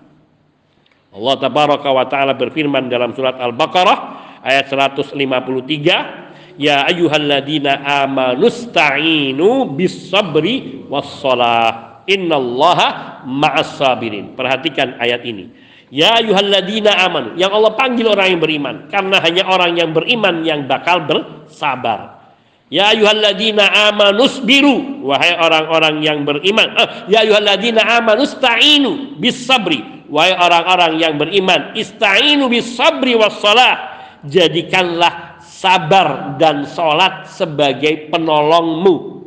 Allah 1.11 1.35
tabaraka 1.41 1.89
wa 1.91 2.05
taala 2.07 2.37
berfirman 2.37 2.93
dalam 2.93 3.17
surat 3.17 3.35
Al-Baqarah 3.41 3.99
ayat 4.45 4.69
153 4.69 6.61
ya 6.61 6.85
ayyuhalladzina 6.87 7.81
amanusta'inu 8.05 9.73
bis 9.75 10.13
sabri 10.13 10.85
was 10.87 11.09
salah 11.19 12.05
innallaha 12.05 13.23
ma'as 13.25 13.81
sabirin 13.81 14.37
perhatikan 14.37 15.01
ayat 15.01 15.25
ini 15.25 15.49
ya 15.91 16.19
ayyuhalladzina 16.23 16.91
amanu. 17.05 17.37
Yang 17.37 17.53
Allah 17.53 17.73
panggil 17.77 18.07
orang 18.09 18.27
yang 18.33 18.41
beriman. 18.41 18.75
Karena 18.89 19.17
hanya 19.21 19.43
orang 19.51 19.73
yang 19.77 19.91
beriman 19.91 20.35
yang 20.47 20.65
bakal 20.65 21.05
bersabar. 21.05 22.23
Ya 22.71 22.95
ayyuhalladzina 22.95 23.91
amanus 23.91 24.39
biru 24.41 25.03
wahai 25.03 25.35
orang-orang 25.35 26.07
yang 26.07 26.23
beriman. 26.23 26.71
Eh, 26.79 26.89
ya 27.11 27.27
ayyuhalladzina 27.27 27.83
amanus 27.83 28.39
ta'inu 28.39 29.19
bis 29.19 29.43
sabri 29.43 30.07
wahai 30.07 30.35
orang-orang 30.39 30.99
yang 30.99 31.15
beriman 31.19 31.75
ista'inu 31.75 32.51
bis 32.51 32.75
sabri 32.75 33.15
was 33.15 33.39
salah 33.39 33.91
jadikanlah 34.27 35.39
sabar 35.43 36.39
dan 36.39 36.65
sholat 36.67 37.29
sebagai 37.29 38.09
penolongmu. 38.09 39.23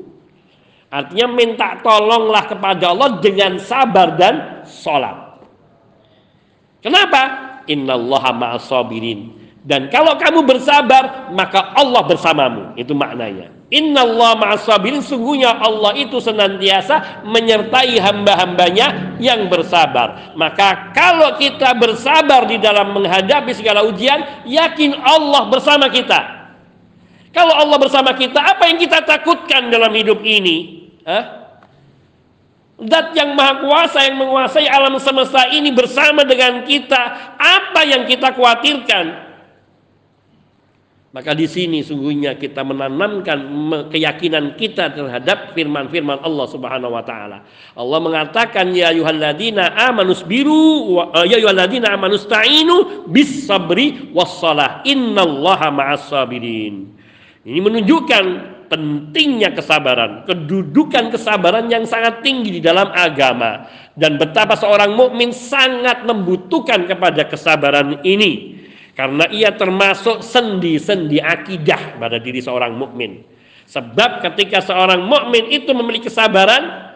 Artinya 0.94 1.28
minta 1.34 1.82
tolonglah 1.82 2.46
kepada 2.46 2.94
Allah 2.94 3.18
dengan 3.18 3.58
sabar 3.58 4.14
dan 4.14 4.66
sholat. 4.66 5.23
Kenapa? 6.84 7.22
Innallaha 7.66 8.36
ma'asabirin. 8.36 9.42
Dan 9.64 9.88
kalau 9.88 10.20
kamu 10.20 10.44
bersabar, 10.44 11.32
maka 11.32 11.72
Allah 11.80 12.04
bersamamu. 12.04 12.76
Itu 12.76 12.92
maknanya. 12.92 13.48
Inna 13.72 14.04
Allah 14.04 14.36
ma'asabirin. 14.36 15.00
Sungguhnya 15.00 15.56
Allah 15.56 15.96
itu 15.96 16.20
senantiasa 16.20 17.24
menyertai 17.24 17.96
hamba-hambanya 18.04 19.16
yang 19.24 19.48
bersabar. 19.48 20.36
Maka 20.36 20.92
kalau 20.92 21.40
kita 21.40 21.72
bersabar 21.80 22.44
di 22.52 22.60
dalam 22.60 22.92
menghadapi 22.92 23.56
segala 23.56 23.88
ujian, 23.88 24.44
yakin 24.44 25.00
Allah 25.00 25.48
bersama 25.48 25.88
kita. 25.88 26.44
Kalau 27.32 27.56
Allah 27.56 27.80
bersama 27.82 28.14
kita, 28.14 28.44
apa 28.44 28.68
yang 28.70 28.78
kita 28.78 29.02
takutkan 29.08 29.72
dalam 29.72 29.90
hidup 29.96 30.22
ini? 30.22 30.86
Hah? 31.08 31.43
Dat 32.74 33.14
yang 33.14 33.38
maha 33.38 33.62
kuasa 33.62 34.02
yang 34.02 34.18
menguasai 34.18 34.66
alam 34.66 34.98
semesta 34.98 35.46
ini 35.54 35.70
bersama 35.70 36.26
dengan 36.26 36.66
kita. 36.66 37.36
Apa 37.38 37.86
yang 37.86 38.10
kita 38.10 38.34
khawatirkan? 38.34 39.34
Maka 41.14 41.38
di 41.38 41.46
sini 41.46 41.86
sungguhnya 41.86 42.34
kita 42.42 42.66
menanamkan 42.66 43.38
keyakinan 43.94 44.58
kita 44.58 44.90
terhadap 44.98 45.54
firman-firman 45.54 46.18
Allah 46.26 46.50
Subhanahu 46.50 46.98
wa 46.98 47.06
taala. 47.06 47.46
Allah 47.78 48.00
mengatakan 48.02 48.74
ya 48.74 48.90
ayyuhalladzina 48.90 49.78
amanus 49.78 50.26
biru 50.26 50.98
eh, 51.14 51.30
ya 51.30 51.38
ayyuhalladzina 51.38 51.94
amanus 51.94 52.26
ta'inu 52.26 53.06
bis 53.06 53.46
sabri 53.46 54.10
was 54.10 54.42
salah 54.42 54.82
innallaha 54.90 55.70
ma'as 55.70 56.10
sabirin. 56.10 56.90
Ini 57.46 57.62
menunjukkan 57.62 58.26
pentingnya 58.74 59.54
kesabaran, 59.54 60.26
kedudukan 60.26 61.14
kesabaran 61.14 61.70
yang 61.70 61.86
sangat 61.86 62.26
tinggi 62.26 62.58
di 62.58 62.62
dalam 62.66 62.90
agama 62.90 63.70
dan 63.94 64.18
betapa 64.18 64.58
seorang 64.58 64.98
mukmin 64.98 65.30
sangat 65.30 66.02
membutuhkan 66.02 66.90
kepada 66.90 67.30
kesabaran 67.30 68.02
ini 68.02 68.66
karena 68.98 69.30
ia 69.30 69.54
termasuk 69.54 70.26
sendi-sendi 70.26 71.22
akidah 71.22 72.02
pada 72.02 72.18
diri 72.18 72.42
seorang 72.42 72.74
mukmin. 72.74 73.22
Sebab 73.70 74.26
ketika 74.26 74.66
seorang 74.66 75.06
mukmin 75.06 75.54
itu 75.54 75.70
memiliki 75.78 76.10
kesabaran, 76.10 76.93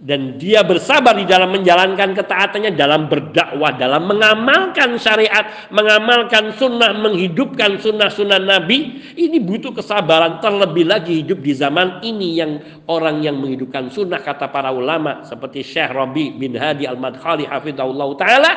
dan 0.00 0.40
dia 0.40 0.64
bersabar 0.64 1.12
di 1.12 1.28
dalam 1.28 1.52
menjalankan 1.52 2.16
ketaatannya 2.16 2.72
dalam 2.72 3.12
berdakwah 3.12 3.76
dalam 3.76 4.08
mengamalkan 4.08 4.96
syariat 4.96 5.68
mengamalkan 5.68 6.56
sunnah 6.56 6.96
menghidupkan 6.96 7.76
sunnah-sunnah 7.76 8.40
Nabi. 8.40 8.96
Ini 9.12 9.36
butuh 9.44 9.76
kesabaran 9.76 10.40
terlebih 10.40 10.88
lagi 10.88 11.20
hidup 11.20 11.44
di 11.44 11.52
zaman 11.52 12.00
ini 12.00 12.40
yang 12.40 12.52
orang 12.88 13.20
yang 13.20 13.36
menghidupkan 13.36 13.92
sunnah 13.92 14.24
kata 14.24 14.48
para 14.48 14.72
ulama 14.72 15.20
seperti 15.20 15.60
Syekh 15.60 15.92
Rabi 15.92 16.32
bin 16.32 16.56
Hadi 16.56 16.88
Al-Madkhali 16.88 17.44
hafizahullah 17.44 18.08
taala 18.16 18.52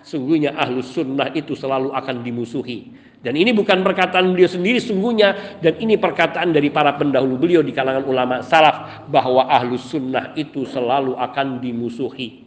sungguhnya 0.00 0.56
ahlus 0.56 0.96
sunnah 0.96 1.28
itu 1.36 1.52
selalu 1.52 1.92
akan 1.92 2.24
dimusuhi 2.24 2.96
dan 3.26 3.34
ini 3.34 3.50
bukan 3.50 3.82
perkataan 3.82 4.30
beliau 4.30 4.46
sendiri 4.46 4.78
sungguhnya 4.78 5.58
dan 5.58 5.74
ini 5.82 5.98
perkataan 5.98 6.54
dari 6.54 6.70
para 6.70 6.94
pendahulu 6.94 7.34
beliau 7.42 7.58
di 7.58 7.74
kalangan 7.74 8.06
ulama 8.06 8.38
salaf 8.38 9.02
bahwa 9.10 9.50
ahlus 9.50 9.82
sunnah 9.90 10.30
itu 10.38 10.62
selalu 10.62 11.18
akan 11.18 11.58
dimusuhi. 11.58 12.46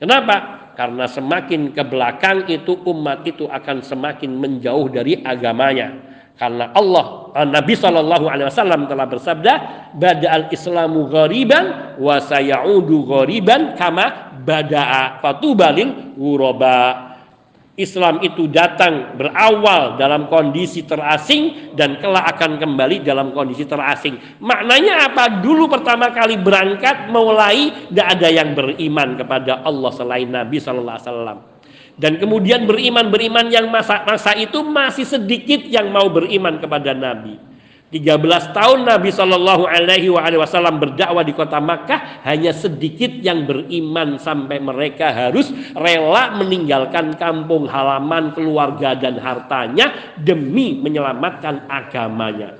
Kenapa? 0.00 0.72
Karena 0.72 1.04
semakin 1.04 1.76
ke 1.76 1.84
belakang 1.84 2.48
itu 2.48 2.80
umat 2.88 3.28
itu 3.28 3.44
akan 3.44 3.84
semakin 3.84 4.32
menjauh 4.40 4.88
dari 4.88 5.20
agamanya. 5.20 5.92
Karena 6.40 6.72
Allah 6.72 7.36
Nabi 7.44 7.76
Shallallahu 7.76 8.24
Alaihi 8.24 8.48
Wasallam 8.48 8.88
telah 8.88 9.04
bersabda, 9.04 9.52
"Bada 9.92 10.32
al 10.32 10.48
Islamu 10.48 11.12
ghariban, 11.12 12.00
wa 12.00 12.16
sayaudu 12.16 13.04
ghariban 13.04 13.76
kama 13.76 14.32
bada'a 14.40 15.20
fatubalil 15.20 16.16
ghuraba." 16.16 17.09
Islam 17.80 18.20
itu 18.20 18.46
datang 18.46 19.16
berawal 19.16 19.96
dalam 19.96 20.28
kondisi 20.28 20.84
terasing 20.84 21.72
dan 21.72 21.96
kelak 21.96 22.36
akan 22.36 22.60
kembali 22.60 23.00
dalam 23.00 23.32
kondisi 23.32 23.64
terasing. 23.64 24.20
Maknanya 24.44 25.08
apa? 25.08 25.40
Dulu 25.40 25.66
pertama 25.66 26.12
kali 26.12 26.36
berangkat 26.36 27.08
mulai 27.08 27.88
tidak 27.88 28.06
ada 28.20 28.28
yang 28.28 28.52
beriman 28.52 29.16
kepada 29.16 29.64
Allah 29.64 29.90
selain 29.96 30.28
Nabi 30.28 30.60
Sallallahu 30.60 30.96
Alaihi 31.00 31.08
Wasallam. 31.08 31.38
Dan 32.00 32.16
kemudian 32.16 32.64
beriman 32.64 33.12
beriman 33.12 33.52
yang 33.52 33.68
masa 33.68 34.04
masa 34.04 34.32
itu 34.36 34.60
masih 34.64 35.04
sedikit 35.04 35.64
yang 35.68 35.92
mau 35.92 36.08
beriman 36.08 36.56
kepada 36.56 36.96
Nabi. 36.96 37.49
13 37.90 38.54
tahun 38.54 38.86
Nabi 38.86 39.10
Shallallahu 39.10 39.66
Alaihi 39.66 40.14
Wasallam 40.14 40.78
berdakwah 40.78 41.26
di 41.26 41.34
kota 41.34 41.58
Makkah 41.58 42.22
hanya 42.22 42.54
sedikit 42.54 43.10
yang 43.18 43.50
beriman 43.50 44.14
sampai 44.14 44.62
mereka 44.62 45.10
harus 45.10 45.50
rela 45.74 46.38
meninggalkan 46.38 47.18
kampung 47.18 47.66
halaman 47.66 48.30
keluarga 48.30 48.94
dan 48.94 49.18
hartanya 49.18 50.14
demi 50.14 50.78
menyelamatkan 50.78 51.66
agamanya. 51.66 52.54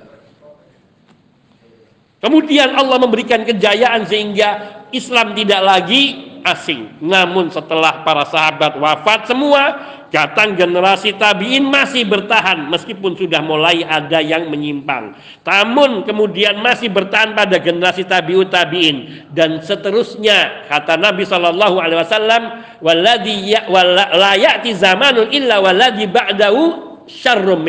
Kemudian 2.19 2.75
Allah 2.75 2.99
memberikan 2.99 3.47
kejayaan 3.47 4.11
sehingga 4.11 4.83
Islam 4.91 5.39
tidak 5.39 5.63
lagi 5.63 6.30
asing. 6.43 7.01
Namun 7.03 7.49
setelah 7.53 8.05
para 8.05 8.25
sahabat 8.29 8.77
wafat 8.79 9.31
semua, 9.31 9.63
Datang 10.11 10.59
generasi 10.59 11.15
tabiin 11.15 11.71
masih 11.71 12.03
bertahan 12.03 12.67
meskipun 12.67 13.15
sudah 13.15 13.39
mulai 13.47 13.87
ada 13.87 14.19
yang 14.19 14.51
menyimpang. 14.51 15.15
Namun 15.47 16.03
kemudian 16.03 16.59
masih 16.59 16.91
bertahan 16.91 17.39
pada 17.39 17.63
generasi 17.63 18.03
tabiut 18.03 18.51
tabiin 18.51 19.31
dan 19.31 19.63
seterusnya 19.63 20.67
kata 20.67 20.99
Nabi 20.99 21.23
Shallallahu 21.23 21.79
Alaihi 21.79 22.03
Wasallam 22.03 22.43
waladhi 22.83 23.55
ya, 23.55 23.71
la 23.71 24.35
ya'ti 24.35 24.75
zamanun 24.75 25.31
illa 25.31 25.63
waladhi 25.63 26.11
ba'dahu 26.11 26.63
syarrum. 27.07 27.63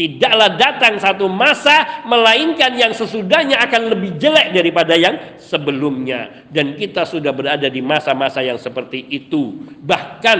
Tidaklah 0.00 0.56
datang 0.56 0.96
satu 0.96 1.28
masa 1.28 2.00
melainkan 2.08 2.72
yang 2.72 2.88
sesudahnya 2.96 3.60
akan 3.68 3.92
lebih 3.92 4.16
jelek 4.16 4.56
daripada 4.56 4.96
yang 4.96 5.36
sebelumnya 5.36 6.48
dan 6.48 6.72
kita 6.72 7.04
sudah 7.04 7.36
berada 7.36 7.68
di 7.68 7.84
masa-masa 7.84 8.40
yang 8.40 8.56
seperti 8.56 8.96
itu. 9.12 9.60
Bahkan 9.84 10.38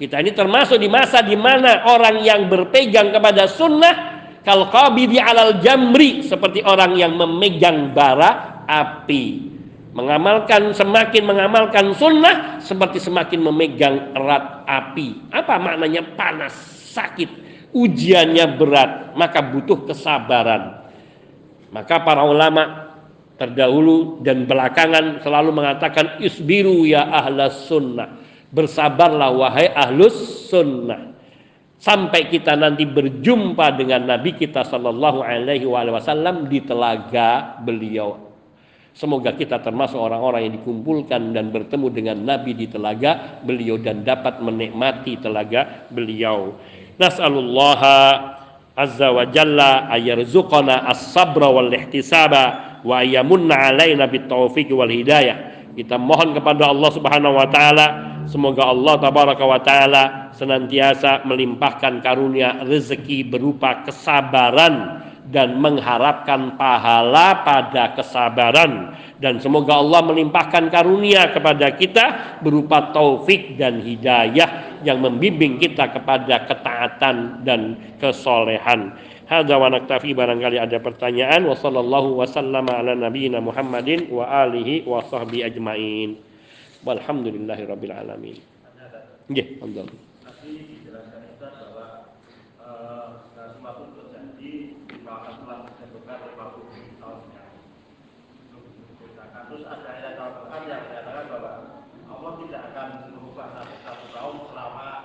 kita 0.00 0.16
ini 0.16 0.32
termasuk 0.32 0.80
di 0.80 0.88
masa 0.88 1.20
di 1.20 1.36
mana 1.36 1.84
orang 1.92 2.24
yang 2.24 2.48
berpegang 2.48 3.12
kepada 3.12 3.44
sunnah 3.52 4.24
kal 4.48 4.72
qabidi 4.72 5.20
alal 5.20 5.60
jamri 5.60 6.24
seperti 6.24 6.64
orang 6.64 6.96
yang 6.96 7.12
memegang 7.12 7.92
bara 7.92 8.64
api. 8.64 9.52
Mengamalkan 9.92 10.72
semakin 10.72 11.20
mengamalkan 11.28 11.92
sunnah 11.92 12.64
seperti 12.64 12.96
semakin 12.96 13.44
memegang 13.44 14.16
erat 14.16 14.64
api. 14.64 15.28
Apa 15.28 15.60
maknanya 15.60 16.00
panas, 16.16 16.56
sakit, 16.96 17.41
ujiannya 17.72 18.56
berat, 18.60 19.16
maka 19.16 19.40
butuh 19.40 19.88
kesabaran. 19.88 20.84
Maka 21.72 22.04
para 22.04 22.24
ulama 22.24 22.92
terdahulu 23.40 24.20
dan 24.20 24.44
belakangan 24.44 25.24
selalu 25.24 25.50
mengatakan 25.50 26.20
isbiru 26.20 26.84
ya 26.84 27.08
ahlas 27.08 27.64
sunnah 27.66 28.22
Bersabarlah 28.52 29.32
wahai 29.32 29.72
ahlus 29.72 30.52
sunnah. 30.52 31.16
Sampai 31.80 32.28
kita 32.28 32.52
nanti 32.52 32.84
berjumpa 32.84 33.74
dengan 33.80 34.06
Nabi 34.06 34.36
kita 34.36 34.62
Shallallahu 34.62 35.24
Alaihi 35.24 35.64
Wasallam 35.64 36.46
di 36.52 36.60
telaga 36.60 37.58
beliau. 37.64 38.30
Semoga 38.92 39.32
kita 39.32 39.56
termasuk 39.64 39.96
orang-orang 39.96 40.46
yang 40.46 40.54
dikumpulkan 40.60 41.32
dan 41.32 41.48
bertemu 41.48 41.88
dengan 41.88 42.16
Nabi 42.28 42.52
di 42.52 42.68
telaga 42.68 43.40
beliau 43.40 43.80
dan 43.80 44.04
dapat 44.04 44.36
menikmati 44.44 45.16
telaga 45.16 45.88
beliau. 45.88 46.52
Nas'alullah 47.00 47.80
azza 48.76 49.08
wa 49.12 49.24
jalla 49.28 49.88
ayarzuqana 49.92 50.88
as-sabra 50.88 51.48
wal 51.48 51.68
ihtisaba 51.72 52.80
wa 52.84 53.00
ayamunna 53.00 53.72
alaina 53.72 54.08
bit 54.08 54.28
taufiq 54.28 54.72
wal 54.72 54.90
hidayah. 54.90 55.70
Kita 55.72 55.96
mohon 55.96 56.36
kepada 56.36 56.68
Allah 56.68 56.90
Subhanahu 56.92 57.36
wa 57.36 57.48
taala 57.48 57.86
Semoga 58.30 58.70
Allah 58.70 58.94
tabaraka 59.02 59.44
wa 59.44 59.58
taala 59.58 60.30
senantiasa 60.34 61.26
melimpahkan 61.26 61.98
karunia 62.04 62.62
rezeki 62.62 63.26
berupa 63.26 63.82
kesabaran 63.82 65.02
dan 65.30 65.60
mengharapkan 65.62 66.58
pahala 66.58 67.46
pada 67.46 67.94
kesabaran 67.94 68.96
dan 69.22 69.38
semoga 69.38 69.78
Allah 69.78 70.02
melimpahkan 70.02 70.66
karunia 70.66 71.30
kepada 71.30 71.70
kita 71.78 72.38
berupa 72.42 72.90
taufik 72.90 73.54
dan 73.54 73.78
hidayah 73.78 74.82
yang 74.82 74.98
membimbing 74.98 75.62
kita 75.62 75.94
kepada 75.94 76.42
ketaatan 76.50 77.46
dan 77.46 77.78
kesolehan. 78.02 78.98
Hadza 79.30 79.54
wa 79.54 79.70
naktafi 79.70 80.10
barangkali 80.10 80.58
ada 80.58 80.82
pertanyaan 80.82 81.46
wa 81.46 81.54
sallallahu 81.54 82.18
wasallama 82.18 82.82
ala 82.82 82.98
nabiyyina 82.98 83.38
Muhammadin 83.38 84.10
wa 84.10 84.26
alihi 84.26 84.82
wa 84.90 85.06
sahbihi 85.06 85.46
ajmain. 85.54 86.18
Walhamdulillahi 86.82 87.62
rabbil 87.62 87.94
alamin. 87.94 88.42
Nggih, 89.30 89.62
alhamdulillah. 89.62 90.02
Tadi 90.26 90.50
dijelaskan 90.66 91.30
Ustaz 91.30 91.54
bahwa 91.62 92.10
eh, 92.58 93.06
sesuatu 93.38 93.94
terjadi 93.94 94.74
di 94.74 94.96
kawasan 95.06 95.38
setelah 95.38 95.62
ditentukan 95.70 96.18
50 96.26 96.98
tahun 96.98 97.18
yang 97.30 97.52
Terus 99.52 99.68
ada 99.68 99.84
ayat 99.84 100.16
Al-Quran 100.16 100.60
yang 100.64 100.80
menyatakan 100.80 101.24
bahwa 101.28 101.52
Allah 102.08 102.32
tidak 102.40 102.60
akan 102.72 102.88
merubah 103.12 103.46
satu, 103.52 103.74
satu 103.84 104.04
kaum 104.16 104.36
selama 104.48 105.04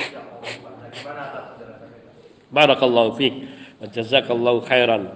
tidak 0.00 0.22
mau. 0.32 0.40
Nah, 0.80 0.88
gimana 0.88 1.20
atas 1.28 1.44
penjelasan? 1.52 1.88
Barakallahu 2.48 3.10
fiik 3.20 3.34
wa 3.76 3.86
jazakallahu 3.92 4.58
khairan. 4.64 5.12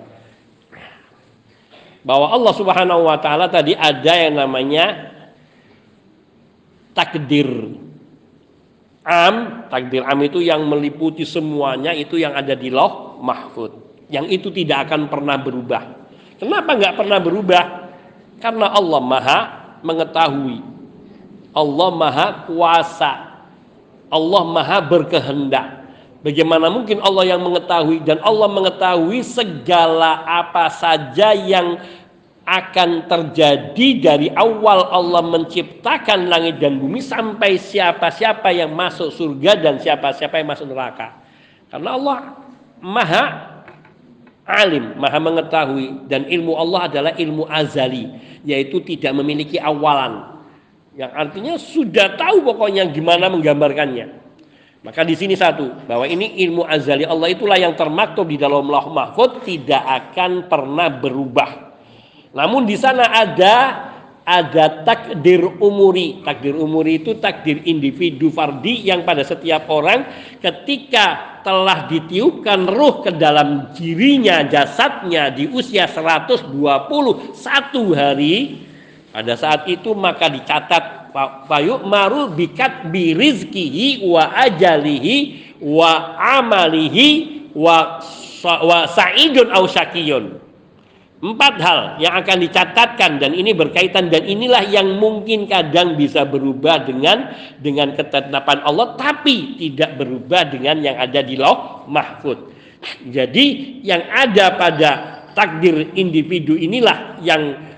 Bahwa 2.05 2.37
Allah 2.37 2.53
Subhanahu 2.53 3.09
wa 3.09 3.17
taala 3.17 3.49
tadi 3.49 3.73
ada 3.73 4.13
yang 4.13 4.37
namanya 4.37 5.17
takdir 6.93 7.49
am 9.09 9.73
takdir 9.73 10.05
am 10.05 10.21
itu 10.21 10.45
yang 10.45 10.69
meliputi 10.69 11.25
semuanya 11.25 11.97
itu 11.97 12.21
yang 12.21 12.37
ada 12.37 12.53
di 12.53 12.69
loh 12.69 13.17
mahfud 13.25 14.05
yang 14.13 14.29
itu 14.29 14.53
tidak 14.53 14.93
akan 14.93 15.09
pernah 15.09 15.41
berubah 15.41 15.83
kenapa 16.37 16.77
nggak 16.77 16.95
pernah 16.97 17.19
berubah 17.25 17.84
karena 18.43 18.71
Allah 18.73 19.01
maha 19.03 19.41
mengetahui. 19.85 20.59
Allah 21.55 21.89
maha 21.95 22.27
kuasa. 22.51 23.13
Allah 24.11 24.43
maha 24.47 24.79
berkehendak. 24.83 25.87
Bagaimana 26.25 26.73
mungkin 26.73 27.05
Allah 27.05 27.37
yang 27.37 27.45
mengetahui? 27.45 28.01
Dan 28.03 28.19
Allah 28.25 28.49
mengetahui 28.49 29.21
segala 29.21 30.25
apa 30.25 30.73
saja 30.73 31.37
yang 31.37 31.77
akan 32.45 33.09
terjadi 33.09 33.89
dari 34.01 34.29
awal 34.33 34.89
Allah 34.93 35.25
menciptakan 35.25 36.29
langit 36.29 36.61
dan 36.61 36.77
bumi 36.77 37.01
sampai 37.01 37.57
siapa-siapa 37.57 38.53
yang 38.53 38.73
masuk 38.73 39.09
surga 39.13 39.57
dan 39.57 39.75
siapa-siapa 39.81 40.41
yang 40.41 40.49
masuk 40.53 40.69
neraka. 40.69 41.17
Karena 41.73 41.97
Allah 41.97 42.19
maha 42.85 43.54
alim, 44.45 44.97
maha 45.01 45.19
mengetahui 45.21 46.09
dan 46.09 46.29
ilmu 46.29 46.53
Allah 46.57 46.81
adalah 46.93 47.13
ilmu 47.17 47.49
azali, 47.49 48.09
yaitu 48.45 48.81
tidak 48.85 49.13
memiliki 49.17 49.57
awalan. 49.61 50.45
Yang 50.95 51.13
artinya 51.13 51.55
sudah 51.59 52.15
tahu 52.15 52.47
pokoknya 52.47 52.87
gimana 52.93 53.27
menggambarkannya. 53.33 54.23
Maka 54.85 55.01
di 55.01 55.17
sini 55.17 55.33
satu, 55.33 55.89
bahwa 55.89 56.05
ini 56.05 56.45
ilmu 56.45 56.63
azali 56.69 57.09
Allah 57.09 57.33
itulah 57.33 57.57
yang 57.57 57.73
termaktub 57.73 58.29
di 58.29 58.37
dalam 58.37 58.69
lauh 58.69 58.93
mahfud 58.93 59.43
tidak 59.43 59.81
akan 59.81 60.45
pernah 60.47 60.93
berubah 60.93 61.65
namun 62.35 62.67
di 62.67 62.75
sana 62.75 63.15
ada 63.15 63.55
ada 64.25 64.85
takdir 64.89 65.45
umuri. 65.61 66.25
Takdir 66.25 66.57
umuri 66.57 67.05
itu 67.05 67.21
takdir 67.21 67.61
individu 67.69 68.33
fardi 68.33 68.89
yang 68.89 69.05
pada 69.05 69.21
setiap 69.21 69.69
orang 69.69 70.09
ketika 70.41 71.41
telah 71.45 71.85
ditiupkan 71.93 72.65
ruh 72.73 73.05
ke 73.05 73.13
dalam 73.15 73.69
dirinya, 73.77 74.41
jasadnya 74.49 75.29
di 75.29 75.45
usia 75.53 75.85
121 75.85 76.57
hari, 77.93 78.65
pada 79.13 79.37
saat 79.37 79.69
itu 79.69 79.93
maka 79.93 80.33
dicatat 80.33 81.13
payuk 81.47 81.85
maru 81.87 82.33
bikat 82.33 82.91
birizkihi 82.91 84.09
wa 84.09 84.35
ajalihi 84.41 85.17
wa 85.63 86.19
amalihi 86.41 87.09
wa, 87.55 88.03
wa 88.43 88.79
sa'idun 88.91 89.55
au 89.55 89.71
syakiyun 89.71 90.44
Empat 91.23 91.55
hal 91.63 91.81
yang 92.03 92.21
akan 92.21 92.37
dicatatkan 92.43 93.23
dan 93.23 93.33
ini 93.33 93.55
berkaitan 93.55 94.11
dan 94.11 94.27
inilah 94.27 94.67
yang 94.67 94.99
mungkin 94.99 95.47
kadang 95.47 95.95
bisa 95.95 96.27
berubah 96.27 96.85
dengan 96.85 97.31
dengan 97.63 97.95
ketetapan 97.95 98.61
Allah 98.67 98.99
tapi 98.99 99.57
tidak 99.57 99.95
berubah 99.95 100.51
dengan 100.51 100.83
yang 100.83 100.99
ada 100.99 101.23
di 101.23 101.39
loh 101.39 101.87
mahfud. 101.87 102.51
Jadi 103.09 103.79
yang 103.87 104.05
ada 104.11 104.59
pada 104.59 104.91
takdir 105.33 105.97
individu 105.97 106.59
inilah 106.59 107.23
yang 107.25 107.74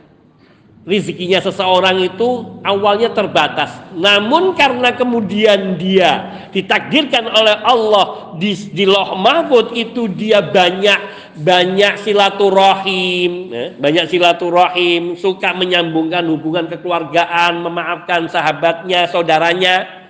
Rizkinya 0.87 1.43
seseorang 1.43 1.99
itu 1.99 2.63
awalnya 2.63 3.11
terbatas. 3.11 3.75
Namun 3.91 4.55
karena 4.55 4.95
kemudian 4.95 5.75
dia 5.75 6.47
ditakdirkan 6.55 7.27
oleh 7.27 7.59
Allah 7.59 8.39
di, 8.39 8.55
di 8.71 8.87
loh 8.87 9.19
mahfud 9.19 9.75
itu 9.75 10.07
dia 10.07 10.39
banyak 10.39 11.27
banyak 11.43 11.99
silaturahim, 12.07 13.51
ya, 13.51 13.67
banyak 13.75 14.07
silaturahim, 14.07 15.19
suka 15.19 15.59
menyambungkan 15.59 16.23
hubungan 16.31 16.71
kekeluargaan, 16.71 17.67
memaafkan 17.67 18.31
sahabatnya, 18.31 19.11
saudaranya. 19.11 20.06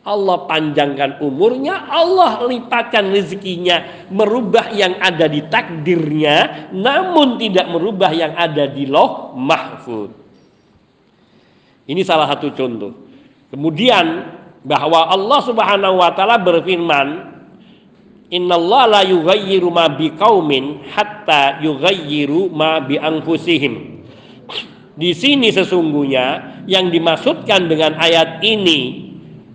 Allah 0.00 0.48
panjangkan 0.48 1.20
umurnya, 1.20 1.92
Allah 1.92 2.40
lipatkan 2.48 3.12
rezekinya, 3.12 4.08
merubah 4.08 4.72
yang 4.72 4.96
ada 4.96 5.28
di 5.28 5.44
takdirnya, 5.44 6.68
namun 6.72 7.36
tidak 7.36 7.68
merubah 7.68 8.08
yang 8.08 8.32
ada 8.32 8.64
di 8.64 8.88
loh 8.88 9.36
mahfud. 9.36 10.08
Ini 11.84 12.00
salah 12.00 12.32
satu 12.32 12.48
contoh. 12.56 12.92
Kemudian 13.52 14.24
bahwa 14.64 15.04
Allah 15.12 15.40
Subhanahu 15.44 16.00
wa 16.00 16.10
taala 16.16 16.40
berfirman, 16.40 17.08
"Innallaha 18.32 18.86
la 18.88 19.02
yughayyiru 19.04 19.68
ma 19.68 19.84
biqaumin 19.92 20.80
hatta 20.96 21.60
yughayyiru 21.60 22.48
ma 22.48 22.80
bi 22.80 22.96
anfusihim." 22.96 24.00
Di 24.96 25.12
sini 25.12 25.52
sesungguhnya 25.52 26.56
yang 26.64 26.88
dimaksudkan 26.88 27.68
dengan 27.68 28.00
ayat 28.00 28.40
ini 28.40 29.09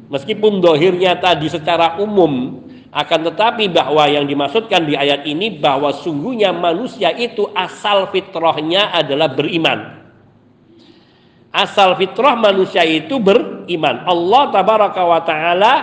Meskipun 0.05 0.61
dohirnya 0.61 1.17
tadi 1.17 1.49
secara 1.49 1.97
umum 1.97 2.61
akan 2.95 3.19
tetapi 3.33 3.67
bahwa 3.73 4.05
yang 4.07 4.23
dimaksudkan 4.23 4.85
di 4.87 4.95
ayat 4.95 5.25
ini 5.27 5.59
bahwa 5.59 5.91
sungguhnya 5.91 6.55
manusia 6.55 7.11
itu 7.11 7.49
asal 7.51 8.07
fitrahnya 8.13 8.93
adalah 8.93 9.33
beriman. 9.33 10.05
Asal 11.51 11.97
fitrah 11.99 12.37
manusia 12.37 12.83
itu 12.85 13.17
beriman. 13.19 14.05
Allah 14.05 14.43
tabaraka 14.53 15.01
wa 15.03 15.19
taala 15.23 15.73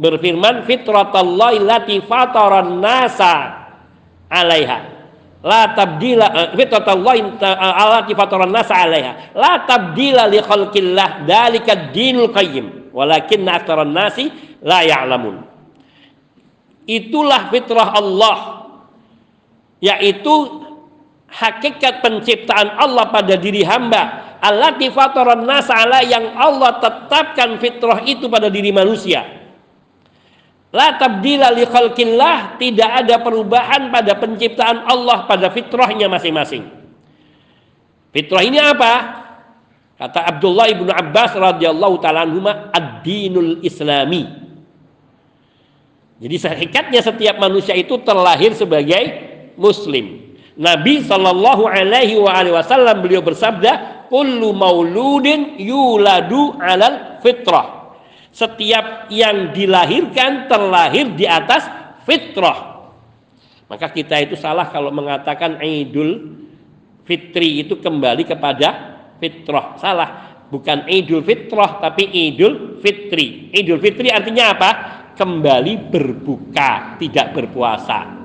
berfirman 0.00 0.64
fitratallahi 0.64 1.60
lati 1.60 2.00
fataran 2.08 2.80
nasa 2.80 3.60
alaiha 4.32 4.78
la 5.44 5.72
tabdila 5.76 6.26
uh, 6.30 6.48
fitratallahi 6.56 7.42
allati 7.42 8.12
fataran 8.16 8.48
nasa 8.48 8.74
alaiha 8.76 9.36
la 9.36 9.64
tabdila 9.68 10.28
li 10.28 10.40
khalqillah 10.40 11.28
dinul 11.92 12.32
qayyim 12.32 12.79
walakin 12.90 13.46
aktsaran 13.46 13.90
nasi 13.90 14.30
la 14.62 14.84
ya'lamun. 14.84 15.42
Itulah 16.86 17.50
fitrah 17.54 17.94
Allah 17.94 18.38
yaitu 19.80 20.66
hakikat 21.30 22.02
penciptaan 22.04 22.76
Allah 22.76 23.08
pada 23.08 23.38
diri 23.38 23.62
hamba. 23.64 24.28
Allati 24.40 24.88
fataran 24.88 25.44
nasala 25.44 26.00
yang 26.00 26.32
Allah 26.32 26.80
tetapkan 26.80 27.60
fitrah 27.60 28.00
itu 28.08 28.24
pada 28.26 28.48
diri 28.48 28.72
manusia. 28.72 29.40
La 30.70 30.96
tabdila 30.96 31.50
li 31.50 31.66
khalqillah 31.66 32.56
tidak 32.56 32.90
ada 33.04 33.20
perubahan 33.20 33.90
pada 33.90 34.16
penciptaan 34.16 34.86
Allah 34.86 35.26
pada 35.26 35.50
fitrahnya 35.50 36.06
masing-masing. 36.06 36.62
Fitrah 38.14 38.42
ini 38.42 38.58
apa 38.58 38.92
Kata 40.00 40.24
Abdullah 40.24 40.72
ibnu 40.72 40.88
Abbas 40.88 41.36
radhiyallahu 41.36 42.00
taala 42.00 42.24
ad-dinul 42.72 43.60
Islami. 43.60 44.24
Jadi 46.16 46.36
hakikatnya 46.40 47.04
setiap 47.04 47.36
manusia 47.36 47.76
itu 47.76 48.00
terlahir 48.00 48.56
sebagai 48.56 49.28
muslim. 49.60 50.32
Nabi 50.56 51.04
Shallallahu 51.04 51.68
alaihi 51.68 52.16
wasallam 52.16 53.04
beliau 53.04 53.20
bersabda, 53.20 54.04
"Kullu 54.08 54.56
mauludin 54.56 55.60
yuladu 55.60 56.56
'alal 56.56 57.20
fitrah." 57.20 57.92
Setiap 58.32 59.12
yang 59.12 59.52
dilahirkan 59.52 60.48
terlahir 60.48 61.12
di 61.12 61.28
atas 61.28 61.68
fitrah. 62.08 62.88
Maka 63.68 63.92
kita 63.92 64.16
itu 64.16 64.32
salah 64.32 64.72
kalau 64.72 64.88
mengatakan 64.88 65.60
Idul 65.60 66.40
Fitri 67.04 67.66
itu 67.66 67.76
kembali 67.78 68.22
kepada 68.22 68.89
fitrah. 69.20 69.76
Salah. 69.76 70.10
Bukan 70.50 70.90
Idul 70.90 71.22
Fitrah 71.22 71.78
tapi 71.78 72.10
Idul 72.10 72.82
Fitri. 72.82 73.54
Idul 73.54 73.78
Fitri 73.78 74.10
artinya 74.10 74.50
apa? 74.50 74.70
Kembali 75.14 75.92
berbuka, 75.92 76.98
tidak 76.98 77.36
berpuasa. 77.36 78.18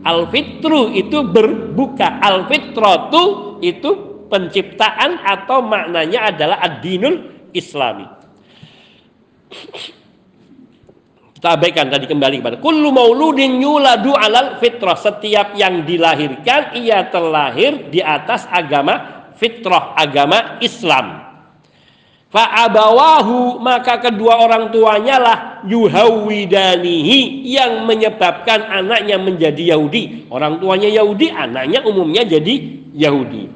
Al 0.00 0.28
fitru 0.32 0.90
itu 0.92 1.24
berbuka. 1.24 2.18
Al 2.20 2.48
fitratu 2.48 3.56
itu 3.62 3.90
penciptaan 4.26 5.20
atau 5.20 5.60
maknanya 5.60 6.32
adalah 6.32 6.58
ad-dinul 6.64 7.48
islami. 7.52 8.08
Kita 11.40 11.56
abaikan 11.56 11.88
tadi 11.88 12.04
kembali 12.04 12.44
kepada 12.44 12.60
kullu 12.60 12.92
mauludin 12.92 13.64
yuladu 13.64 14.12
alal 14.12 14.60
fitrah. 14.60 14.92
Setiap 14.92 15.56
yang 15.56 15.88
dilahirkan 15.88 16.76
ia 16.76 17.08
terlahir 17.08 17.88
di 17.88 18.04
atas 18.04 18.44
agama 18.52 19.19
fitrah 19.40 19.96
agama 19.96 20.60
Islam. 20.60 21.32
Fa'abawahu 22.30 23.58
maka 23.58 23.98
kedua 23.98 24.38
orang 24.46 24.70
tuanya 24.70 25.18
lah 25.18 25.38
yuhawidanihi 25.66 27.42
yang 27.42 27.82
menyebabkan 27.90 28.62
anaknya 28.70 29.18
menjadi 29.18 29.74
Yahudi. 29.74 30.30
Orang 30.30 30.62
tuanya 30.62 30.86
Yahudi, 30.86 31.26
anaknya 31.26 31.82
umumnya 31.82 32.22
jadi 32.22 32.54
Yahudi. 32.94 33.50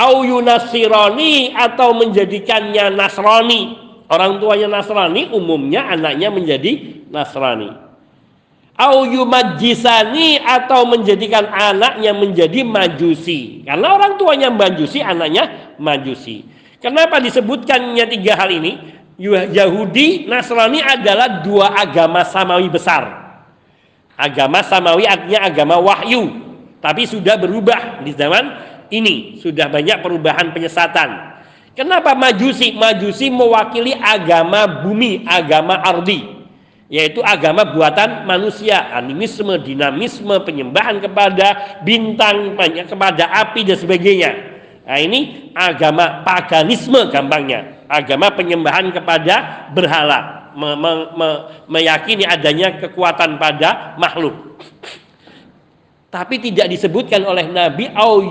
Au 0.00 0.24
yunasirani 0.24 1.52
atau 1.52 1.92
menjadikannya 1.92 2.88
Nasrani. 2.96 3.76
Orang 4.08 4.40
tuanya 4.40 4.80
Nasrani, 4.80 5.28
umumnya 5.28 5.84
anaknya 5.84 6.32
menjadi 6.32 7.04
Nasrani 7.12 7.83
au 8.74 9.06
atau 10.42 10.80
menjadikan 10.86 11.46
anaknya 11.46 12.10
menjadi 12.10 12.60
majusi. 12.66 13.62
Karena 13.62 13.94
orang 13.94 14.18
tuanya 14.18 14.50
majusi 14.50 14.98
anaknya 14.98 15.74
majusi. 15.78 16.42
Kenapa 16.82 17.22
disebutkannya 17.22 18.04
tiga 18.10 18.34
hal 18.34 18.50
ini? 18.50 18.72
Yahudi 19.54 20.26
Nasrani 20.26 20.82
adalah 20.82 21.40
dua 21.46 21.70
agama 21.70 22.26
samawi 22.26 22.66
besar. 22.66 23.22
Agama 24.18 24.60
samawi 24.66 25.06
artinya 25.06 25.46
agama 25.46 25.78
wahyu. 25.78 26.42
Tapi 26.82 27.06
sudah 27.06 27.38
berubah 27.38 28.02
di 28.02 28.10
zaman 28.12 28.44
ini. 28.90 29.38
Sudah 29.38 29.70
banyak 29.70 30.02
perubahan 30.02 30.50
penyesatan. 30.50 31.38
Kenapa 31.78 32.12
majusi? 32.18 32.74
Majusi 32.74 33.30
mewakili 33.30 33.94
agama 33.94 34.82
bumi 34.82 35.22
agama 35.26 35.78
ardi 35.78 36.33
yaitu 36.94 37.18
agama 37.26 37.66
buatan 37.66 38.22
manusia, 38.22 38.94
animisme, 38.94 39.58
dinamisme, 39.58 40.38
penyembahan 40.46 41.02
kepada 41.02 41.82
bintang, 41.82 42.54
banyak 42.54 42.86
kepada 42.86 43.34
api 43.34 43.66
dan 43.66 43.74
sebagainya. 43.74 44.30
Nah, 44.86 45.02
ini 45.02 45.50
agama 45.58 46.22
paganisme 46.22 47.10
gampangnya, 47.10 47.82
agama 47.90 48.30
penyembahan 48.30 48.94
kepada 48.94 49.66
berhala, 49.74 50.54
me, 50.54 50.70
me, 50.78 50.92
me, 51.18 51.28
meyakini 51.66 52.30
adanya 52.30 52.78
kekuatan 52.78 53.42
pada 53.42 53.98
makhluk. 53.98 54.54
Tapi 56.14 56.38
tidak 56.38 56.70
disebutkan 56.70 57.26
oleh 57.26 57.50
Nabi 57.50 57.90
au 57.90 58.22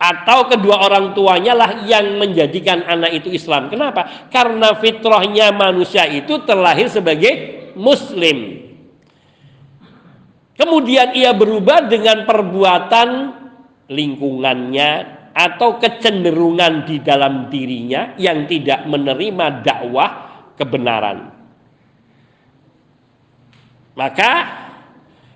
atau 0.00 0.48
kedua 0.48 0.88
orang 0.88 1.12
tuanya 1.12 1.52
lah 1.52 1.84
yang 1.84 2.16
menjadikan 2.16 2.80
anak 2.88 3.20
itu 3.20 3.36
Islam. 3.36 3.68
Kenapa? 3.68 4.32
Karena 4.32 4.72
fitrahnya 4.80 5.52
manusia 5.52 6.08
itu 6.08 6.40
terlahir 6.48 6.88
sebagai 6.88 7.32
muslim. 7.76 8.64
Kemudian 10.56 11.12
ia 11.12 11.36
berubah 11.36 11.84
dengan 11.88 12.24
perbuatan 12.24 13.08
lingkungannya, 13.92 15.20
atau 15.30 15.78
kecenderungan 15.78 16.84
di 16.86 16.98
dalam 17.00 17.46
dirinya 17.48 18.18
yang 18.18 18.50
tidak 18.50 18.82
menerima 18.86 19.62
dakwah 19.62 20.10
kebenaran. 20.58 21.30
Maka 23.94 24.32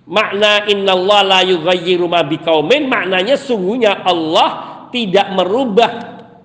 makna 0.05 0.69
innallaha 0.69 1.25
la 1.25 1.41
yughayyiru 1.45 2.05
ma 2.09 2.25
biqaumin. 2.25 2.89
Maknanya 2.89 3.37
sungguhnya 3.41 4.05
Allah 4.05 4.49
tidak 4.93 5.33
merubah 5.33 5.91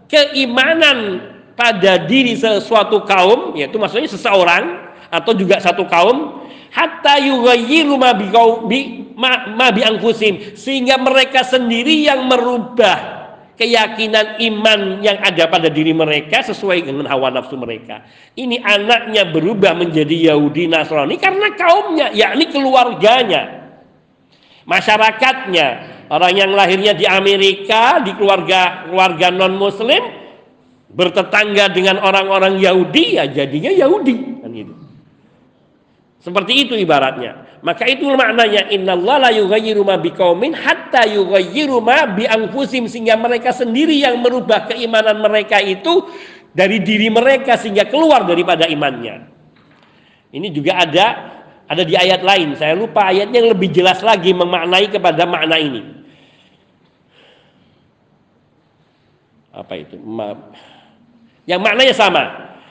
keimanan 0.10 1.22
pada 1.54 2.08
diri 2.08 2.40
sesuatu 2.40 3.04
kaum 3.04 3.54
yaitu 3.60 3.76
maksudnya 3.76 4.08
seseorang 4.08 4.90
atau 5.12 5.36
juga 5.36 5.60
satu 5.60 5.84
kaum 5.86 6.48
hatta 6.72 7.20
yughayyiru 7.20 8.00
ma 8.00 8.16
bi 8.16 8.32
ma 9.20 9.68
bi 9.70 9.82
anfusim 9.84 10.56
sehingga 10.56 10.96
mereka 10.96 11.44
sendiri 11.44 12.08
yang 12.08 12.26
merubah 12.26 13.19
keyakinan 13.60 14.40
iman 14.40 15.04
yang 15.04 15.20
ada 15.20 15.52
pada 15.52 15.68
diri 15.68 15.92
mereka 15.92 16.40
sesuai 16.40 16.88
dengan 16.88 17.12
hawa 17.12 17.28
nafsu 17.28 17.60
mereka. 17.60 18.08
Ini 18.40 18.64
anaknya 18.64 19.28
berubah 19.28 19.76
menjadi 19.76 20.32
Yahudi 20.32 20.72
Nasrani 20.72 21.20
karena 21.20 21.52
kaumnya, 21.60 22.08
yakni 22.16 22.48
keluarganya. 22.48 23.68
Masyarakatnya, 24.64 25.68
orang 26.08 26.34
yang 26.40 26.56
lahirnya 26.56 26.96
di 26.96 27.04
Amerika, 27.04 28.00
di 28.00 28.16
keluarga 28.16 28.88
keluarga 28.88 29.28
non 29.28 29.60
muslim 29.60 30.00
bertetangga 30.90 31.68
dengan 31.76 32.00
orang-orang 32.00 32.64
Yahudi 32.64 33.20
ya 33.20 33.28
jadinya 33.28 33.76
Yahudi 33.76 34.40
kan 34.40 34.50
gitu. 34.56 34.74
Seperti 36.24 36.54
itu 36.64 36.74
ibaratnya. 36.80 37.49
Maka 37.60 37.84
itu 37.92 38.08
maknanya 38.08 38.72
innallaha 38.72 39.28
la 39.28 39.32
yughayyiru 39.36 39.84
ma 39.84 40.00
biqaumin 40.00 40.56
hatta 40.56 41.04
yughayyiru 41.04 41.84
ma 41.84 42.08
bi 42.08 42.24
anfusim 42.24 42.88
sehingga 42.88 43.20
mereka 43.20 43.52
sendiri 43.52 44.00
yang 44.00 44.24
merubah 44.24 44.72
keimanan 44.72 45.20
mereka 45.20 45.60
itu 45.60 46.08
dari 46.56 46.80
diri 46.80 47.12
mereka 47.12 47.60
sehingga 47.60 47.84
keluar 47.92 48.24
daripada 48.24 48.64
imannya. 48.64 49.28
Ini 50.32 50.48
juga 50.56 50.80
ada 50.80 51.08
ada 51.68 51.84
di 51.84 52.00
ayat 52.00 52.24
lain. 52.24 52.56
Saya 52.56 52.80
lupa 52.80 53.12
ayatnya 53.12 53.44
yang 53.44 53.52
lebih 53.52 53.70
jelas 53.76 54.00
lagi 54.00 54.32
memaknai 54.32 54.88
kepada 54.88 55.28
makna 55.28 55.60
ini. 55.60 55.84
Apa 59.52 59.74
itu? 59.76 60.00
Yang 61.44 61.60
maknanya 61.60 61.96
sama. 61.98 62.24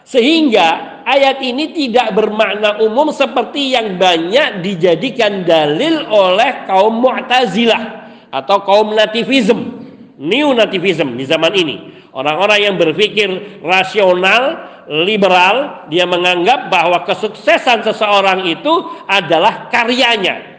Sehingga 0.09 1.04
ayat 1.04 1.44
ini 1.44 1.68
tidak 1.76 2.16
bermakna 2.16 2.80
umum 2.80 3.12
seperti 3.12 3.76
yang 3.76 4.00
banyak 4.00 4.64
dijadikan 4.64 5.44
dalil 5.44 6.09
oleh 6.09 6.64
kaum 6.64 7.04
Mu'tazilah 7.04 8.09
atau 8.32 8.64
kaum 8.64 8.96
nativism, 8.96 9.84
new 10.16 10.56
nativism 10.56 11.12
di 11.12 11.28
zaman 11.28 11.52
ini. 11.52 11.76
Orang-orang 12.16 12.72
yang 12.72 12.74
berpikir 12.80 13.61
rasional, 13.61 14.64
liberal, 14.88 15.84
dia 15.92 16.09
menganggap 16.09 16.72
bahwa 16.72 17.04
kesuksesan 17.04 17.84
seseorang 17.84 18.48
itu 18.48 19.04
adalah 19.04 19.68
karyanya. 19.68 20.57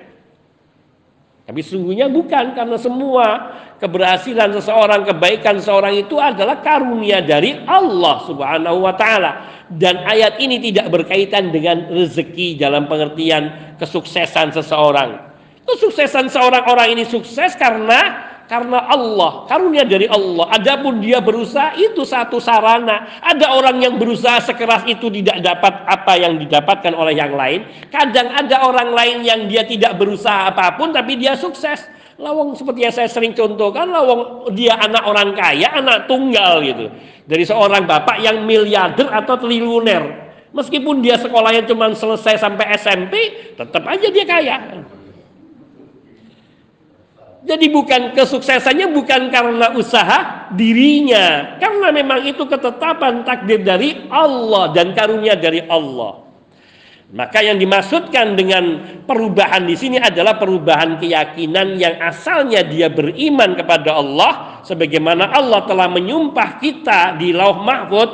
Tapi 1.49 1.65
sesungguhnya 1.65 2.13
bukan 2.13 2.53
karena 2.53 2.77
semua 2.77 3.25
keberhasilan 3.81 4.53
seseorang, 4.53 5.01
kebaikan 5.01 5.57
seseorang 5.57 5.97
itu 5.97 6.21
adalah 6.21 6.61
karunia 6.61 7.25
dari 7.25 7.57
Allah 7.65 8.21
Subhanahu 8.29 8.85
wa 8.85 8.93
taala. 8.93 9.65
Dan 9.65 9.97
ayat 10.05 10.37
ini 10.37 10.61
tidak 10.61 10.93
berkaitan 10.93 11.49
dengan 11.49 11.89
rezeki 11.89 12.53
dalam 12.61 12.85
pengertian 12.85 13.73
kesuksesan 13.81 14.53
seseorang. 14.53 15.25
Kesuksesan 15.65 16.29
seorang 16.29 16.69
orang 16.69 16.93
ini 16.93 17.09
sukses 17.09 17.57
karena 17.57 18.28
karena 18.49 18.81
Allah, 18.89 19.45
karunia 19.45 19.85
dari 19.85 20.09
Allah. 20.09 20.49
Adapun 20.49 20.97
dia 20.97 21.21
berusaha 21.21 21.77
itu 21.77 22.01
satu 22.01 22.41
sarana. 22.41 23.21
Ada 23.21 23.53
orang 23.53 23.77
yang 23.77 24.01
berusaha 24.01 24.41
sekeras 24.41 24.89
itu 24.89 25.05
tidak 25.21 25.45
dapat 25.45 25.85
apa 25.85 26.17
yang 26.17 26.41
didapatkan 26.41 26.97
oleh 26.97 27.13
yang 27.13 27.37
lain. 27.37 27.69
Kadang 27.93 28.33
ada 28.33 28.65
orang 28.65 28.89
lain 28.89 29.17
yang 29.21 29.45
dia 29.45 29.69
tidak 29.69 30.01
berusaha 30.01 30.49
apa 30.49 30.73
pun 30.81 30.89
tapi 30.89 31.21
dia 31.21 31.37
sukses. 31.37 31.85
Lawang 32.17 32.57
seperti 32.57 32.89
yang 32.89 32.91
saya 32.91 33.05
sering 33.05 33.37
contohkan, 33.37 33.85
lawang 33.85 34.49
dia 34.57 34.75
anak 34.81 35.05
orang 35.05 35.37
kaya, 35.37 35.69
anak 35.69 36.09
tunggal 36.09 36.65
gitu. 36.65 36.89
Dari 37.29 37.45
seorang 37.45 37.85
bapak 37.85 38.17
yang 38.17 38.49
miliarder 38.49 39.13
atau 39.13 39.37
triliuner. 39.37 40.25
Meskipun 40.57 41.05
dia 41.05 41.21
sekolahnya 41.21 41.69
cuma 41.69 41.93
selesai 41.93 42.41
sampai 42.41 42.65
SMP, 42.81 43.13
tetap 43.53 43.85
aja 43.85 44.07
dia 44.09 44.25
kaya. 44.25 44.57
Jadi 47.39 47.71
bukan 47.71 48.11
kesuksesannya 48.19 48.91
bukan 48.91 49.31
karena 49.31 49.71
usaha 49.71 50.51
dirinya, 50.51 51.55
karena 51.55 51.87
memang 51.95 52.27
itu 52.27 52.43
ketetapan 52.43 53.23
takdir 53.23 53.63
dari 53.63 53.95
Allah 54.11 54.75
dan 54.75 54.91
karunia 54.91 55.39
dari 55.39 55.63
Allah. 55.63 56.19
Maka 57.09 57.41
yang 57.41 57.57
dimaksudkan 57.57 58.37
dengan 58.37 58.85
perubahan 59.07 59.65
di 59.65 59.73
sini 59.73 59.97
adalah 59.97 60.37
perubahan 60.37 61.01
keyakinan 61.01 61.79
yang 61.79 61.97
asalnya 62.05 62.61
dia 62.61 62.85
beriman 62.91 63.57
kepada 63.57 63.97
Allah 63.97 64.61
sebagaimana 64.61 65.33
Allah 65.33 65.65
telah 65.65 65.89
menyumpah 65.89 66.61
kita 66.61 67.17
di 67.17 67.33
Lauh 67.33 67.65
Mahfud, 67.65 68.09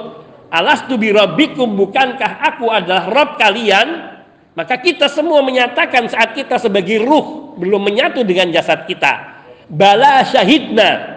"Alastu 0.48 0.96
bi 0.96 1.12
rabbikum 1.12 1.76
bukankah 1.76 2.40
aku 2.40 2.72
adalah 2.72 3.12
Rabb 3.12 3.36
kalian?" 3.36 4.15
Maka 4.56 4.80
kita 4.80 5.12
semua 5.12 5.44
menyatakan 5.44 6.08
saat 6.08 6.32
kita 6.32 6.56
sebagai 6.56 7.04
ruh 7.04 7.56
belum 7.60 7.92
menyatu 7.92 8.24
dengan 8.24 8.52
jasad 8.56 8.88
kita. 8.88 9.44
Bala 9.68 10.24
syahidna. 10.24 11.14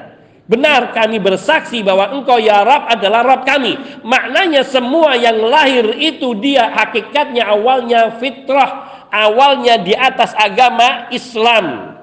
Benar 0.48 0.96
kami 0.96 1.20
bersaksi 1.20 1.84
bahwa 1.84 2.08
engkau 2.08 2.40
ya 2.40 2.64
Rab 2.64 2.88
adalah 2.88 3.20
Rab 3.22 3.42
kami. 3.46 3.78
Maknanya 4.02 4.64
semua 4.66 5.14
yang 5.14 5.38
lahir 5.44 5.92
itu 6.00 6.34
dia 6.40 6.66
hakikatnya 6.72 7.46
awalnya 7.46 8.16
fitrah. 8.18 8.86
Awalnya 9.08 9.80
di 9.80 9.94
atas 9.96 10.34
agama 10.36 11.08
Islam. 11.14 11.96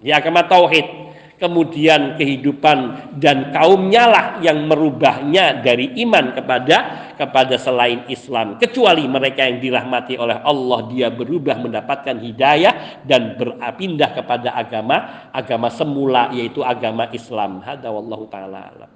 Di 0.00 0.14
agama 0.14 0.44
Tauhid 0.46 1.05
kemudian 1.36 2.16
kehidupan 2.16 3.12
dan 3.20 3.52
kaumnya 3.52 4.04
lah 4.08 4.26
yang 4.40 4.64
merubahnya 4.64 5.60
dari 5.60 5.92
iman 6.04 6.32
kepada 6.32 6.76
kepada 7.16 7.56
selain 7.56 8.04
Islam. 8.08 8.60
Kecuali 8.60 9.04
mereka 9.08 9.44
yang 9.44 9.60
dirahmati 9.60 10.16
oleh 10.16 10.40
Allah 10.40 10.88
dia 10.88 11.08
berubah 11.12 11.60
mendapatkan 11.60 12.16
hidayah 12.20 13.04
dan 13.04 13.36
berpindah 13.36 14.16
kepada 14.16 14.56
agama 14.56 15.30
agama 15.32 15.68
semula 15.68 16.32
yaitu 16.32 16.64
agama 16.64 17.08
Islam. 17.12 17.60
Hada 17.64 17.92
wallahu 17.92 18.28
taala 18.28 18.88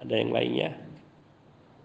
ada 0.00 0.14
yang 0.16 0.32
lainnya 0.32 0.89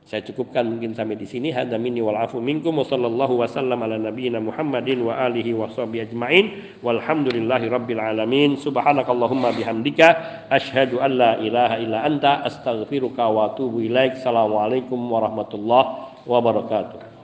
saya 0.06 0.22
cukupkan 0.22 0.70
mungkin 0.70 0.94
sampai 0.94 1.18
di 1.18 1.26
sini. 1.26 1.50
Hadza 1.50 1.82
minni 1.82 1.98
wal 1.98 2.14
afu 2.22 2.38
minkum 2.38 2.78
wa 2.78 2.86
sallallahu 2.86 3.42
wasallam 3.42 3.82
ala 3.82 3.98
nabiyyina 3.98 4.38
Muhammadin 4.38 5.02
wa 5.02 5.18
alihi 5.18 5.50
wa 5.58 5.66
sahbihi 5.66 6.14
ajmain. 6.14 6.46
Walhamdulillahi 6.86 7.66
rabbil 7.74 7.98
alamin. 7.98 8.54
Subhanakallahumma 8.54 9.58
bihamdika 9.58 10.46
asyhadu 10.54 11.02
an 11.02 11.12
la 11.18 11.32
ilaha 11.42 11.82
illa 11.82 12.06
anta 12.06 12.46
astaghfiruka 12.46 13.26
wa 13.26 13.50
atubu 13.50 13.82
ilaik. 13.82 14.22
Assalamualaikum 14.22 15.10
warahmatullahi 15.10 16.22
wabarakatuh. 16.30 17.15